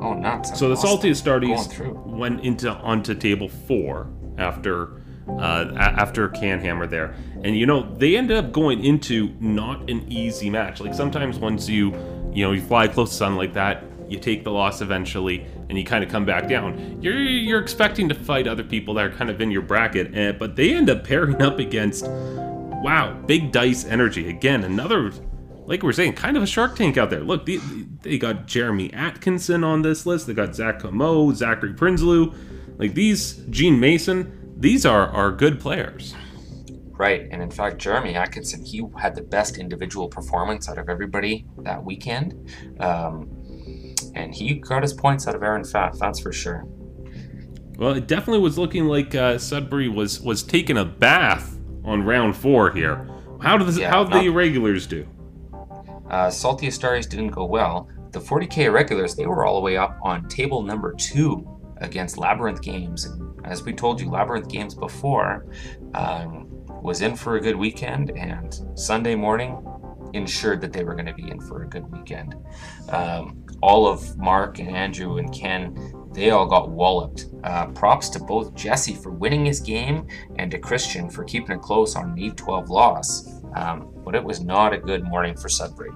oh 0.01 0.15
nuts! 0.15 0.59
So 0.59 0.69
the 0.69 0.77
salty 0.77 1.11
Astartes 1.11 2.07
went 2.07 2.45
into 2.45 2.71
onto 2.71 3.15
table 3.15 3.49
four 3.49 4.09
after 4.39 5.01
uh, 5.39 5.73
after 5.77 6.29
Canhammer 6.29 6.89
there. 6.89 7.15
And 7.43 7.57
you 7.57 7.67
know, 7.67 7.95
they 7.97 8.17
ended 8.17 8.37
up 8.37 8.53
going 8.53 8.85
into 8.85 9.35
not 9.41 9.91
an 9.91 10.11
easy 10.11 10.51
match. 10.51 10.81
Like 10.81 10.95
sometimes 10.95 11.39
once 11.39 11.69
you, 11.69 11.93
you 12.33 12.45
know, 12.45 12.53
you 12.53 12.61
fly 12.61 12.89
close 12.89 13.11
to 13.11 13.17
sun 13.17 13.37
like 13.37 13.55
that, 13.55 13.85
you 14.09 14.19
take 14.19 14.43
the 14.43 14.51
loss 14.51 14.81
eventually, 14.81 15.47
and 15.69 15.79
you 15.79 15.85
kind 15.85 16.03
of 16.03 16.11
come 16.11 16.25
back 16.25 16.49
down. 16.49 17.01
You're 17.01 17.21
you're 17.21 17.61
expecting 17.61 18.09
to 18.09 18.15
fight 18.15 18.49
other 18.49 18.65
people 18.65 18.95
that 18.95 19.05
are 19.05 19.11
kind 19.13 19.31
of 19.31 19.41
in 19.41 19.51
your 19.51 19.63
bracket, 19.63 20.09
and, 20.09 20.19
eh, 20.19 20.33
but 20.33 20.57
they 20.57 20.75
end 20.75 20.91
up 20.91 21.05
pairing 21.05 21.41
up 21.41 21.59
against, 21.61 22.07
wow, 22.09 23.17
big 23.27 23.53
dice 23.53 23.85
energy 23.85 24.29
again. 24.29 24.65
Another, 24.65 25.13
like 25.71 25.83
we 25.83 25.89
are 25.89 25.93
saying, 25.95 26.13
kind 26.13 26.37
of 26.37 26.43
a 26.43 26.47
Shark 26.47 26.77
Tank 26.77 26.99
out 26.99 27.09
there. 27.09 27.21
Look, 27.21 27.47
they, 27.47 27.57
they 28.03 28.19
got 28.19 28.47
Jeremy 28.47 28.93
Atkinson 28.93 29.65
on 29.65 29.81
this 29.81 30.05
list. 30.05 30.27
They 30.27 30.35
got 30.35 30.55
Zach 30.55 30.81
Comeau, 30.81 31.35
Zachary 31.35 31.73
Prinsloo, 31.73 32.35
like 32.77 32.93
these 32.93 33.37
Gene 33.51 33.81
Mason 33.81 34.37
these 34.61 34.85
are 34.85 35.09
are 35.09 35.33
good 35.33 35.59
players. 35.59 36.15
Right, 36.91 37.27
and 37.31 37.41
in 37.41 37.51
fact, 37.51 37.79
Jeremy 37.79 38.15
Atkinson, 38.15 38.63
he 38.63 38.83
had 38.99 39.15
the 39.15 39.23
best 39.23 39.57
individual 39.57 40.07
performance 40.07 40.69
out 40.69 40.77
of 40.77 40.91
everybody 40.91 41.47
that 41.61 41.83
weekend, 41.83 42.51
um, 42.79 43.31
and 44.15 44.35
he 44.35 44.57
got 44.57 44.83
his 44.83 44.93
points 44.93 45.27
out 45.27 45.35
of 45.35 45.43
Aaron 45.43 45.63
Pfaff, 45.63 45.99
that's 45.99 46.21
for 46.21 46.31
sure. 46.31 46.67
Well, 47.79 47.95
it 47.95 48.07
definitely 48.07 48.43
was 48.43 48.59
looking 48.59 48.85
like 48.85 49.15
uh, 49.15 49.39
Sudbury 49.39 49.89
was 49.89 50.21
was 50.21 50.43
taking 50.43 50.77
a 50.77 50.85
bath 50.85 51.59
on 51.85 52.05
round 52.05 52.37
four 52.37 52.71
here. 52.71 53.09
How 53.41 53.57
did 53.57 53.75
yeah, 53.79 53.89
how 53.89 54.05
did 54.05 54.13
the 54.13 54.27
irregulars 54.27 54.87
do? 54.87 55.07
Uh, 56.11 56.31
Salty 56.31 56.67
Astartes 56.67 57.09
didn't 57.09 57.29
go 57.31 57.45
well. 57.45 57.89
The 58.13 58.21
40k 58.21 58.65
irregulars, 58.65 59.15
they 59.15 59.27
were 59.27 59.45
all 59.45 59.55
the 59.55 59.61
way 59.61 59.77
up 59.77 59.99
on 60.03 60.29
table 60.29 60.63
number 60.63 60.93
two 60.95 61.47
against 61.77 62.19
Labyrinth 62.19 62.61
Games. 62.63 63.09
As 63.45 63.63
we 63.63 63.73
told 63.73 64.01
you, 64.01 64.11
Labyrinth 64.11 64.49
Games 64.49 64.75
before 64.75 65.47
um, 65.95 66.49
was 66.83 67.01
in 67.03 67.17
for 67.17 67.37
a 67.37 67.41
good 67.41 67.57
weekend, 67.57 68.11
and 68.11 68.61
Sunday 68.75 69.15
morning 69.15 69.65
ensured 70.13 70.61
that 70.61 70.73
they 70.73 70.85
were 70.85 70.95
going 70.95 71.07
to 71.07 71.15
be 71.15 71.31
in 71.31 71.41
for 71.41 71.63
a 71.63 71.69
good 71.69 71.91
weekend. 71.93 72.35
Um, 72.89 73.47
all 73.63 73.87
of 73.87 74.17
Mark 74.19 74.59
and 74.59 74.75
Andrew 74.75 75.19
and 75.19 75.33
Ken, 75.33 75.93
they 76.13 76.31
all 76.31 76.47
got 76.47 76.71
walloped. 76.71 77.27
Uh, 77.45 77.67
props 77.69 78.09
to 78.11 78.19
both 78.19 78.55
Jesse 78.55 78.95
for 78.95 79.11
winning 79.11 79.45
his 79.47 79.61
game 79.61 80.07
and 80.37 80.51
to 80.51 80.59
Christian 80.59 81.09
for 81.09 81.25
keeping 81.25 81.57
it 81.57 81.63
close 81.63 81.95
on 81.97 82.11
an 82.11 82.19
8 82.19 82.37
12 82.37 82.71
loss. 82.71 83.43
Um, 83.55 83.93
but 84.11 84.17
it 84.17 84.25
was 84.25 84.41
not 84.41 84.73
a 84.73 84.79
good 84.79 85.05
morning 85.05 85.37
for 85.37 85.49
Sudbury. 85.49 85.93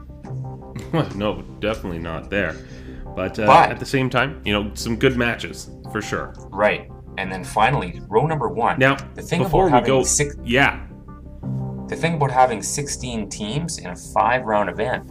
no, 1.16 1.42
definitely 1.58 1.98
not 1.98 2.30
there. 2.30 2.56
But, 3.16 3.40
uh, 3.40 3.46
but, 3.46 3.70
at 3.70 3.80
the 3.80 3.86
same 3.86 4.08
time, 4.08 4.40
you 4.44 4.52
know, 4.52 4.70
some 4.74 4.94
good 4.94 5.16
matches 5.16 5.68
for 5.90 6.00
sure. 6.00 6.32
Right. 6.50 6.88
And 7.18 7.30
then 7.30 7.42
finally, 7.42 8.00
row 8.06 8.28
number 8.28 8.48
one. 8.48 8.78
Now, 8.78 8.94
the 9.14 9.22
thing 9.22 9.42
before 9.42 9.66
about 9.66 9.82
we 9.82 9.88
go, 9.88 10.04
six, 10.04 10.36
yeah, 10.44 10.86
the 11.88 11.96
thing 11.96 12.14
about 12.14 12.30
having 12.30 12.62
16 12.62 13.28
teams 13.28 13.78
in 13.78 13.88
a 13.88 13.96
five-round 13.96 14.70
event 14.70 15.10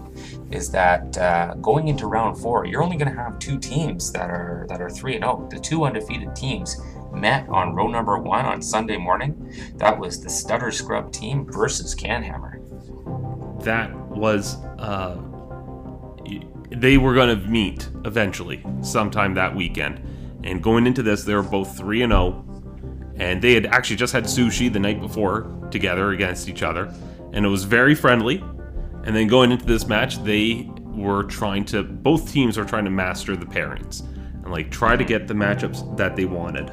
is 0.51 0.71
that 0.71 1.17
uh, 1.17 1.55
going 1.55 1.89
into 1.89 2.07
round 2.07 2.37
four, 2.37 2.65
you're 2.65 2.83
only 2.83 2.95
going 2.95 3.13
to 3.13 3.21
have 3.21 3.37
two 3.37 3.59
teams 3.59 4.13
that 4.13 4.29
are 4.29 4.65
that 4.69 4.81
are 4.81 4.89
three 4.89 5.15
and 5.15 5.23
zero. 5.23 5.43
Oh. 5.43 5.49
The 5.49 5.59
two 5.59 5.83
undefeated 5.83 6.35
teams 6.35 6.81
met 7.13 7.47
on 7.49 7.75
row 7.75 7.87
number 7.87 8.17
one 8.17 8.45
on 8.45 8.61
Sunday 8.61 8.97
morning. 8.97 9.53
That 9.75 9.99
was 9.99 10.21
the 10.21 10.29
Stutter 10.29 10.71
Scrub 10.71 11.11
team 11.11 11.45
versus 11.51 11.93
Canhammer. 11.93 12.62
That 13.63 13.93
was. 14.09 14.55
Uh, 14.77 15.17
they 16.69 16.97
were 16.97 17.13
going 17.13 17.39
to 17.39 17.47
meet 17.47 17.87
eventually, 18.03 18.63
sometime 18.81 19.35
that 19.35 19.55
weekend. 19.55 20.01
And 20.43 20.61
going 20.61 20.87
into 20.87 21.03
this, 21.03 21.23
they 21.23 21.35
were 21.35 21.43
both 21.43 21.77
3 21.77 22.01
and 22.03 22.11
0. 22.11 23.13
And 23.15 23.41
they 23.41 23.53
had 23.53 23.67
actually 23.67 23.97
just 23.97 24.11
had 24.11 24.23
sushi 24.25 24.71
the 24.71 24.79
night 24.79 24.99
before 24.99 25.55
together 25.71 26.11
against 26.11 26.49
each 26.49 26.63
other. 26.63 26.93
And 27.31 27.45
it 27.45 27.49
was 27.49 27.63
very 27.63 27.95
friendly. 27.95 28.43
And 29.03 29.15
then 29.15 29.27
going 29.27 29.51
into 29.51 29.65
this 29.65 29.87
match, 29.87 30.23
they 30.23 30.69
were 30.81 31.23
trying 31.23 31.65
to, 31.65 31.83
both 31.83 32.31
teams 32.31 32.57
were 32.57 32.65
trying 32.65 32.85
to 32.85 32.91
master 32.91 33.35
the 33.35 33.45
pairings 33.45 34.01
and 34.43 34.51
like 34.51 34.71
try 34.71 34.95
to 34.95 35.03
get 35.03 35.27
the 35.27 35.33
matchups 35.33 35.95
that 35.97 36.15
they 36.15 36.25
wanted. 36.25 36.71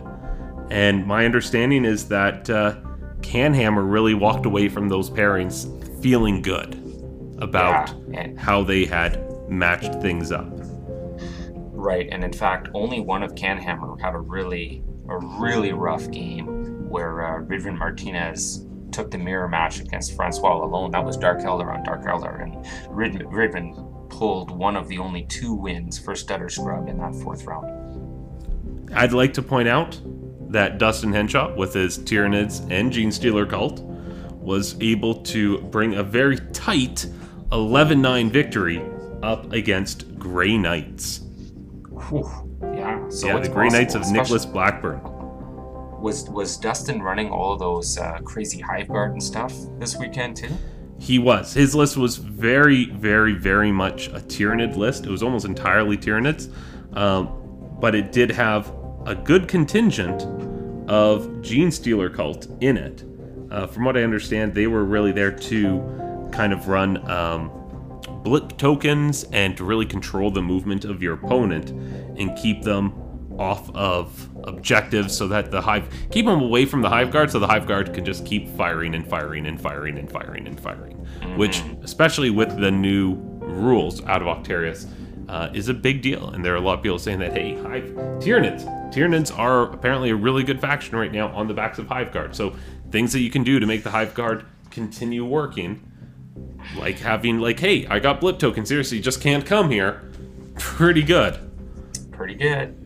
And 0.70 1.06
my 1.06 1.24
understanding 1.24 1.84
is 1.84 2.08
that 2.08 2.48
uh, 2.48 2.76
Canhammer 3.22 3.90
really 3.90 4.14
walked 4.14 4.46
away 4.46 4.68
from 4.68 4.88
those 4.88 5.10
pairings 5.10 5.68
feeling 6.02 6.42
good 6.42 6.74
about 7.38 7.94
yeah. 8.10 8.28
how 8.36 8.62
they 8.62 8.84
had 8.84 9.26
matched 9.48 9.94
things 10.00 10.32
up. 10.32 10.48
Right, 11.72 12.08
and 12.10 12.22
in 12.22 12.32
fact, 12.32 12.68
only 12.74 13.00
one 13.00 13.22
of 13.22 13.34
Canhammer 13.34 13.98
had 14.00 14.14
a 14.14 14.18
really, 14.18 14.84
a 15.08 15.18
really 15.18 15.72
rough 15.72 16.10
game 16.10 16.88
where 16.88 17.24
uh, 17.24 17.42
Ridvan 17.42 17.78
Martinez 17.78 18.66
took 18.92 19.10
the 19.10 19.18
mirror 19.18 19.48
match 19.48 19.80
against 19.80 20.14
Francois 20.14 20.64
alone. 20.64 20.90
That 20.90 21.04
was 21.04 21.16
Dark 21.16 21.40
Eldar 21.40 21.72
on 21.72 21.82
Dark 21.84 22.02
Eldar, 22.02 22.42
and 22.42 22.66
Rid- 22.90 23.26
Ridvan 23.26 24.10
pulled 24.10 24.50
one 24.50 24.76
of 24.76 24.88
the 24.88 24.98
only 24.98 25.22
two 25.24 25.54
wins 25.54 25.98
for 25.98 26.14
Stutter 26.14 26.48
Scrub 26.48 26.88
in 26.88 26.98
that 26.98 27.14
fourth 27.14 27.44
round. 27.44 28.90
I'd 28.94 29.12
like 29.12 29.32
to 29.34 29.42
point 29.42 29.68
out 29.68 30.00
that 30.50 30.78
Dustin 30.78 31.12
Henshaw, 31.12 31.54
with 31.54 31.74
his 31.74 31.98
Tyranids 31.98 32.60
and 32.70 32.92
Genestealer 32.92 33.48
cult, 33.48 33.80
was 34.40 34.76
able 34.80 35.14
to 35.22 35.58
bring 35.62 35.94
a 35.94 36.02
very 36.02 36.38
tight 36.52 37.06
11 37.52 38.00
9 38.00 38.30
victory 38.30 38.82
up 39.22 39.52
against 39.52 40.18
Grey 40.18 40.56
Knights. 40.56 41.20
Whew. 42.08 42.28
Yeah, 42.74 43.08
so 43.08 43.28
yeah, 43.28 43.38
the 43.38 43.48
Grey 43.48 43.68
Knights 43.68 43.94
of 43.94 44.08
Nicholas 44.10 44.46
Blackburn. 44.46 45.00
Was 46.00 46.28
was 46.30 46.56
Dustin 46.56 47.02
running 47.02 47.30
all 47.30 47.52
of 47.52 47.58
those 47.58 47.98
uh, 47.98 48.18
crazy 48.24 48.60
Hive 48.60 48.88
Guard 48.88 49.12
and 49.12 49.22
stuff 49.22 49.54
this 49.78 49.96
weekend 49.96 50.36
too? 50.36 50.48
He 50.98 51.18
was. 51.18 51.54
His 51.54 51.74
list 51.74 51.96
was 51.96 52.16
very, 52.16 52.86
very, 52.86 53.32
very 53.34 53.72
much 53.72 54.08
a 54.08 54.20
Tyranid 54.20 54.76
list. 54.76 55.06
It 55.06 55.10
was 55.10 55.22
almost 55.22 55.46
entirely 55.46 55.96
Tyranids, 55.96 56.52
um, 56.96 57.76
but 57.80 57.94
it 57.94 58.12
did 58.12 58.30
have 58.30 58.72
a 59.10 59.14
good 59.16 59.48
contingent 59.48 60.22
of 60.88 61.26
Genestealer 61.42 62.14
cult 62.14 62.46
in 62.60 62.76
it. 62.76 63.04
Uh, 63.50 63.66
from 63.66 63.84
what 63.84 63.96
I 63.96 64.04
understand, 64.04 64.54
they 64.54 64.68
were 64.68 64.84
really 64.84 65.10
there 65.10 65.32
to 65.32 66.28
kind 66.32 66.52
of 66.52 66.68
run 66.68 67.10
um, 67.10 67.50
blip 68.22 68.56
tokens 68.56 69.24
and 69.32 69.56
to 69.56 69.64
really 69.64 69.84
control 69.84 70.30
the 70.30 70.40
movement 70.40 70.84
of 70.84 71.02
your 71.02 71.14
opponent 71.14 71.70
and 72.18 72.38
keep 72.38 72.62
them 72.62 72.92
off 73.36 73.74
of 73.74 74.28
objectives 74.44 75.16
so 75.16 75.26
that 75.26 75.50
the 75.50 75.60
hive 75.60 75.88
keep 76.10 76.26
them 76.26 76.42
away 76.42 76.66
from 76.66 76.82
the 76.82 76.88
hive 76.88 77.10
guard 77.10 77.30
so 77.30 77.38
the 77.38 77.46
hive 77.46 77.66
guard 77.66 77.94
can 77.94 78.04
just 78.04 78.26
keep 78.26 78.48
firing 78.50 78.94
and 78.94 79.08
firing 79.08 79.46
and 79.46 79.60
firing 79.60 79.96
and 79.96 80.10
firing 80.10 80.46
and 80.46 80.60
firing 80.60 80.96
mm-hmm. 80.96 81.38
which 81.38 81.62
especially 81.82 82.28
with 82.28 82.54
the 82.60 82.70
new 82.70 83.14
rules 83.40 84.04
out 84.04 84.20
of 84.20 84.28
Octarius 84.28 84.86
uh, 85.28 85.48
is 85.54 85.68
a 85.68 85.74
big 85.74 86.02
deal 86.02 86.28
and 86.30 86.44
there 86.44 86.52
are 86.52 86.58
a 86.58 86.60
lot 86.60 86.74
of 86.74 86.82
people 86.82 86.98
saying 86.98 87.18
that 87.18 87.32
hey 87.32 87.54
hive 87.62 87.84
Tyranids 88.20 88.79
Tyranids 88.90 89.36
are 89.36 89.62
apparently 89.72 90.10
a 90.10 90.16
really 90.16 90.42
good 90.42 90.60
faction 90.60 90.96
right 90.96 91.12
now 91.12 91.28
on 91.28 91.48
the 91.48 91.54
backs 91.54 91.78
of 91.78 91.86
hive 91.86 92.12
guard 92.12 92.34
so 92.34 92.54
things 92.90 93.12
that 93.12 93.20
you 93.20 93.30
can 93.30 93.44
do 93.44 93.60
to 93.60 93.66
make 93.66 93.84
the 93.84 93.90
hive 93.90 94.14
guard 94.14 94.44
continue 94.70 95.24
working 95.24 95.90
like 96.76 96.98
having 96.98 97.38
like, 97.38 97.58
hey, 97.58 97.86
I 97.86 97.98
got 97.98 98.20
blip 98.20 98.38
token. 98.38 98.64
Seriously, 98.66 99.00
just 99.00 99.20
can't 99.20 99.44
come 99.44 99.70
here. 99.70 100.10
Pretty 100.58 101.02
good. 101.02 101.38
Pretty 102.12 102.34
good. 102.34 102.76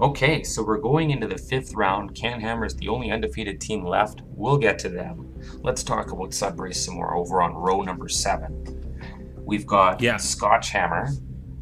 Okay, 0.00 0.42
so 0.42 0.62
we're 0.64 0.78
going 0.78 1.10
into 1.10 1.26
the 1.26 1.38
fifth 1.38 1.74
round. 1.74 2.14
Canhammer 2.14 2.66
is 2.66 2.74
the 2.74 2.88
only 2.88 3.10
undefeated 3.10 3.60
team 3.60 3.84
left. 3.84 4.22
We'll 4.24 4.58
get 4.58 4.78
to 4.80 4.88
them. 4.88 5.32
Let's 5.62 5.82
talk 5.82 6.10
about 6.10 6.34
Sudbury 6.34 6.74
some 6.74 6.94
more 6.94 7.14
over 7.14 7.42
on 7.42 7.54
row 7.54 7.82
number 7.82 8.08
seven. 8.08 9.34
We've 9.38 9.66
got 9.66 10.00
yeah. 10.00 10.16
Scotch 10.16 10.70
Hammer, 10.70 11.08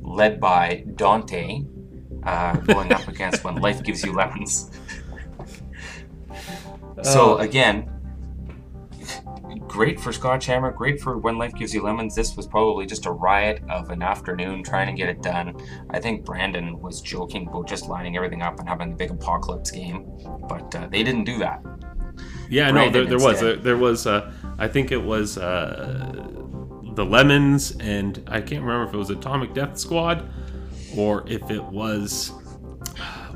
led 0.00 0.40
by 0.40 0.84
Dante, 0.94 1.64
uh, 2.24 2.56
going 2.56 2.92
up 2.92 3.06
against 3.08 3.44
When 3.44 3.56
Life 3.56 3.82
Gives 3.82 4.04
You 4.04 4.12
Lemons. 4.12 4.70
so, 7.02 7.38
uh, 7.38 7.42
again, 7.42 7.90
great 9.72 9.98
for 9.98 10.12
Scotch 10.12 10.46
Hammer, 10.46 10.70
great 10.70 11.00
for 11.00 11.18
When 11.18 11.38
Life 11.38 11.54
Gives 11.54 11.74
You 11.74 11.82
Lemons. 11.82 12.14
This 12.14 12.36
was 12.36 12.46
probably 12.46 12.86
just 12.86 13.06
a 13.06 13.10
riot 13.10 13.62
of 13.70 13.90
an 13.90 14.02
afternoon 14.02 14.62
trying 14.62 14.86
to 14.86 14.92
get 14.92 15.08
it 15.08 15.22
done. 15.22 15.56
I 15.90 15.98
think 15.98 16.24
Brandon 16.24 16.78
was 16.80 17.00
joking 17.00 17.48
about 17.48 17.68
just 17.68 17.88
lining 17.88 18.16
everything 18.16 18.42
up 18.42 18.58
and 18.60 18.68
having 18.68 18.92
a 18.92 18.96
big 18.96 19.10
apocalypse 19.10 19.70
game, 19.70 20.06
but 20.48 20.74
uh, 20.74 20.88
they 20.88 21.02
didn't 21.02 21.24
do 21.24 21.38
that. 21.38 21.62
Yeah, 22.50 22.70
Brandon 22.70 22.92
no, 22.92 23.08
there, 23.08 23.18
there 23.18 23.26
was 23.26 23.40
there, 23.40 23.56
there 23.56 23.76
was 23.76 24.06
uh, 24.06 24.30
I 24.58 24.68
think 24.68 24.92
it 24.92 25.02
was 25.02 25.38
uh, 25.38 26.12
the 26.94 27.04
Lemons 27.04 27.74
and 27.80 28.22
I 28.28 28.40
can't 28.40 28.62
remember 28.62 28.86
if 28.86 28.94
it 28.94 28.98
was 28.98 29.10
Atomic 29.10 29.54
Death 29.54 29.78
Squad 29.78 30.28
or 30.97 31.24
if 31.28 31.51
it 31.51 31.62
was 31.62 32.32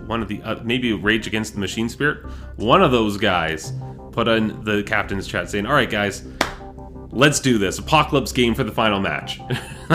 one 0.07 0.23
of 0.23 0.29
the 0.29 0.41
uh, 0.43 0.63
maybe 0.63 0.93
Rage 0.93 1.27
Against 1.27 1.55
the 1.55 1.61
Machine 1.61 1.89
Spirit. 1.89 2.25
One 2.57 2.83
of 2.83 2.93
those 2.93 3.17
guys 3.17 3.73
put 4.13 4.29
in 4.29 4.63
the 4.65 4.83
captain's 4.83 5.27
chat 5.27 5.51
saying, 5.51 5.67
"All 5.67 5.75
right, 5.75 5.91
guys, 5.91 6.25
let's 7.11 7.41
do 7.41 7.59
this 7.59 7.79
apocalypse 7.79 8.33
game 8.33 8.55
for 8.55 8.65
the 8.65 8.73
final 8.73 9.01
match." 9.01 9.41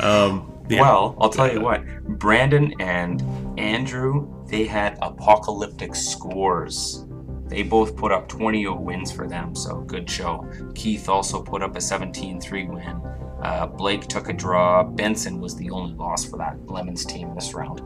um, 0.00 0.52
yeah. 0.68 0.80
Well, 0.80 1.16
I'll 1.20 1.30
tell 1.30 1.52
you 1.52 1.60
what, 1.60 1.84
Brandon 2.18 2.74
and 2.80 3.22
Andrew, 3.58 4.28
they 4.48 4.64
had 4.64 4.98
apocalyptic 5.02 5.94
scores. 5.94 7.04
They 7.46 7.62
both 7.62 7.96
put 7.96 8.10
up 8.10 8.28
20 8.28 8.66
wins 8.66 9.12
for 9.12 9.28
them, 9.28 9.54
so 9.54 9.82
good 9.82 10.10
show. 10.10 10.50
Keith 10.74 11.08
also 11.08 11.40
put 11.40 11.62
up 11.62 11.76
a 11.76 11.80
17 11.80 12.40
3 12.40 12.66
win. 12.66 13.00
Uh, 13.42 13.66
Blake 13.66 14.06
took 14.08 14.28
a 14.28 14.32
draw. 14.32 14.82
Benson 14.82 15.40
was 15.40 15.56
the 15.56 15.70
only 15.70 15.94
loss 15.94 16.24
for 16.24 16.38
that 16.38 16.56
Lemons 16.66 17.04
team 17.04 17.34
this 17.34 17.54
round. 17.54 17.82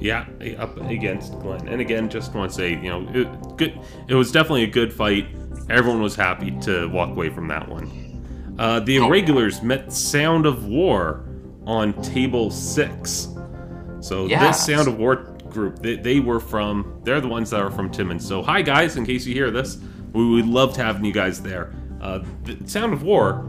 Yeah, 0.00 0.26
up 0.58 0.76
against 0.78 1.38
Glenn. 1.38 1.68
And 1.68 1.80
again, 1.80 2.08
just 2.08 2.34
want 2.34 2.50
to 2.50 2.56
say, 2.56 2.70
you 2.70 2.88
know, 2.88 3.08
it, 3.14 3.56
good. 3.56 3.78
It 4.08 4.14
was 4.14 4.32
definitely 4.32 4.64
a 4.64 4.70
good 4.70 4.92
fight. 4.92 5.28
Everyone 5.70 6.02
was 6.02 6.16
happy 6.16 6.50
to 6.62 6.88
walk 6.88 7.10
away 7.10 7.30
from 7.30 7.46
that 7.48 7.68
one. 7.68 8.56
Uh, 8.58 8.80
the 8.80 8.96
Irregulars 8.96 9.62
met 9.62 9.92
Sound 9.92 10.44
of 10.44 10.66
War 10.66 11.24
on 11.66 11.92
table 12.02 12.50
six. 12.50 13.28
So 14.00 14.26
this 14.26 14.66
Sound 14.66 14.88
of 14.88 14.98
War 14.98 15.16
group, 15.50 15.78
they, 15.78 15.96
they, 15.96 16.18
were 16.18 16.40
from. 16.40 17.00
They're 17.04 17.20
the 17.20 17.28
ones 17.28 17.50
that 17.50 17.60
are 17.60 17.70
from 17.70 17.90
Timmins. 17.90 18.26
So 18.26 18.42
hi 18.42 18.60
guys, 18.62 18.96
in 18.96 19.06
case 19.06 19.24
you 19.24 19.34
hear 19.34 19.50
this, 19.50 19.78
we 20.12 20.28
would 20.28 20.46
love 20.46 20.74
to 20.74 20.82
have 20.82 21.04
you 21.04 21.12
guys 21.12 21.40
there. 21.40 21.72
Uh, 22.00 22.24
the 22.42 22.58
Sound 22.68 22.92
of 22.92 23.04
War, 23.04 23.44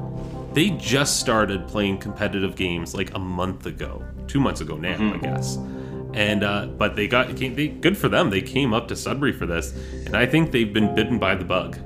they 0.54 0.72
just 0.72 1.20
started 1.20 1.68
playing 1.68 1.98
competitive 1.98 2.56
games 2.56 2.94
like 2.94 3.14
a 3.16 3.20
month 3.20 3.66
ago, 3.66 4.04
two 4.28 4.40
months 4.40 4.62
ago 4.62 4.78
now, 4.78 4.98
mm-hmm. 4.98 5.16
I 5.16 5.18
guess 5.18 5.58
and 6.14 6.44
uh, 6.44 6.68
but 6.68 6.96
they 6.96 7.08
got 7.08 7.36
they, 7.36 7.68
good 7.68 7.98
for 7.98 8.08
them. 8.08 8.30
They 8.30 8.42
came 8.42 8.74
up 8.74 8.88
to 8.90 8.96
Sudbury 8.96 9.34
for 9.34 9.46
this, 9.46 9.72
and 10.06 10.16
I 10.16 10.26
think 10.26 10.52
they've 10.52 10.72
been 10.72 10.94
bitten 10.94 11.20
by 11.20 11.36
the 11.36 11.46
bug. 11.46 11.78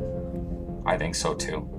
I 0.86 0.97
think 0.97 1.15
so 1.15 1.34
too. 1.34 1.70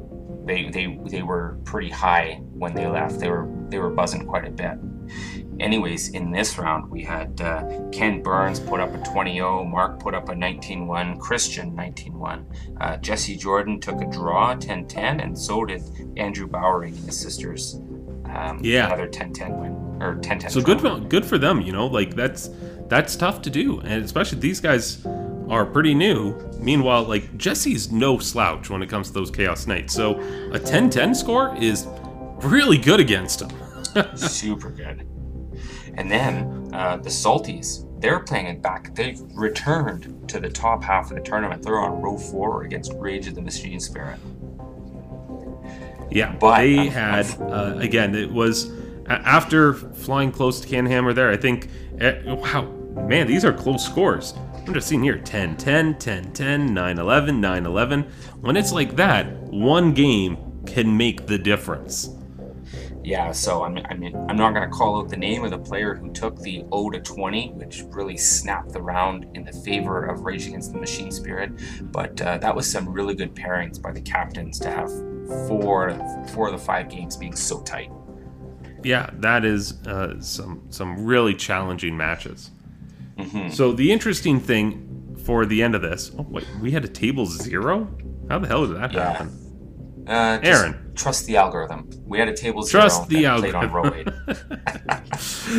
They 0.46 0.70
they 0.70 0.98
they 1.06 1.22
were 1.22 1.58
pretty 1.64 1.90
high 1.90 2.40
when 2.42 2.74
they 2.74 2.86
left. 2.86 3.20
They 3.20 3.28
were 3.28 3.48
they 3.68 3.78
were 3.78 3.90
buzzing 3.90 4.26
quite 4.26 4.46
a 4.46 4.50
bit. 4.50 4.78
Anyways, 5.60 6.10
in 6.10 6.30
this 6.30 6.58
round, 6.58 6.90
we 6.90 7.02
had 7.02 7.40
uh, 7.40 7.88
Ken 7.90 8.22
Burns 8.22 8.60
put 8.60 8.80
up 8.80 8.94
a 8.94 8.98
20-0, 8.98 9.68
Mark 9.68 10.00
put 10.00 10.14
up 10.14 10.28
a 10.28 10.32
19-1, 10.32 11.18
Christian 11.18 11.76
19-1. 11.76 12.44
Uh, 12.80 12.96
Jesse 12.98 13.36
Jordan 13.36 13.80
took 13.80 14.00
a 14.00 14.06
draw, 14.06 14.54
10-10, 14.54 15.22
and 15.22 15.36
so 15.38 15.64
did 15.64 15.82
Andrew 16.16 16.46
Bowering 16.46 16.94
and 16.94 17.04
his 17.04 17.18
sisters. 17.18 17.74
Um, 18.26 18.60
yeah, 18.62 18.86
another 18.86 19.08
10-10 19.08 19.58
win 19.58 20.02
or 20.02 20.14
10 20.16 20.38
10 20.38 20.50
so 20.50 20.60
good 20.60 20.80
for, 20.80 21.00
good 21.00 21.26
for 21.26 21.38
them 21.38 21.60
you 21.60 21.72
know 21.72 21.86
like 21.86 22.14
that's 22.14 22.50
that's 22.86 23.16
tough 23.16 23.42
to 23.42 23.50
do 23.50 23.80
and 23.80 24.04
especially 24.04 24.38
these 24.38 24.60
guys 24.60 25.04
are 25.48 25.66
pretty 25.66 25.92
new 25.92 26.36
meanwhile 26.60 27.02
like 27.02 27.36
jesse's 27.36 27.90
no 27.90 28.16
slouch 28.16 28.70
when 28.70 28.80
it 28.80 28.88
comes 28.88 29.08
to 29.08 29.14
those 29.14 29.28
chaos 29.28 29.66
knights 29.66 29.92
so 29.92 30.20
a 30.52 30.58
10 30.58 30.88
10 30.88 31.16
score 31.16 31.56
is 31.56 31.88
really 32.42 32.78
good 32.78 33.00
against 33.00 33.42
him 33.42 33.50
Super 34.16 34.70
good. 34.70 35.06
And 35.98 36.08
then 36.08 36.70
uh, 36.72 36.96
the 36.98 37.10
Salties, 37.10 37.84
they're 38.00 38.20
playing 38.20 38.46
it 38.46 38.62
back. 38.62 38.94
They've 38.94 39.20
returned 39.34 40.28
to 40.28 40.38
the 40.38 40.48
top 40.48 40.84
half 40.84 41.10
of 41.10 41.16
the 41.16 41.22
tournament. 41.24 41.64
They're 41.64 41.80
on 41.80 42.00
row 42.00 42.16
four 42.16 42.62
against 42.62 42.92
Rage 42.94 43.26
of 43.26 43.34
the 43.34 43.42
Machine 43.42 43.80
Spirit. 43.80 44.20
Yeah, 46.08 46.36
but 46.38 46.58
they 46.58 46.78
I'm, 46.78 46.86
had 46.86 47.26
uh, 47.40 47.74
again. 47.78 48.14
It 48.14 48.30
was 48.30 48.70
after 49.08 49.74
flying 49.74 50.30
close 50.30 50.60
to 50.60 50.68
Canhammer. 50.68 51.12
There, 51.12 51.32
I 51.32 51.36
think. 51.36 51.68
Uh, 52.00 52.12
wow, 52.26 52.62
man, 53.08 53.26
these 53.26 53.44
are 53.44 53.52
close 53.52 53.84
scores. 53.84 54.34
I'm 54.54 54.72
just 54.72 54.86
seeing 54.86 55.02
here 55.02 55.18
10 55.18 55.56
10, 55.56 55.98
10 55.98 56.32
10, 56.32 56.74
9 56.74 56.98
11, 56.98 57.40
9 57.40 57.66
11. 57.66 58.02
When 58.40 58.56
it's 58.56 58.70
like 58.70 58.94
that, 58.94 59.26
one 59.42 59.94
game 59.94 60.62
can 60.64 60.96
make 60.96 61.26
the 61.26 61.38
difference 61.38 62.10
yeah, 63.08 63.32
so 63.32 63.64
I 63.64 63.70
mean, 63.70 63.86
I 63.88 63.94
mean, 63.94 64.14
I'm 64.28 64.36
not 64.36 64.52
going 64.52 64.68
to 64.68 64.76
call 64.76 65.00
out 65.00 65.08
the 65.08 65.16
name 65.16 65.42
of 65.42 65.50
the 65.50 65.58
player 65.58 65.94
who 65.94 66.12
took 66.12 66.38
the 66.40 66.56
0 66.74 66.90
to 66.90 67.00
20, 67.00 67.52
which 67.52 67.82
really 67.88 68.18
snapped 68.18 68.74
the 68.74 68.82
round 68.82 69.26
in 69.34 69.44
the 69.44 69.52
favor 69.52 70.04
of 70.04 70.26
Rage 70.26 70.46
Against 70.46 70.74
the 70.74 70.78
Machine 70.78 71.10
Spirit. 71.10 71.52
But 71.90 72.20
uh, 72.20 72.36
that 72.36 72.54
was 72.54 72.70
some 72.70 72.86
really 72.86 73.14
good 73.14 73.34
pairings 73.34 73.80
by 73.80 73.92
the 73.92 74.00
captains 74.02 74.58
to 74.60 74.68
have 74.68 74.90
four, 75.48 75.98
four 76.34 76.48
of 76.48 76.52
the 76.52 76.58
five 76.58 76.90
games 76.90 77.16
being 77.16 77.34
so 77.34 77.62
tight. 77.62 77.90
Yeah, 78.84 79.08
that 79.14 79.42
is 79.42 79.80
uh, 79.86 80.20
some 80.20 80.66
some 80.68 81.02
really 81.02 81.34
challenging 81.34 81.96
matches. 81.96 82.50
Mm-hmm. 83.16 83.48
So 83.48 83.72
the 83.72 83.90
interesting 83.90 84.38
thing 84.38 85.16
for 85.24 85.46
the 85.46 85.62
end 85.62 85.74
of 85.74 85.80
this, 85.80 86.12
oh 86.18 86.26
wait, 86.28 86.46
we 86.60 86.72
had 86.72 86.84
a 86.84 86.88
table 86.88 87.24
zero. 87.24 87.88
How 88.28 88.38
the 88.38 88.48
hell 88.48 88.66
did 88.66 88.76
that 88.76 88.92
yeah. 88.92 89.12
happen? 89.12 89.47
Uh, 90.08 90.40
Aaron, 90.42 90.92
trust 90.94 91.26
the 91.26 91.36
algorithm. 91.36 91.90
We 92.06 92.18
had 92.18 92.28
a 92.28 92.36
table 92.36 92.62
zero 92.62 92.82
trust 92.82 93.08
the 93.08 93.26
algorithm. 93.26 93.70
played 93.70 94.08
on 94.08 94.18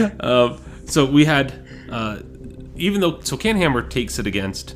row 0.01 0.19
uh, 0.19 0.57
so 0.85 1.05
we 1.05 1.23
had, 1.23 1.67
uh, 1.89 2.19
even 2.75 2.99
though 2.99 3.19
so 3.19 3.37
Canhammer 3.37 3.87
takes 3.87 4.17
it 4.17 4.25
against 4.25 4.75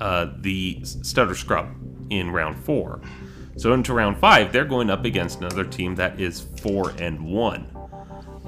uh, 0.00 0.28
the 0.38 0.78
Stutter 0.84 1.34
Scrub 1.34 1.74
in 2.10 2.30
round 2.30 2.56
four. 2.64 3.00
So 3.56 3.72
into 3.72 3.92
round 3.92 4.18
five, 4.18 4.52
they're 4.52 4.64
going 4.64 4.88
up 4.88 5.04
against 5.04 5.40
another 5.40 5.64
team 5.64 5.96
that 5.96 6.20
is 6.20 6.40
four 6.60 6.90
and 6.98 7.24
one. 7.24 7.68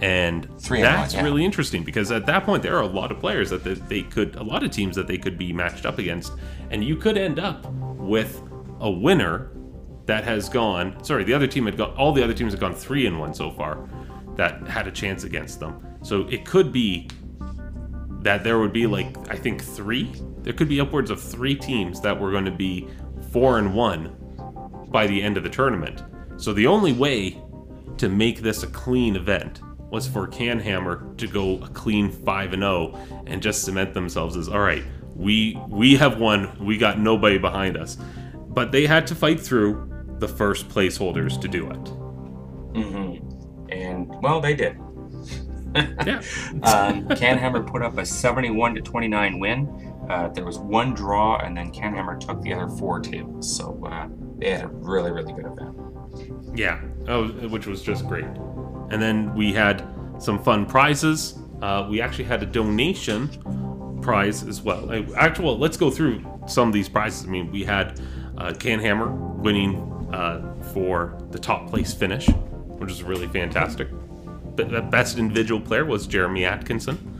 And 0.00 0.48
Three 0.60 0.82
that's 0.82 1.14
one, 1.14 1.24
yeah. 1.24 1.30
really 1.30 1.44
interesting 1.44 1.84
because 1.84 2.10
at 2.10 2.26
that 2.26 2.44
point 2.44 2.62
there 2.62 2.76
are 2.76 2.82
a 2.82 2.86
lot 2.86 3.12
of 3.12 3.20
players 3.20 3.50
that 3.50 3.64
they 3.64 4.02
could, 4.02 4.34
a 4.36 4.42
lot 4.42 4.62
of 4.62 4.70
teams 4.70 4.96
that 4.96 5.06
they 5.06 5.18
could 5.18 5.38
be 5.38 5.52
matched 5.52 5.86
up 5.86 5.98
against, 5.98 6.32
and 6.70 6.82
you 6.84 6.96
could 6.96 7.16
end 7.16 7.38
up 7.38 7.66
with 7.70 8.42
a 8.80 8.90
winner 8.90 9.50
that 10.06 10.24
has 10.24 10.48
gone. 10.48 11.02
Sorry, 11.02 11.24
the 11.24 11.34
other 11.34 11.46
team 11.46 11.66
had 11.66 11.76
gone. 11.76 11.94
All 11.96 12.12
the 12.12 12.22
other 12.22 12.34
teams 12.34 12.52
have 12.52 12.60
gone 12.60 12.74
three 12.74 13.06
and 13.06 13.18
one 13.18 13.34
so 13.34 13.50
far 13.50 13.88
that 14.36 14.66
had 14.66 14.86
a 14.86 14.90
chance 14.90 15.24
against 15.24 15.60
them. 15.60 15.96
So 16.02 16.26
it 16.28 16.44
could 16.44 16.72
be 16.72 17.08
that 18.20 18.44
there 18.44 18.58
would 18.58 18.72
be 18.72 18.86
like 18.86 19.16
I 19.30 19.36
think 19.36 19.62
three. 19.62 20.12
There 20.42 20.52
could 20.52 20.68
be 20.68 20.80
upwards 20.80 21.10
of 21.10 21.22
three 21.22 21.54
teams 21.54 22.00
that 22.02 22.18
were 22.18 22.30
going 22.30 22.44
to 22.44 22.50
be 22.50 22.88
four 23.32 23.58
and 23.58 23.74
one 23.74 24.16
by 24.88 25.06
the 25.06 25.22
end 25.22 25.36
of 25.36 25.42
the 25.42 25.48
tournament. 25.48 26.02
So 26.36 26.52
the 26.52 26.66
only 26.66 26.92
way 26.92 27.40
to 27.98 28.08
make 28.08 28.40
this 28.40 28.62
a 28.62 28.66
clean 28.66 29.16
event 29.16 29.60
was 29.90 30.08
for 30.08 30.26
Canhammer 30.26 31.16
to 31.16 31.26
go 31.26 31.62
a 31.62 31.68
clean 31.68 32.10
five 32.10 32.52
and 32.52 32.62
zero 32.62 32.92
oh 32.94 33.22
and 33.26 33.40
just 33.40 33.62
cement 33.62 33.94
themselves 33.94 34.36
as 34.36 34.48
all 34.48 34.60
right. 34.60 34.84
We 35.14 35.58
we 35.68 35.94
have 35.96 36.18
won. 36.18 36.58
We 36.58 36.76
got 36.76 36.98
nobody 36.98 37.38
behind 37.38 37.76
us, 37.76 37.96
but 38.48 38.72
they 38.72 38.86
had 38.86 39.06
to 39.06 39.14
fight 39.14 39.40
through 39.40 39.93
the 40.26 40.34
first 40.34 40.68
placeholders 40.68 41.38
to 41.38 41.48
do 41.48 41.70
it. 41.70 41.84
Mm-hmm. 42.74 43.70
And 43.70 44.22
well, 44.22 44.40
they 44.40 44.54
did. 44.54 44.78
yeah. 45.74 46.22
um, 46.62 47.06
Canhammer 47.08 47.66
put 47.66 47.82
up 47.82 47.98
a 47.98 48.06
71 48.06 48.76
to 48.76 48.80
29 48.80 49.38
win. 49.38 49.94
Uh, 50.08 50.28
there 50.28 50.44
was 50.44 50.58
one 50.58 50.94
draw, 50.94 51.38
and 51.38 51.56
then 51.56 51.70
Canhammer 51.72 52.18
took 52.18 52.40
the 52.42 52.54
other 52.54 52.68
four 52.68 53.00
tables. 53.00 53.54
So 53.54 53.84
uh, 53.86 54.08
they 54.38 54.50
had 54.50 54.64
a 54.64 54.68
really, 54.68 55.10
really 55.10 55.32
good 55.32 55.46
event. 55.46 55.76
Yeah, 56.56 56.80
oh, 57.08 57.28
which 57.48 57.66
was 57.66 57.82
just 57.82 58.06
great. 58.06 58.24
And 58.90 59.02
then 59.02 59.34
we 59.34 59.52
had 59.52 59.86
some 60.18 60.42
fun 60.42 60.64
prizes. 60.64 61.38
Uh, 61.60 61.86
we 61.90 62.00
actually 62.00 62.24
had 62.24 62.42
a 62.42 62.46
donation 62.46 63.28
prize 64.00 64.42
as 64.44 64.62
well. 64.62 64.90
Actually, 65.16 65.44
well, 65.44 65.58
let's 65.58 65.76
go 65.76 65.90
through 65.90 66.24
some 66.46 66.68
of 66.68 66.74
these 66.74 66.88
prizes. 66.88 67.26
I 67.26 67.30
mean, 67.30 67.50
we 67.50 67.64
had 67.64 68.00
uh, 68.38 68.52
Canhammer 68.52 69.12
winning 69.36 69.93
uh, 70.12 70.40
for 70.72 71.18
the 71.30 71.38
top 71.38 71.68
place 71.68 71.92
finish, 71.92 72.28
which 72.28 72.90
is 72.90 73.02
really 73.02 73.26
fantastic. 73.28 73.88
The 74.56 74.86
best 74.90 75.18
individual 75.18 75.60
player 75.60 75.84
was 75.84 76.06
Jeremy 76.06 76.44
Atkinson. 76.44 77.10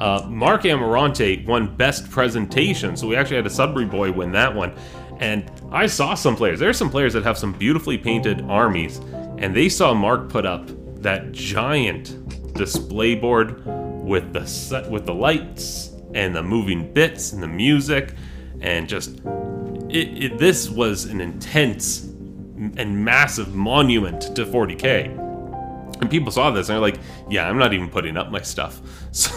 Uh, 0.00 0.26
Mark 0.28 0.62
Amarante 0.62 1.46
won 1.46 1.74
best 1.76 2.10
presentation, 2.10 2.96
so 2.96 3.06
we 3.06 3.16
actually 3.16 3.36
had 3.36 3.46
a 3.46 3.50
Sudbury 3.50 3.86
boy 3.86 4.12
win 4.12 4.32
that 4.32 4.54
one. 4.54 4.74
And 5.18 5.50
I 5.70 5.86
saw 5.86 6.14
some 6.14 6.36
players. 6.36 6.58
There 6.58 6.68
are 6.68 6.74
some 6.74 6.90
players 6.90 7.12
that 7.12 7.22
have 7.22 7.38
some 7.38 7.52
beautifully 7.52 7.96
painted 7.96 8.42
armies, 8.42 8.98
and 9.38 9.54
they 9.54 9.68
saw 9.68 9.94
Mark 9.94 10.28
put 10.28 10.44
up 10.44 10.68
that 11.02 11.32
giant 11.32 12.52
display 12.54 13.14
board 13.14 13.64
with 14.04 14.32
the 14.32 14.46
set 14.46 14.90
with 14.90 15.06
the 15.06 15.14
lights 15.14 15.92
and 16.14 16.34
the 16.34 16.42
moving 16.42 16.92
bits 16.92 17.32
and 17.32 17.42
the 17.42 17.48
music, 17.48 18.14
and 18.60 18.88
just 18.88 19.20
it, 19.88 20.24
it, 20.24 20.38
this 20.38 20.68
was 20.68 21.04
an 21.04 21.20
intense 21.20 22.13
and 22.76 23.04
massive 23.04 23.54
monument 23.54 24.22
to 24.36 24.44
40k. 24.44 25.20
And 26.00 26.10
people 26.10 26.32
saw 26.32 26.50
this 26.50 26.68
and 26.68 26.74
they're 26.74 26.80
like, 26.80 26.98
"Yeah, 27.30 27.48
I'm 27.48 27.58
not 27.58 27.72
even 27.72 27.88
putting 27.88 28.16
up 28.16 28.30
my 28.30 28.42
stuff." 28.42 28.80
So 29.14 29.30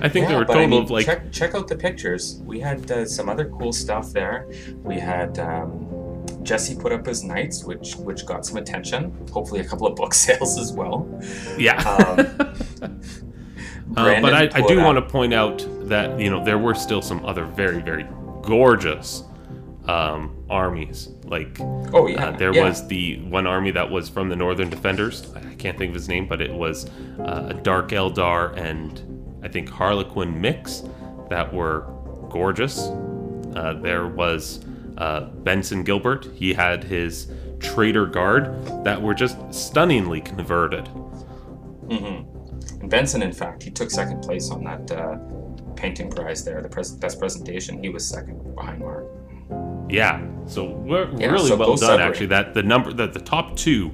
I 0.00 0.08
think 0.08 0.24
yeah, 0.24 0.28
there 0.28 0.38
were 0.38 0.46
total 0.46 0.62
I 0.62 0.66
mean, 0.66 0.82
of 0.84 0.90
like 0.90 1.04
check, 1.04 1.30
check 1.30 1.54
out 1.54 1.68
the 1.68 1.76
pictures. 1.76 2.40
We 2.44 2.58
had 2.58 2.90
uh, 2.90 3.04
some 3.04 3.28
other 3.28 3.44
cool 3.50 3.74
stuff 3.74 4.10
there. 4.12 4.50
We 4.82 4.98
had 4.98 5.38
um, 5.38 6.24
Jesse 6.42 6.74
put 6.74 6.92
up 6.92 7.04
his 7.04 7.22
knights, 7.22 7.64
which 7.64 7.96
which 7.96 8.24
got 8.24 8.46
some 8.46 8.56
attention. 8.56 9.14
Hopefully, 9.32 9.60
a 9.60 9.64
couple 9.64 9.86
of 9.86 9.96
book 9.96 10.14
sales 10.26 10.58
as 10.58 10.72
well. 10.72 11.06
Yeah. 11.58 11.76
Um, 11.82 12.20
uh, 13.96 14.20
but 14.20 14.32
I, 14.32 14.48
I 14.54 14.66
do 14.66 14.78
want 14.78 14.96
to 14.96 15.02
point 15.02 15.34
out 15.34 15.66
that 15.88 16.18
you 16.18 16.30
know 16.30 16.42
there 16.42 16.58
were 16.58 16.74
still 16.74 17.02
some 17.02 17.24
other 17.26 17.44
very 17.44 17.82
very 17.82 18.06
gorgeous 18.42 19.24
um, 19.86 20.44
armies. 20.48 21.08
Like, 21.24 21.56
oh 21.60 22.06
yeah, 22.06 22.28
uh, 22.28 22.36
there 22.36 22.54
yeah. 22.54 22.68
was 22.68 22.86
the 22.86 23.20
one 23.22 23.46
army 23.46 23.70
that 23.72 23.90
was 23.90 24.08
from 24.08 24.28
the 24.28 24.36
Northern 24.36 24.70
Defenders. 24.70 25.32
I 25.34 25.54
can't 25.54 25.78
think 25.78 25.90
of 25.90 25.94
his 25.94 26.08
name, 26.08 26.26
but 26.26 26.40
it 26.40 26.52
was 26.52 26.88
uh, 27.18 27.48
a 27.50 27.54
Dark 27.54 27.90
Eldar 27.90 28.56
and 28.56 29.02
I 29.42 29.48
think 29.48 29.68
Harlequin 29.68 30.40
mix 30.40 30.82
that 31.28 31.52
were 31.52 31.86
gorgeous. 32.30 32.88
Uh, 33.56 33.78
there 33.82 34.06
was 34.06 34.64
uh, 34.98 35.20
Benson 35.20 35.82
Gilbert. 35.82 36.28
He 36.34 36.52
had 36.52 36.84
his 36.84 37.30
Traitor 37.58 38.06
Guard 38.06 38.84
that 38.84 39.00
were 39.00 39.14
just 39.14 39.36
stunningly 39.52 40.20
converted. 40.20 40.84
Mm-hmm. 41.86 42.82
And 42.82 42.90
Benson, 42.90 43.22
in 43.22 43.32
fact, 43.32 43.62
he 43.62 43.70
took 43.70 43.90
second 43.90 44.22
place 44.22 44.50
on 44.50 44.64
that 44.64 44.90
uh, 44.90 45.18
painting 45.74 46.10
prize 46.10 46.44
there, 46.44 46.62
the 46.62 46.68
pres- 46.68 46.92
best 46.92 47.18
presentation. 47.18 47.82
He 47.82 47.88
was 47.88 48.06
second 48.06 48.54
behind 48.54 48.80
Mark. 48.80 49.06
Yeah, 49.92 50.26
so 50.46 50.64
we're 50.64 51.10
yeah, 51.16 51.30
really 51.30 51.48
so 51.48 51.56
well 51.56 51.76
done 51.76 51.78
Sudbury. 51.78 52.08
actually. 52.08 52.26
That 52.26 52.54
the 52.54 52.62
number 52.62 52.92
that 52.92 53.12
the 53.12 53.20
top 53.20 53.56
two 53.56 53.92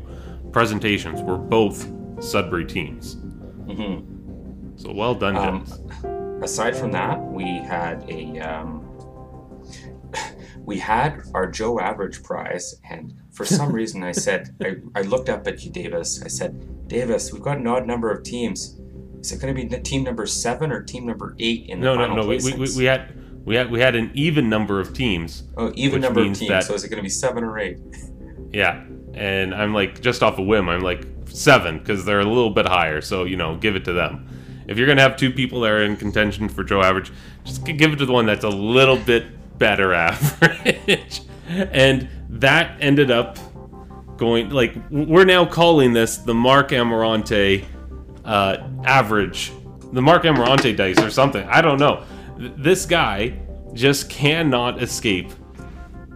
presentations 0.53 1.23
were 1.23 1.39
both 1.39 1.91
Sudbury 2.23 2.65
teams. 2.65 3.17
Mm-hmm. 3.17 4.77
So 4.77 4.93
well 4.93 5.15
done, 5.15 5.37
um, 5.37 5.65
Aside 6.43 6.77
from 6.77 6.93
that, 6.93 7.19
we 7.21 7.45
had 7.45 8.05
a 8.11 8.39
um, 8.41 8.87
we 10.67 10.79
had 10.79 11.23
our 11.33 11.51
Joe 11.51 11.81
Average 11.81 12.23
prize, 12.23 12.75
and 12.89 13.15
for 13.33 13.47
some 13.47 13.73
reason, 13.81 14.03
I 14.03 14.13
said 14.13 14.55
I, 14.61 14.77
I 14.95 15.03
looked 15.03 15.31
up 15.31 15.47
at 15.47 15.65
you, 15.65 15.71
Davis. 15.71 16.23
I 16.23 16.29
said, 16.29 16.89
Davis, 16.89 17.33
we've 17.33 17.43
got 17.43 17.59
an 17.59 17.67
odd 17.67 17.87
number 17.87 18.11
of 18.11 18.23
teams. 18.23 18.79
Is 19.21 19.33
it 19.33 19.41
going 19.41 19.55
to 19.55 19.77
be 19.77 19.83
team 19.83 20.05
number 20.05 20.27
seven 20.27 20.71
or 20.71 20.83
team 20.83 21.07
number 21.07 21.35
eight 21.39 21.67
in 21.69 21.81
the 21.81 21.87
no, 21.87 21.97
final 21.97 22.17
no, 22.17 22.23
no? 22.23 22.29
We, 22.29 22.53
we, 22.53 22.77
we 22.77 22.85
had 22.85 23.15
we 23.47 23.55
had 23.55 23.71
we 23.71 23.81
had 23.81 23.95
an 23.95 24.11
even 24.13 24.51
number 24.51 24.81
of 24.81 24.93
teams. 24.93 25.45
Oh, 25.57 25.73
even 25.77 26.01
number 26.01 26.21
of 26.21 26.27
teams. 26.27 26.49
That, 26.49 26.65
so 26.65 26.75
is 26.75 26.83
it 26.83 26.89
going 26.89 26.99
to 26.99 27.03
be 27.03 27.09
seven 27.09 27.43
or 27.43 27.59
eight? 27.59 27.79
Yeah, 28.53 28.85
and 29.13 29.53
I'm 29.55 29.75
like 29.75 30.01
just 30.01 30.23
off 30.23 30.39
a 30.39 30.43
whim. 30.43 30.69
I'm 30.69 30.81
like 30.81 31.05
seven 31.27 31.79
because 31.79 32.07
they're 32.07 32.21
a 32.21 32.25
little 32.25 32.49
bit 32.49 32.65
higher. 32.65 33.03
So 33.03 33.25
you 33.25 33.37
know, 33.37 33.57
give 33.57 33.77
it 33.77 33.85
to 33.87 33.93
them. 33.93 34.27
If 34.67 34.79
you're 34.79 34.87
going 34.87 34.97
to 34.97 35.03
have 35.03 35.17
two 35.17 35.31
people 35.31 35.61
that 35.61 35.73
are 35.73 35.83
in 35.83 35.97
contention 35.97 36.49
for 36.49 36.65
Joe 36.65 36.81
Average, 36.81 37.13
just 37.45 37.65
give 37.65 37.93
it 37.93 37.97
to 37.97 38.07
the 38.07 38.13
one 38.13 38.25
that's 38.25 38.45
a 38.45 38.49
little 38.49 38.97
bit 38.97 39.59
better 39.59 39.93
average. 39.95 41.23
and 41.49 42.09
that 42.31 42.79
ended 42.81 43.11
up 43.11 43.37
going 44.17 44.49
like 44.49 44.75
we're 44.91 45.27
now 45.27 45.45
calling 45.45 45.93
this 45.93 46.19
the 46.19 46.33
Mark 46.33 46.71
Amarante 46.71 47.65
uh, 48.25 48.69
average, 48.85 49.53
the 49.93 50.01
Mark 50.01 50.23
Amarante 50.23 50.75
dice 50.75 51.03
or 51.03 51.11
something. 51.11 51.47
I 51.49 51.61
don't 51.61 51.81
know 51.81 52.05
this 52.39 52.87
guy 52.87 53.39
just 53.73 54.09
cannot 54.09 54.83
escape 54.83 55.31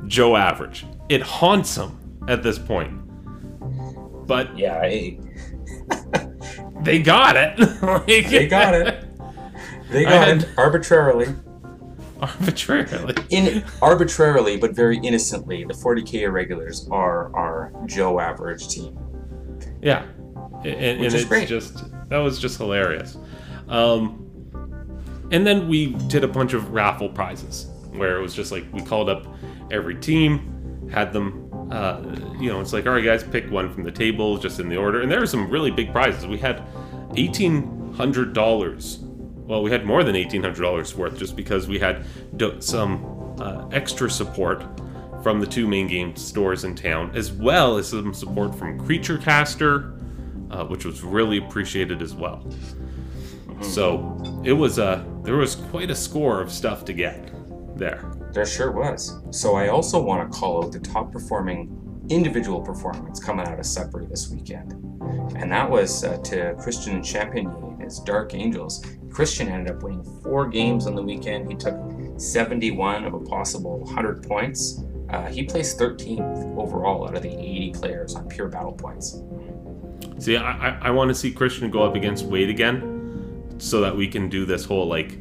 Joe 0.06 0.36
Average. 0.36 0.86
It 1.08 1.22
haunts 1.22 1.76
him 1.76 1.98
at 2.28 2.42
this 2.42 2.58
point. 2.58 2.96
But 4.26 4.56
yeah, 4.56 4.80
I, 4.80 5.18
they 6.82 7.00
got 7.00 7.36
it. 7.36 7.58
like, 7.82 8.28
they 8.28 8.46
got 8.46 8.74
it. 8.74 9.04
They 9.90 10.04
got 10.04 10.28
had... 10.28 10.42
it 10.42 10.48
arbitrarily. 10.56 11.34
Arbitrarily. 12.20 13.14
In 13.30 13.64
arbitrarily, 13.80 14.58
but 14.58 14.72
very 14.72 14.98
innocently, 14.98 15.64
the 15.64 15.72
40k 15.72 16.20
irregulars 16.20 16.86
are 16.90 17.34
our 17.34 17.72
Joe 17.86 18.20
average 18.20 18.68
team. 18.68 18.98
Yeah, 19.80 20.02
and, 20.62 20.66
and 20.66 21.00
it's 21.02 21.24
great. 21.24 21.48
just 21.48 21.82
that 22.10 22.18
was 22.18 22.38
just 22.38 22.58
hilarious. 22.58 23.16
Um, 23.68 24.29
and 25.30 25.46
then 25.46 25.68
we 25.68 25.92
did 26.08 26.24
a 26.24 26.28
bunch 26.28 26.52
of 26.52 26.72
raffle 26.72 27.08
prizes 27.08 27.66
where 27.92 28.18
it 28.18 28.22
was 28.22 28.34
just 28.34 28.52
like 28.52 28.64
we 28.72 28.82
called 28.82 29.08
up 29.08 29.26
every 29.70 29.96
team, 29.96 30.88
had 30.92 31.12
them. 31.12 31.46
Uh, 31.70 32.00
you 32.40 32.50
know, 32.50 32.60
it's 32.60 32.72
like, 32.72 32.86
all 32.86 32.94
right, 32.94 33.04
guys, 33.04 33.22
pick 33.22 33.48
one 33.50 33.72
from 33.72 33.84
the 33.84 33.92
table, 33.92 34.36
just 34.38 34.58
in 34.58 34.68
the 34.68 34.76
order. 34.76 35.02
And 35.02 35.10
there 35.10 35.20
were 35.20 35.26
some 35.26 35.48
really 35.48 35.70
big 35.70 35.92
prizes. 35.92 36.26
We 36.26 36.38
had 36.38 36.62
eighteen 37.14 37.92
hundred 37.94 38.32
dollars. 38.32 38.98
Well, 39.00 39.62
we 39.62 39.70
had 39.70 39.84
more 39.84 40.02
than 40.02 40.16
eighteen 40.16 40.42
hundred 40.42 40.62
dollars 40.62 40.96
worth, 40.96 41.16
just 41.18 41.36
because 41.36 41.68
we 41.68 41.78
had 41.78 42.04
do- 42.36 42.60
some 42.60 43.36
uh, 43.40 43.68
extra 43.70 44.10
support 44.10 44.64
from 45.22 45.38
the 45.38 45.46
two 45.46 45.68
main 45.68 45.86
game 45.86 46.16
stores 46.16 46.64
in 46.64 46.74
town, 46.74 47.12
as 47.14 47.30
well 47.30 47.76
as 47.76 47.88
some 47.88 48.14
support 48.14 48.54
from 48.54 48.80
CreatureCaster, 48.80 50.50
uh, 50.50 50.64
which 50.64 50.84
was 50.84 51.02
really 51.02 51.38
appreciated 51.38 52.02
as 52.02 52.14
well. 52.14 52.44
So 53.62 54.40
it 54.44 54.52
was 54.52 54.78
a 54.78 55.06
there 55.22 55.36
was 55.36 55.54
quite 55.54 55.90
a 55.90 55.94
score 55.94 56.40
of 56.40 56.50
stuff 56.50 56.84
to 56.86 56.92
get 56.92 57.30
there. 57.76 58.12
There 58.32 58.46
sure 58.46 58.72
was. 58.72 59.20
So 59.30 59.54
I 59.54 59.68
also 59.68 60.00
want 60.00 60.30
to 60.30 60.38
call 60.38 60.64
out 60.64 60.72
the 60.72 60.80
top 60.80 61.12
performing 61.12 61.76
individual 62.08 62.60
performance 62.60 63.22
coming 63.22 63.46
out 63.46 63.58
of 63.58 63.66
Sudbury 63.66 64.06
this 64.06 64.30
weekend, 64.30 64.72
and 65.36 65.52
that 65.52 65.68
was 65.68 66.04
uh, 66.04 66.16
to 66.18 66.54
Christian 66.58 66.96
and 66.96 67.06
Champagne 67.06 67.78
as 67.84 68.00
Dark 68.00 68.34
Angels. 68.34 68.84
Christian 69.10 69.48
ended 69.48 69.76
up 69.76 69.82
winning 69.82 70.04
four 70.22 70.48
games 70.48 70.86
on 70.86 70.94
the 70.94 71.02
weekend. 71.02 71.50
He 71.50 71.56
took 71.56 71.76
71 72.16 73.04
of 73.04 73.14
a 73.14 73.20
possible 73.20 73.80
100 73.80 74.22
points. 74.22 74.82
Uh, 75.10 75.26
he 75.26 75.42
placed 75.42 75.78
13th 75.78 76.56
overall 76.56 77.08
out 77.08 77.16
of 77.16 77.22
the 77.22 77.36
80 77.36 77.72
players 77.72 78.14
on 78.14 78.28
pure 78.28 78.48
battle 78.48 78.72
points. 78.72 79.22
See, 80.18 80.36
I, 80.36 80.68
I, 80.68 80.78
I 80.82 80.90
want 80.90 81.08
to 81.08 81.14
see 81.14 81.32
Christian 81.32 81.68
go 81.70 81.82
up 81.82 81.96
against 81.96 82.26
Wade 82.26 82.50
again 82.50 82.99
so 83.60 83.80
that 83.82 83.94
we 83.94 84.08
can 84.08 84.28
do 84.28 84.44
this 84.44 84.64
whole 84.64 84.86
like, 84.86 85.18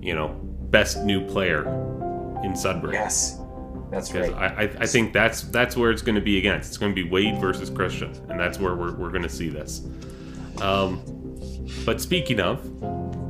you 0.00 0.14
know, 0.14 0.28
best 0.70 1.04
new 1.04 1.24
player 1.26 1.62
in 2.42 2.56
Sudbury. 2.56 2.94
Yes, 2.94 3.38
that's 3.90 4.12
right. 4.12 4.32
I, 4.32 4.70
I, 4.80 4.86
think 4.86 5.12
that's 5.12 5.42
that's 5.42 5.76
where 5.76 5.90
it's 5.90 6.02
going 6.02 6.14
to 6.14 6.20
be 6.20 6.38
against. 6.38 6.68
It's 6.68 6.78
going 6.78 6.94
to 6.94 7.04
be 7.04 7.08
Wade 7.08 7.38
versus 7.38 7.70
Christian, 7.70 8.12
and 8.28 8.40
that's 8.40 8.58
where 8.58 8.74
we're, 8.74 8.94
we're 8.94 9.10
going 9.10 9.22
to 9.22 9.28
see 9.28 9.50
this. 9.50 9.82
Um, 10.60 11.02
but 11.84 12.00
speaking 12.00 12.40
of, 12.40 12.66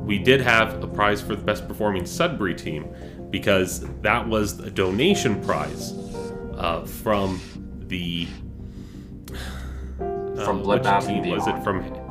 we 0.05 0.17
did 0.17 0.41
have 0.41 0.81
a 0.81 0.87
prize 0.87 1.21
for 1.21 1.35
the 1.35 1.43
best 1.43 1.67
performing 1.67 2.05
Sudbury 2.05 2.55
team 2.55 2.87
because 3.29 3.81
that 4.01 4.27
was 4.27 4.59
a 4.59 4.69
donation 4.69 5.41
prize 5.43 5.91
uh, 6.57 6.85
from 6.85 7.41
the 7.87 8.27
uh, 9.99 10.45
from 10.45 10.63
Bloodbath 10.63 11.07
team 11.07 11.29
was 11.29 11.47
it 11.47 11.61
from 11.63 12.02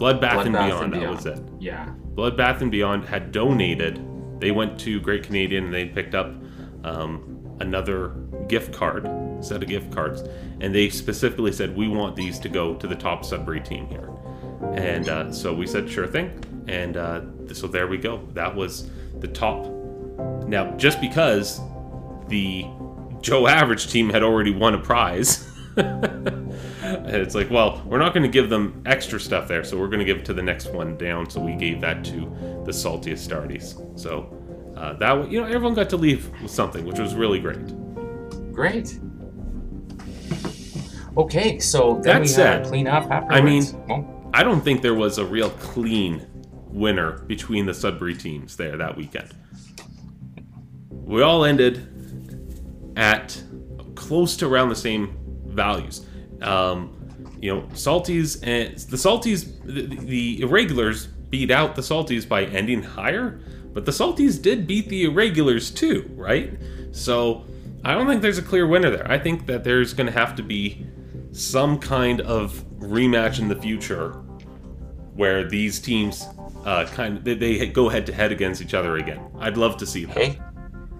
Bloodbath, 0.00 0.46
and, 0.46 0.52
Beyond, 0.52 0.84
and 0.84 0.92
Beyond. 0.92 0.92
That 0.94 1.10
was 1.10 1.26
it. 1.26 1.44
Yeah. 1.58 1.92
Bloodbath 2.14 2.62
and 2.62 2.70
Beyond 2.70 3.04
had 3.04 3.32
donated. 3.32 4.00
They 4.40 4.50
went 4.50 4.80
to 4.80 4.98
Great 5.00 5.22
Canadian 5.22 5.64
and 5.64 5.74
they 5.74 5.84
picked 5.84 6.14
up 6.14 6.32
um, 6.84 7.56
another 7.60 8.08
gift 8.48 8.72
card, 8.72 9.04
set 9.44 9.62
of 9.62 9.68
gift 9.68 9.92
cards, 9.92 10.22
and 10.60 10.74
they 10.74 10.88
specifically 10.88 11.52
said 11.52 11.76
we 11.76 11.86
want 11.86 12.16
these 12.16 12.38
to 12.40 12.48
go 12.48 12.74
to 12.76 12.86
the 12.86 12.94
top 12.96 13.24
Sudbury 13.24 13.60
team 13.60 13.86
here. 13.88 14.10
And 14.74 15.08
uh, 15.08 15.32
so 15.32 15.52
we 15.52 15.66
said 15.66 15.90
sure 15.90 16.06
thing, 16.06 16.64
and 16.66 16.96
uh, 16.96 17.20
so 17.52 17.66
there 17.66 17.86
we 17.86 17.98
go. 17.98 18.26
That 18.32 18.54
was 18.54 18.88
the 19.18 19.28
top. 19.28 19.66
Now, 20.46 20.74
just 20.76 21.00
because 21.00 21.60
the 22.28 22.64
Joe 23.20 23.46
Average 23.46 23.90
team 23.90 24.08
had 24.08 24.22
already 24.22 24.50
won 24.50 24.74
a 24.74 24.78
prize. 24.78 25.46
it's 27.06 27.34
like, 27.34 27.50
well, 27.50 27.82
we're 27.86 27.98
not 27.98 28.14
going 28.14 28.22
to 28.22 28.28
give 28.28 28.50
them 28.50 28.82
extra 28.86 29.20
stuff 29.20 29.48
there, 29.48 29.64
so 29.64 29.78
we're 29.78 29.88
going 29.88 30.00
to 30.00 30.04
give 30.04 30.18
it 30.18 30.24
to 30.26 30.34
the 30.34 30.42
next 30.42 30.72
one 30.72 30.96
down. 30.96 31.28
So 31.28 31.40
we 31.40 31.54
gave 31.54 31.80
that 31.80 32.04
to 32.06 32.20
the 32.64 32.72
saltiest 32.72 33.28
Astartes. 33.28 33.98
So 33.98 34.36
uh, 34.76 34.94
that 34.94 35.30
you 35.30 35.40
know, 35.40 35.46
everyone 35.46 35.74
got 35.74 35.90
to 35.90 35.96
leave 35.96 36.30
with 36.40 36.50
something, 36.50 36.84
which 36.84 36.98
was 36.98 37.14
really 37.14 37.38
great. 37.38 37.66
Great. 38.52 38.98
Okay, 41.16 41.58
so 41.58 41.94
then 41.94 42.02
that 42.02 42.20
we 42.20 42.26
said, 42.28 42.66
clean 42.66 42.86
up 42.86 43.10
afterwards. 43.10 43.74
I 43.76 43.86
mean, 43.86 44.30
I 44.32 44.42
don't 44.42 44.60
think 44.60 44.80
there 44.80 44.94
was 44.94 45.18
a 45.18 45.24
real 45.24 45.50
clean 45.50 46.26
winner 46.66 47.18
between 47.22 47.66
the 47.66 47.74
Sudbury 47.74 48.14
teams 48.14 48.56
there 48.56 48.76
that 48.76 48.96
weekend. 48.96 49.34
We 50.90 51.22
all 51.22 51.44
ended 51.44 52.92
at 52.96 53.42
close 53.96 54.36
to 54.38 54.46
around 54.46 54.68
the 54.68 54.76
same 54.76 55.18
values. 55.46 56.06
Um, 56.42 56.96
you 57.40 57.54
know, 57.54 57.62
Salties 57.72 58.40
and 58.42 58.76
the 58.76 58.96
Salties, 58.96 59.52
the, 59.64 59.82
the 59.86 60.42
Irregulars 60.42 61.06
beat 61.06 61.50
out 61.50 61.76
the 61.76 61.82
Salties 61.82 62.28
by 62.28 62.44
ending 62.44 62.82
higher, 62.82 63.40
but 63.72 63.86
the 63.86 63.92
Salties 63.92 64.40
did 64.40 64.66
beat 64.66 64.88
the 64.88 65.04
Irregulars 65.04 65.70
too, 65.70 66.10
right? 66.16 66.52
So 66.92 67.44
I 67.84 67.94
don't 67.94 68.06
think 68.06 68.20
there's 68.20 68.38
a 68.38 68.42
clear 68.42 68.66
winner 68.66 68.90
there. 68.90 69.10
I 69.10 69.18
think 69.18 69.46
that 69.46 69.64
there's 69.64 69.94
going 69.94 70.06
to 70.06 70.12
have 70.12 70.34
to 70.36 70.42
be 70.42 70.86
some 71.32 71.78
kind 71.78 72.20
of 72.20 72.64
rematch 72.78 73.38
in 73.38 73.48
the 73.48 73.56
future 73.56 74.12
where 75.14 75.48
these 75.48 75.80
teams 75.80 76.26
uh, 76.64 76.86
kind 76.86 77.18
of 77.18 77.24
they, 77.24 77.34
they 77.34 77.66
go 77.68 77.88
head 77.88 78.06
to 78.06 78.12
head 78.12 78.32
against 78.32 78.60
each 78.60 78.74
other 78.74 78.96
again. 78.96 79.20
I'd 79.38 79.56
love 79.56 79.76
to 79.78 79.86
see 79.86 80.04
that. 80.04 80.16
Hey, 80.16 80.40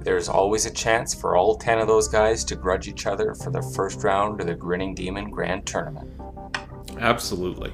there's 0.03 0.29
always 0.29 0.67
a 0.67 0.71
chance 0.71 1.15
for 1.15 1.37
all 1.37 1.57
10 1.57 1.79
of 1.79 1.87
those 1.87 2.09
guys 2.09 2.45
to 2.45 2.57
grudge 2.57 2.89
each 2.89 3.07
other 3.07 3.35
for 3.35 3.51
the 3.51 3.63
first 3.75 4.03
round 4.03 4.41
of 4.41 4.47
the 4.47 4.55
Grinning 4.55 4.95
Demon 4.95 5.31
Grand 5.31 5.67
Tournament. 5.67 6.11
Absolutely. 6.99 7.73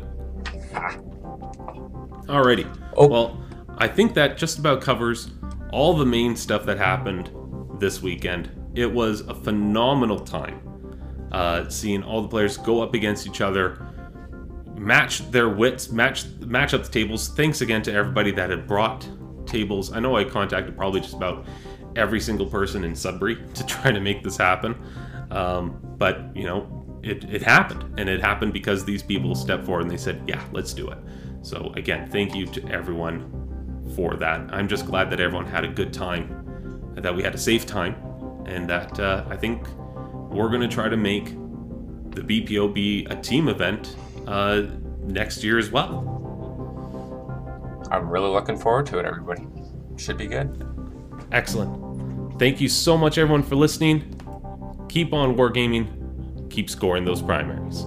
Alrighty. 2.26 2.66
Oh. 2.96 3.06
Well, 3.06 3.40
I 3.78 3.86
think 3.86 4.14
that 4.14 4.36
just 4.36 4.58
about 4.58 4.80
covers 4.80 5.30
all 5.72 5.94
the 5.94 6.06
main 6.06 6.34
stuff 6.34 6.64
that 6.66 6.78
happened 6.78 7.30
this 7.78 8.02
weekend. 8.02 8.50
It 8.74 8.92
was 8.92 9.20
a 9.20 9.34
phenomenal 9.34 10.18
time 10.18 10.60
uh, 11.32 11.68
seeing 11.68 12.02
all 12.02 12.22
the 12.22 12.28
players 12.28 12.56
go 12.56 12.82
up 12.82 12.94
against 12.94 13.26
each 13.26 13.40
other, 13.40 13.86
match 14.74 15.30
their 15.30 15.48
wits, 15.48 15.90
match 15.90 16.26
match 16.40 16.74
up 16.74 16.84
the 16.84 16.90
tables. 16.90 17.28
Thanks 17.28 17.60
again 17.60 17.82
to 17.82 17.92
everybody 17.92 18.30
that 18.32 18.50
had 18.50 18.66
brought 18.66 19.08
tables. 19.46 19.92
I 19.92 20.00
know 20.00 20.16
I 20.16 20.24
contacted 20.24 20.76
probably 20.76 21.00
just 21.00 21.14
about 21.14 21.46
every 21.96 22.20
single 22.20 22.46
person 22.46 22.84
in 22.84 22.94
Sudbury 22.94 23.38
to 23.54 23.66
try 23.66 23.90
to 23.90 24.00
make 24.00 24.22
this 24.22 24.36
happen. 24.36 24.74
Um, 25.30 25.80
but, 25.98 26.34
you 26.34 26.44
know, 26.44 27.00
it, 27.02 27.24
it 27.24 27.42
happened. 27.42 27.98
And 27.98 28.08
it 28.08 28.20
happened 28.20 28.52
because 28.52 28.84
these 28.84 29.02
people 29.02 29.34
stepped 29.34 29.64
forward 29.64 29.82
and 29.82 29.90
they 29.90 29.96
said, 29.96 30.22
yeah, 30.26 30.42
let's 30.52 30.72
do 30.72 30.88
it. 30.88 30.98
So, 31.42 31.72
again, 31.76 32.08
thank 32.10 32.34
you 32.34 32.46
to 32.46 32.68
everyone 32.68 33.92
for 33.94 34.16
that. 34.16 34.52
I'm 34.52 34.68
just 34.68 34.86
glad 34.86 35.10
that 35.10 35.20
everyone 35.20 35.46
had 35.46 35.64
a 35.64 35.68
good 35.68 35.92
time, 35.92 36.92
that 36.96 37.14
we 37.14 37.22
had 37.22 37.34
a 37.34 37.38
safe 37.38 37.66
time, 37.66 37.94
and 38.46 38.68
that 38.68 38.98
uh, 38.98 39.24
I 39.28 39.36
think 39.36 39.66
we're 40.30 40.48
going 40.48 40.60
to 40.60 40.68
try 40.68 40.88
to 40.88 40.96
make 40.96 41.26
the 42.10 42.22
BPO 42.22 42.74
be 42.74 43.04
a 43.06 43.16
team 43.16 43.48
event 43.48 43.96
uh, 44.26 44.62
next 45.02 45.44
year 45.44 45.58
as 45.58 45.70
well. 45.70 46.12
I'm 47.90 48.08
really 48.08 48.30
looking 48.30 48.56
forward 48.56 48.86
to 48.86 48.98
it, 48.98 49.06
everybody. 49.06 49.46
Should 49.96 50.18
be 50.18 50.26
good. 50.26 50.64
Excellent. 51.32 51.85
Thank 52.38 52.60
you 52.60 52.68
so 52.68 52.98
much, 52.98 53.16
everyone, 53.16 53.42
for 53.42 53.56
listening. 53.56 54.02
Keep 54.90 55.14
on 55.14 55.36
wargaming, 55.36 56.50
keep 56.50 56.68
scoring 56.68 57.04
those 57.04 57.22
primaries. 57.22 57.86